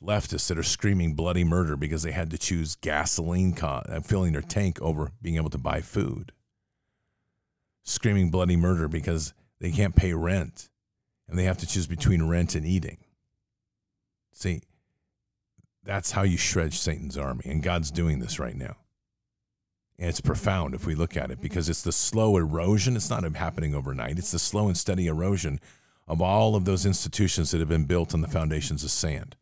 Leftists 0.03 0.49
that 0.49 0.59
are 0.59 0.65
screaming 0.65 1.15
bloody 1.15 1.45
murder 1.45 1.77
because 1.77 2.03
they 2.03 2.11
had 2.11 2.29
to 2.31 2.39
choose 2.39 2.75
gasoline, 2.75 3.55
co- 3.55 3.85
uh, 3.89 4.01
filling 4.01 4.33
their 4.33 4.43
tank 4.43 4.83
over 4.83 5.13
being 5.23 5.37
able 5.37 5.51
to 5.51 5.59
buy 5.59 5.81
food. 5.81 6.33
Screaming 7.85 8.33
bloody 8.33 8.57
murder 8.57 8.89
because 8.89 9.33
they 9.61 9.71
can't 9.71 9.95
pay 9.95 10.13
rent 10.13 10.71
and 11.29 11.39
they 11.39 11.45
have 11.45 11.59
to 11.59 11.67
choose 11.67 11.87
between 11.87 12.29
rent 12.29 12.55
and 12.55 12.67
eating. 12.67 12.99
See, 14.33 14.63
that's 15.83 16.13
how 16.13 16.23
you 16.23 16.37
shred 16.37 16.73
Satan's 16.73 17.17
army. 17.17 17.45
And 17.47 17.63
God's 17.63 17.91
doing 17.91 18.19
this 18.19 18.39
right 18.39 18.57
now. 18.57 18.77
And 19.99 20.09
it's 20.09 20.21
profound 20.21 20.75
if 20.75 20.87
we 20.87 20.95
look 20.95 21.17
at 21.17 21.31
it 21.31 21.41
because 21.41 21.69
it's 21.69 21.83
the 21.83 21.93
slow 21.93 22.37
erosion. 22.37 22.97
It's 22.97 23.11
not 23.11 23.25
happening 23.37 23.75
overnight, 23.75 24.19
it's 24.19 24.33
the 24.33 24.39
slow 24.39 24.67
and 24.67 24.77
steady 24.77 25.07
erosion 25.07 25.61
of 26.07 26.21
all 26.21 26.55
of 26.55 26.65
those 26.65 26.85
institutions 26.85 27.51
that 27.51 27.61
have 27.61 27.69
been 27.69 27.85
built 27.85 28.13
on 28.13 28.21
the 28.21 28.29
foundations 28.29 28.85
of 28.85 28.91
sand. 28.91 29.37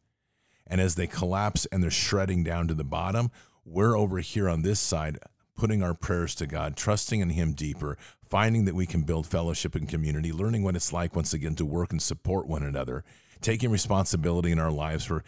And 0.67 0.81
as 0.81 0.95
they 0.95 1.07
collapse 1.07 1.67
and 1.67 1.83
they're 1.83 1.91
shredding 1.91 2.45
down 2.45 2.69
to 2.69 2.75
the 2.75 2.85
bottom, 2.85 3.31
we're 3.65 3.97
over 3.97 4.19
here 4.19 4.49
on 4.49 4.63
this 4.63 4.79
side 4.79 5.19
putting 5.63 5.81
our 5.81 5.95
prayers 5.95 6.35
to 6.35 6.45
God, 6.45 6.77
trusting 6.77 7.21
in 7.21 7.31
Him 7.31 7.53
deeper, 7.53 7.97
finding 8.29 8.65
that 8.65 8.75
we 8.75 8.85
can 8.85 9.03
build 9.03 9.29
fellowship 9.29 9.77
and 9.77 9.89
community, 9.89 10.33
learning 10.33 10.65
what 10.65 10.75
it's 10.75 10.93
like 10.93 11.15
once 11.15 11.33
again 11.33 11.55
to 11.55 11.65
work 11.65 11.93
and 11.93 12.03
support 12.03 12.49
one 12.49 12.65
another, 12.65 13.05
taking 13.41 13.71
responsibility 13.71 14.51
in 14.51 14.59
our 14.59 14.73
lives 14.73 15.05
for 15.05 15.23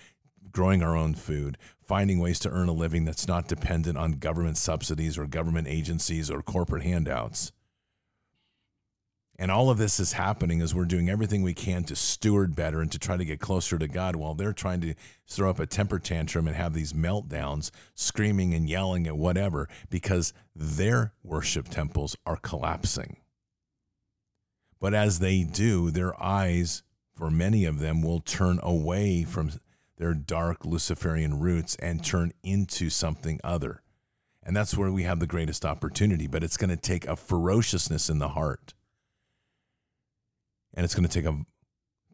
growing 0.50 0.82
our 0.82 0.96
own 0.96 1.14
food, 1.14 1.56
finding 1.86 2.18
ways 2.18 2.40
to 2.40 2.50
earn 2.50 2.68
a 2.68 2.72
living 2.72 3.04
that's 3.04 3.28
not 3.28 3.46
dependent 3.46 3.96
on 3.96 4.14
government 4.14 4.56
subsidies 4.56 5.16
or 5.16 5.28
government 5.28 5.68
agencies 5.68 6.28
or 6.28 6.42
corporate 6.42 6.82
handouts. 6.82 7.52
And 9.36 9.50
all 9.50 9.68
of 9.68 9.78
this 9.78 9.98
is 9.98 10.12
happening 10.12 10.62
as 10.62 10.74
we're 10.74 10.84
doing 10.84 11.10
everything 11.10 11.42
we 11.42 11.54
can 11.54 11.82
to 11.84 11.96
steward 11.96 12.54
better 12.54 12.80
and 12.80 12.92
to 12.92 13.00
try 13.00 13.16
to 13.16 13.24
get 13.24 13.40
closer 13.40 13.78
to 13.78 13.88
God 13.88 14.14
while 14.14 14.34
they're 14.34 14.52
trying 14.52 14.80
to 14.82 14.94
throw 15.26 15.50
up 15.50 15.58
a 15.58 15.66
temper 15.66 15.98
tantrum 15.98 16.46
and 16.46 16.56
have 16.56 16.72
these 16.72 16.92
meltdowns, 16.92 17.72
screaming 17.94 18.54
and 18.54 18.68
yelling 18.68 19.08
at 19.08 19.16
whatever, 19.16 19.68
because 19.90 20.32
their 20.54 21.14
worship 21.24 21.68
temples 21.68 22.16
are 22.24 22.36
collapsing. 22.36 23.16
But 24.80 24.94
as 24.94 25.18
they 25.18 25.42
do, 25.42 25.90
their 25.90 26.20
eyes, 26.22 26.84
for 27.12 27.28
many 27.30 27.64
of 27.64 27.80
them, 27.80 28.02
will 28.02 28.20
turn 28.20 28.60
away 28.62 29.24
from 29.24 29.50
their 29.96 30.14
dark 30.14 30.64
Luciferian 30.64 31.40
roots 31.40 31.74
and 31.76 32.04
turn 32.04 32.32
into 32.44 32.88
something 32.88 33.40
other. 33.42 33.82
And 34.44 34.56
that's 34.56 34.76
where 34.76 34.92
we 34.92 35.04
have 35.04 35.18
the 35.20 35.26
greatest 35.26 35.64
opportunity, 35.64 36.26
but 36.28 36.44
it's 36.44 36.56
going 36.56 36.70
to 36.70 36.76
take 36.76 37.06
a 37.06 37.16
ferociousness 37.16 38.08
in 38.08 38.18
the 38.18 38.28
heart. 38.28 38.74
And 40.74 40.84
it's 40.84 40.94
going 40.94 41.08
to 41.08 41.12
take 41.12 41.24
a, 41.24 41.44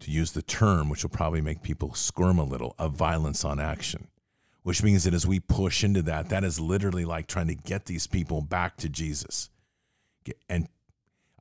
to 0.01 0.11
use 0.11 0.33
the 0.33 0.43
term, 0.43 0.89
which 0.89 1.03
will 1.03 1.11
probably 1.11 1.41
make 1.41 1.63
people 1.63 1.95
squirm 1.95 2.39
a 2.39 2.45
little, 2.45 2.75
a 2.79 2.89
violence 2.89 3.45
on 3.45 3.59
action, 3.59 4.09
which 4.63 4.83
means 4.83 5.05
that 5.05 5.15
as 5.15 5.27
we 5.27 5.41
push 5.41 5.83
into 5.83 6.03
that, 6.03 6.29
that 6.29 6.45
is 6.45 6.61
literally 6.61 7.05
like 7.05 7.27
trying 7.27 7.49
to 7.49 7.55
get 7.55 7.87
these 7.87 8.07
people 8.07 8.43
back 8.43 8.77
to 8.79 8.89
Jesus. 8.89 9.49
And 10.49 10.69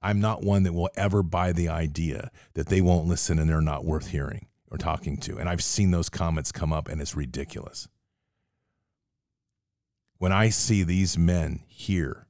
I'm 0.02 0.22
not 0.22 0.44
one 0.44 0.64
that 0.64 0.74
will 0.74 0.90
ever 0.96 1.22
buy 1.22 1.52
the 1.52 1.68
idea 1.68 2.32
that 2.54 2.68
they 2.68 2.80
won't 2.80 3.08
listen 3.08 3.38
and 3.38 3.50
they're 3.50 3.62
not 3.62 3.84
worth 3.84 4.08
hearing 4.08 4.48
or 4.72 4.78
talking 4.78 5.18
to. 5.18 5.38
And 5.38 5.50
I've 5.50 5.64
seen 5.64 5.92
those 5.92 6.10
comments 6.10 6.52
come 6.52 6.72
up, 6.72 6.88
and 6.88 7.02
it's 7.02 7.16
ridiculous. 7.16 7.88
When 10.20 10.32
I 10.32 10.50
see 10.50 10.84
these 10.84 11.18
men 11.18 11.62
here 11.68 12.28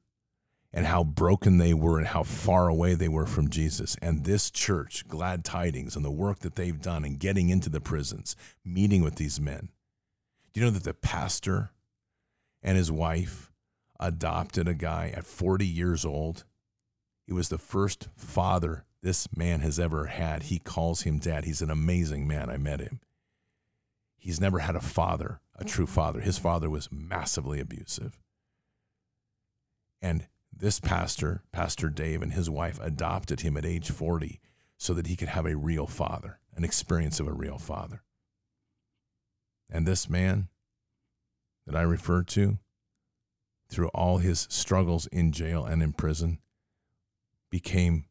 and 0.72 0.86
how 0.86 1.02
broken 1.02 1.58
they 1.58 1.74
were 1.74 1.98
and 1.98 2.08
how 2.08 2.22
far 2.22 2.68
away 2.68 2.94
they 2.94 3.08
were 3.08 3.26
from 3.26 3.50
Jesus, 3.50 3.96
and 4.00 4.24
this 4.24 4.50
church, 4.50 5.06
Glad 5.08 5.44
Tidings, 5.44 5.96
and 5.96 6.04
the 6.04 6.10
work 6.10 6.40
that 6.40 6.54
they've 6.54 6.80
done 6.80 7.04
in 7.04 7.16
getting 7.16 7.48
into 7.48 7.68
the 7.68 7.80
prisons, 7.80 8.36
meeting 8.64 9.02
with 9.02 9.16
these 9.16 9.40
men, 9.40 9.70
do 10.52 10.60
you 10.60 10.66
know 10.66 10.72
that 10.72 10.84
the 10.84 10.94
pastor 10.94 11.70
and 12.62 12.76
his 12.76 12.90
wife 12.90 13.50
adopted 13.98 14.68
a 14.68 14.74
guy 14.74 15.12
at 15.14 15.26
40 15.26 15.66
years 15.66 16.04
old? 16.04 16.44
He 17.26 17.32
was 17.32 17.48
the 17.48 17.58
first 17.58 18.08
father 18.16 18.84
this 19.02 19.28
man 19.36 19.60
has 19.60 19.78
ever 19.78 20.06
had. 20.06 20.44
He 20.44 20.58
calls 20.58 21.02
him 21.02 21.18
dad. 21.18 21.44
He's 21.44 21.62
an 21.62 21.70
amazing 21.70 22.26
man. 22.26 22.50
I 22.50 22.56
met 22.56 22.80
him. 22.80 23.00
He's 24.18 24.40
never 24.40 24.58
had 24.58 24.76
a 24.76 24.80
father, 24.80 25.40
a 25.56 25.64
true 25.64 25.86
father. 25.86 26.20
His 26.20 26.38
father 26.38 26.68
was 26.68 26.90
massively 26.92 27.60
abusive. 27.60 28.18
And 30.02 30.26
this 30.60 30.78
pastor, 30.78 31.42
Pastor 31.52 31.88
Dave, 31.88 32.22
and 32.22 32.32
his 32.32 32.50
wife 32.50 32.78
adopted 32.82 33.40
him 33.40 33.56
at 33.56 33.64
age 33.64 33.90
40 33.90 34.40
so 34.76 34.94
that 34.94 35.06
he 35.06 35.16
could 35.16 35.28
have 35.28 35.46
a 35.46 35.56
real 35.56 35.86
father, 35.86 36.38
an 36.54 36.64
experience 36.64 37.18
of 37.18 37.26
a 37.26 37.32
real 37.32 37.58
father. 37.58 38.02
And 39.70 39.86
this 39.86 40.08
man 40.08 40.48
that 41.66 41.76
I 41.76 41.82
referred 41.82 42.28
to, 42.28 42.58
through 43.68 43.88
all 43.88 44.18
his 44.18 44.46
struggles 44.50 45.06
in 45.08 45.32
jail 45.32 45.64
and 45.64 45.82
in 45.82 45.92
prison, 45.92 46.40
became 47.50 48.04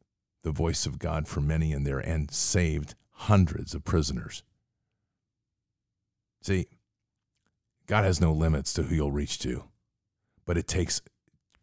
the 0.43 0.51
voice 0.51 0.85
of 0.85 0.99
God 0.99 1.27
for 1.27 1.41
many 1.41 1.71
in 1.71 1.83
there 1.83 1.99
and 1.99 2.31
saved 2.31 2.95
hundreds 3.11 3.75
of 3.75 3.83
prisoners. 3.83 4.43
See, 6.41 6.67
God 7.87 8.05
has 8.05 8.21
no 8.21 8.31
limits 8.31 8.73
to 8.73 8.83
who 8.83 8.95
you'll 8.95 9.11
reach 9.11 9.39
to, 9.39 9.65
but 10.45 10.57
it 10.57 10.67
takes 10.67 11.01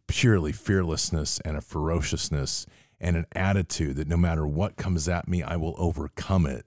purely 0.07 0.53
fearlessness 0.53 1.41
and 1.41 1.57
a 1.57 1.61
ferociousness 1.61 2.67
and 3.01 3.17
an 3.17 3.27
attitude 3.33 3.97
that 3.97 4.09
no 4.09 4.17
matter 4.17 4.47
what 4.47 4.77
comes 4.77 5.09
at 5.09 5.29
me, 5.29 5.43
I 5.43 5.57
will 5.57 5.75
overcome 5.77 6.47
it 6.47 6.67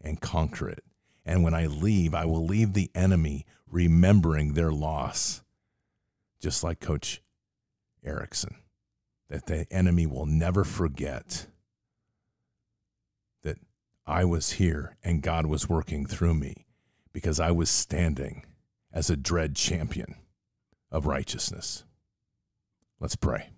and 0.00 0.20
conquer 0.20 0.68
it. 0.68 0.84
And 1.24 1.42
when 1.42 1.54
I 1.54 1.66
leave, 1.66 2.14
I 2.14 2.24
will 2.24 2.44
leave 2.44 2.72
the 2.72 2.90
enemy 2.94 3.46
remembering 3.70 4.54
their 4.54 4.72
loss, 4.72 5.42
just 6.40 6.62
like 6.62 6.80
Coach 6.80 7.22
Erickson 8.04 8.56
that 9.32 9.46
the 9.46 9.66
enemy 9.72 10.06
will 10.06 10.26
never 10.26 10.62
forget 10.62 11.46
that 13.42 13.56
I 14.06 14.26
was 14.26 14.52
here 14.52 14.98
and 15.02 15.22
God 15.22 15.46
was 15.46 15.70
working 15.70 16.04
through 16.04 16.34
me 16.34 16.66
because 17.14 17.40
I 17.40 17.50
was 17.50 17.70
standing 17.70 18.44
as 18.92 19.08
a 19.08 19.16
dread 19.16 19.56
champion 19.56 20.16
of 20.90 21.06
righteousness. 21.06 21.84
Let's 23.02 23.16
pray. 23.16 23.50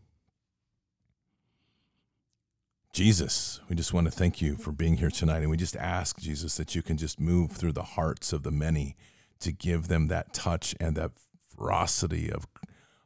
Jesus, 2.94 3.60
we 3.68 3.76
just 3.76 3.92
want 3.92 4.06
to 4.06 4.10
thank 4.10 4.40
you 4.40 4.56
for 4.56 4.72
being 4.72 4.96
here 4.96 5.10
tonight. 5.10 5.42
And 5.42 5.50
we 5.50 5.58
just 5.58 5.76
ask, 5.76 6.18
Jesus, 6.18 6.56
that 6.56 6.74
you 6.74 6.80
can 6.80 6.96
just 6.96 7.20
move 7.20 7.52
through 7.52 7.72
the 7.72 7.82
hearts 7.82 8.32
of 8.32 8.42
the 8.42 8.50
many 8.50 8.96
to 9.40 9.52
give 9.52 9.88
them 9.88 10.06
that 10.06 10.32
touch 10.32 10.74
and 10.80 10.96
that 10.96 11.10
ferocity 11.54 12.32
of, 12.32 12.46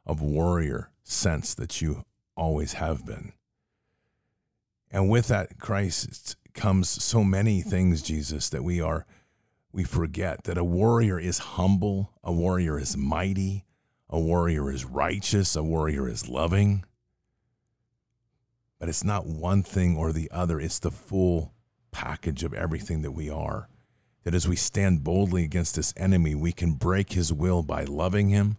of 0.05 0.21
warrior 0.21 0.91
sense 1.03 1.53
that 1.55 1.81
you 1.81 2.05
always 2.37 2.73
have 2.73 3.05
been. 3.05 3.33
And 4.89 5.09
with 5.09 5.27
that 5.27 5.59
Christ 5.59 6.37
comes 6.53 6.87
so 6.87 7.21
many 7.21 7.59
things, 7.59 8.01
Jesus, 8.01 8.47
that 8.47 8.63
we 8.63 8.79
are 8.79 9.05
we 9.73 9.83
forget 9.83 10.45
that 10.45 10.57
a 10.57 10.63
warrior 10.63 11.19
is 11.19 11.39
humble, 11.39 12.13
a 12.23 12.31
warrior 12.31 12.79
is 12.79 12.95
mighty, 12.95 13.65
a 14.09 14.19
warrior 14.19 14.71
is 14.71 14.85
righteous, 14.85 15.55
a 15.55 15.63
warrior 15.63 16.07
is 16.07 16.27
loving. 16.27 16.83
But 18.79 18.89
it's 18.89 19.03
not 19.03 19.27
one 19.27 19.61
thing 19.61 19.97
or 19.97 20.11
the 20.11 20.31
other, 20.31 20.59
it's 20.59 20.79
the 20.79 20.91
full 20.91 21.53
package 21.91 22.43
of 22.43 22.53
everything 22.53 23.01
that 23.01 23.11
we 23.11 23.29
are. 23.29 23.67
That 24.23 24.33
as 24.33 24.47
we 24.47 24.55
stand 24.55 25.03
boldly 25.03 25.43
against 25.43 25.75
this 25.75 25.93
enemy, 25.95 26.35
we 26.35 26.51
can 26.51 26.73
break 26.73 27.13
his 27.13 27.31
will 27.31 27.61
by 27.61 27.83
loving 27.83 28.29
him, 28.29 28.57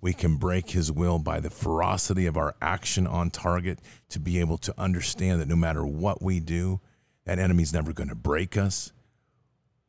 we 0.00 0.12
can 0.12 0.36
break 0.36 0.70
his 0.70 0.90
will 0.90 1.18
by 1.18 1.38
the 1.38 1.50
ferocity 1.50 2.26
of 2.26 2.36
our 2.36 2.56
action 2.60 3.06
on 3.06 3.30
target 3.30 3.78
to 4.08 4.18
be 4.18 4.40
able 4.40 4.58
to 4.58 4.74
understand 4.76 5.40
that 5.40 5.48
no 5.48 5.56
matter 5.56 5.86
what 5.86 6.20
we 6.20 6.40
do, 6.40 6.80
that 7.24 7.38
enemy's 7.38 7.72
never 7.72 7.92
going 7.92 8.08
to 8.08 8.16
break 8.16 8.56
us. 8.56 8.92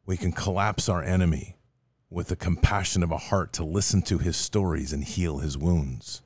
We 0.06 0.16
can 0.16 0.32
collapse 0.32 0.88
our 0.88 1.02
enemy 1.02 1.58
with 2.14 2.28
the 2.28 2.36
compassion 2.36 3.02
of 3.02 3.12
a 3.12 3.18
heart 3.18 3.52
to 3.54 3.64
listen 3.64 4.00
to 4.04 4.20
his 4.20 4.38
stories 4.38 4.94
and 4.94 5.04
heal 5.04 5.40
his 5.40 5.58
wounds. 5.58 6.22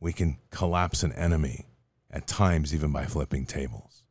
We 0.00 0.12
can 0.12 0.38
collapse 0.50 1.04
an 1.04 1.12
enemy 1.12 1.66
at 2.10 2.26
times 2.26 2.74
even 2.74 2.90
by 2.90 3.06
flipping 3.06 3.46
tables. 3.46 4.02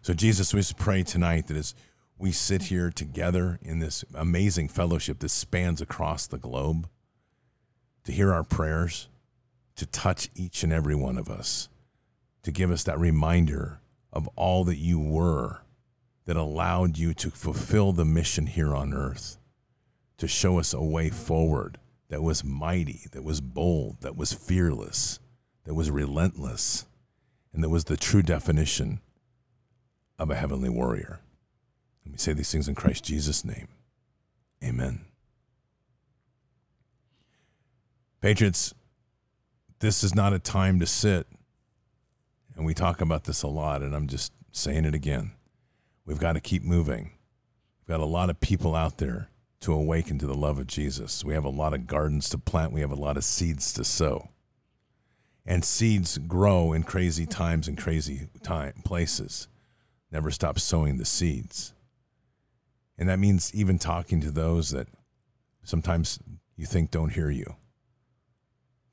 So, 0.00 0.14
Jesus, 0.14 0.54
we 0.54 0.60
just 0.60 0.78
pray 0.78 1.02
tonight 1.02 1.48
that 1.48 1.56
as 1.56 1.74
we 2.16 2.32
sit 2.32 2.62
here 2.62 2.90
together 2.90 3.58
in 3.60 3.80
this 3.80 4.04
amazing 4.14 4.68
fellowship 4.68 5.18
that 5.18 5.28
spans 5.28 5.82
across 5.82 6.26
the 6.26 6.38
globe 6.38 6.88
to 8.04 8.12
hear 8.12 8.32
our 8.32 8.44
prayers, 8.44 9.08
to 9.74 9.84
touch 9.84 10.30
each 10.34 10.62
and 10.62 10.72
every 10.72 10.94
one 10.94 11.18
of 11.18 11.28
us, 11.28 11.68
to 12.42 12.50
give 12.50 12.70
us 12.70 12.84
that 12.84 12.98
reminder 12.98 13.80
of 14.12 14.28
all 14.28 14.64
that 14.64 14.78
you 14.78 14.98
were 14.98 15.60
that 16.26 16.36
allowed 16.36 16.98
you 16.98 17.14
to 17.14 17.30
fulfill 17.30 17.92
the 17.92 18.04
mission 18.04 18.46
here 18.46 18.74
on 18.74 18.92
earth, 18.92 19.38
to 20.18 20.28
show 20.28 20.58
us 20.58 20.74
a 20.74 20.82
way 20.82 21.08
forward 21.08 21.78
that 22.08 22.22
was 22.22 22.44
mighty, 22.44 23.06
that 23.12 23.24
was 23.24 23.40
bold, 23.40 24.00
that 24.00 24.16
was 24.16 24.32
fearless, 24.32 25.18
that 25.64 25.74
was 25.74 25.90
relentless, 25.90 26.86
and 27.52 27.62
that 27.64 27.68
was 27.68 27.84
the 27.84 27.96
true 27.96 28.22
definition 28.22 29.00
of 30.18 30.30
a 30.30 30.36
heavenly 30.36 30.68
warrior. 30.68 31.20
And 32.04 32.12
we 32.12 32.18
say 32.18 32.32
these 32.32 32.50
things 32.50 32.68
in 32.68 32.74
Christ 32.74 33.04
Jesus' 33.04 33.44
name. 33.44 33.68
Amen. 34.62 35.04
Patriots, 38.20 38.74
this 39.80 40.02
is 40.02 40.14
not 40.14 40.32
a 40.32 40.38
time 40.38 40.80
to 40.80 40.86
sit. 40.86 41.26
And 42.56 42.64
we 42.64 42.72
talk 42.74 43.00
about 43.00 43.24
this 43.24 43.42
a 43.42 43.48
lot, 43.48 43.82
and 43.82 43.94
I'm 43.94 44.06
just 44.06 44.32
saying 44.50 44.86
it 44.86 44.94
again. 44.94 45.32
We've 46.06 46.20
got 46.20 46.34
to 46.34 46.40
keep 46.40 46.62
moving. 46.62 47.10
We've 47.80 47.98
got 47.98 48.02
a 48.02 48.06
lot 48.06 48.30
of 48.30 48.40
people 48.40 48.74
out 48.74 48.98
there 48.98 49.28
to 49.60 49.72
awaken 49.72 50.18
to 50.20 50.26
the 50.26 50.34
love 50.34 50.58
of 50.58 50.68
Jesus. 50.68 51.24
We 51.24 51.34
have 51.34 51.44
a 51.44 51.50
lot 51.50 51.74
of 51.74 51.88
gardens 51.88 52.28
to 52.30 52.38
plant, 52.38 52.72
we 52.72 52.80
have 52.80 52.92
a 52.92 52.94
lot 52.94 53.16
of 53.16 53.24
seeds 53.24 53.72
to 53.74 53.84
sow. 53.84 54.28
And 55.44 55.64
seeds 55.64 56.18
grow 56.18 56.72
in 56.72 56.84
crazy 56.84 57.26
times 57.26 57.68
and 57.68 57.76
crazy 57.76 58.28
time 58.42 58.74
places. 58.84 59.48
Never 60.10 60.30
stop 60.30 60.58
sowing 60.58 60.98
the 60.98 61.04
seeds. 61.04 61.72
And 62.98 63.08
that 63.08 63.18
means 63.18 63.54
even 63.54 63.78
talking 63.78 64.20
to 64.20 64.30
those 64.30 64.70
that 64.70 64.88
sometimes 65.62 66.18
you 66.56 66.66
think 66.66 66.90
don't 66.90 67.12
hear 67.12 67.30
you. 67.30 67.56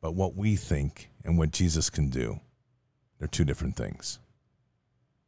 But 0.01 0.15
what 0.15 0.35
we 0.35 0.55
think 0.55 1.09
and 1.23 1.37
what 1.37 1.51
Jesus 1.51 1.89
can 1.89 2.09
do, 2.09 2.41
they're 3.17 3.27
two 3.27 3.45
different 3.45 3.75
things. 3.75 4.19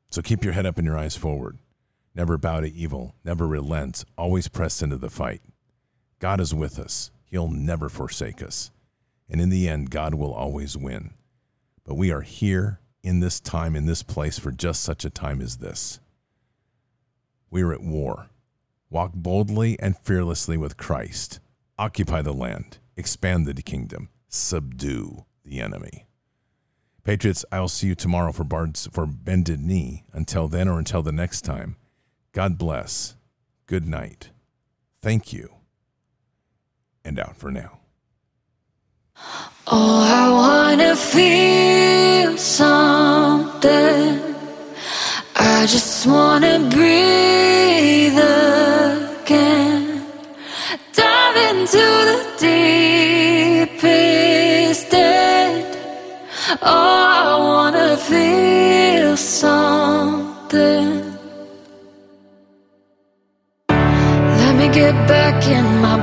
So 0.09 0.21
keep 0.21 0.43
your 0.43 0.53
head 0.53 0.65
up 0.65 0.77
and 0.77 0.85
your 0.85 0.97
eyes 0.97 1.15
forward. 1.15 1.57
Never 2.15 2.37
bow 2.37 2.61
to 2.61 2.71
evil, 2.71 3.15
never 3.23 3.45
relent, 3.45 4.05
always 4.17 4.47
press 4.47 4.81
into 4.81 4.97
the 4.97 5.09
fight. 5.09 5.41
God 6.19 6.39
is 6.39 6.53
with 6.53 6.79
us. 6.79 7.11
He'll 7.25 7.49
never 7.49 7.89
forsake 7.89 8.41
us. 8.41 8.71
And 9.29 9.41
in 9.41 9.49
the 9.49 9.67
end, 9.67 9.91
God 9.91 10.15
will 10.15 10.33
always 10.33 10.77
win. 10.77 11.13
But 11.83 11.95
we 11.95 12.11
are 12.11 12.21
here 12.21 12.79
in 13.03 13.19
this 13.19 13.39
time, 13.39 13.75
in 13.75 13.85
this 13.85 14.01
place, 14.01 14.39
for 14.39 14.51
just 14.51 14.81
such 14.81 15.03
a 15.03 15.09
time 15.09 15.41
as 15.41 15.57
this. 15.57 15.99
We 17.51 17.61
are 17.63 17.73
at 17.73 17.83
war. 17.83 18.29
Walk 18.89 19.13
boldly 19.13 19.77
and 19.79 19.97
fearlessly 19.97 20.57
with 20.57 20.77
Christ. 20.77 21.39
Occupy 21.77 22.21
the 22.21 22.33
land. 22.33 22.77
Expand 22.95 23.45
the 23.45 23.61
kingdom 23.61 24.09
subdue 24.35 25.25
the 25.43 25.61
enemy. 25.61 26.05
Patriots, 27.03 27.45
I'll 27.51 27.67
see 27.67 27.87
you 27.87 27.95
tomorrow 27.95 28.31
for 28.31 28.43
Bard's 28.43 28.87
for 28.91 29.05
Bended 29.05 29.59
Knee. 29.59 30.03
Until 30.11 30.47
then 30.47 30.67
or 30.67 30.79
until 30.79 31.01
the 31.01 31.11
next 31.11 31.41
time, 31.41 31.75
God 32.35 32.57
bless. 32.57 33.15
Good 33.65 33.87
night. 33.87 34.29
Thank 35.01 35.31
you. 35.31 35.55
And 37.05 37.17
out 37.17 37.37
for 37.37 37.49
now. 37.49 37.79
Oh, 39.67 40.03
I 40.21 40.29
wanna 40.29 40.97
feel 40.97 42.37
something. 42.37 44.19
I 45.37 45.65
just 45.65 46.05
wanna 46.05 46.59
breathe 46.75 48.19
again. 49.23 50.03
Dive 50.91 51.37
into 51.51 51.85
the 52.11 52.19
deepest 53.71 54.93
end. 54.93 55.77
Oh, 56.61 57.05
I 57.23 57.37
wanna 57.37 57.95
feel 57.95 59.15
something. 59.15 61.04
In 65.47 65.81
my 65.81 65.94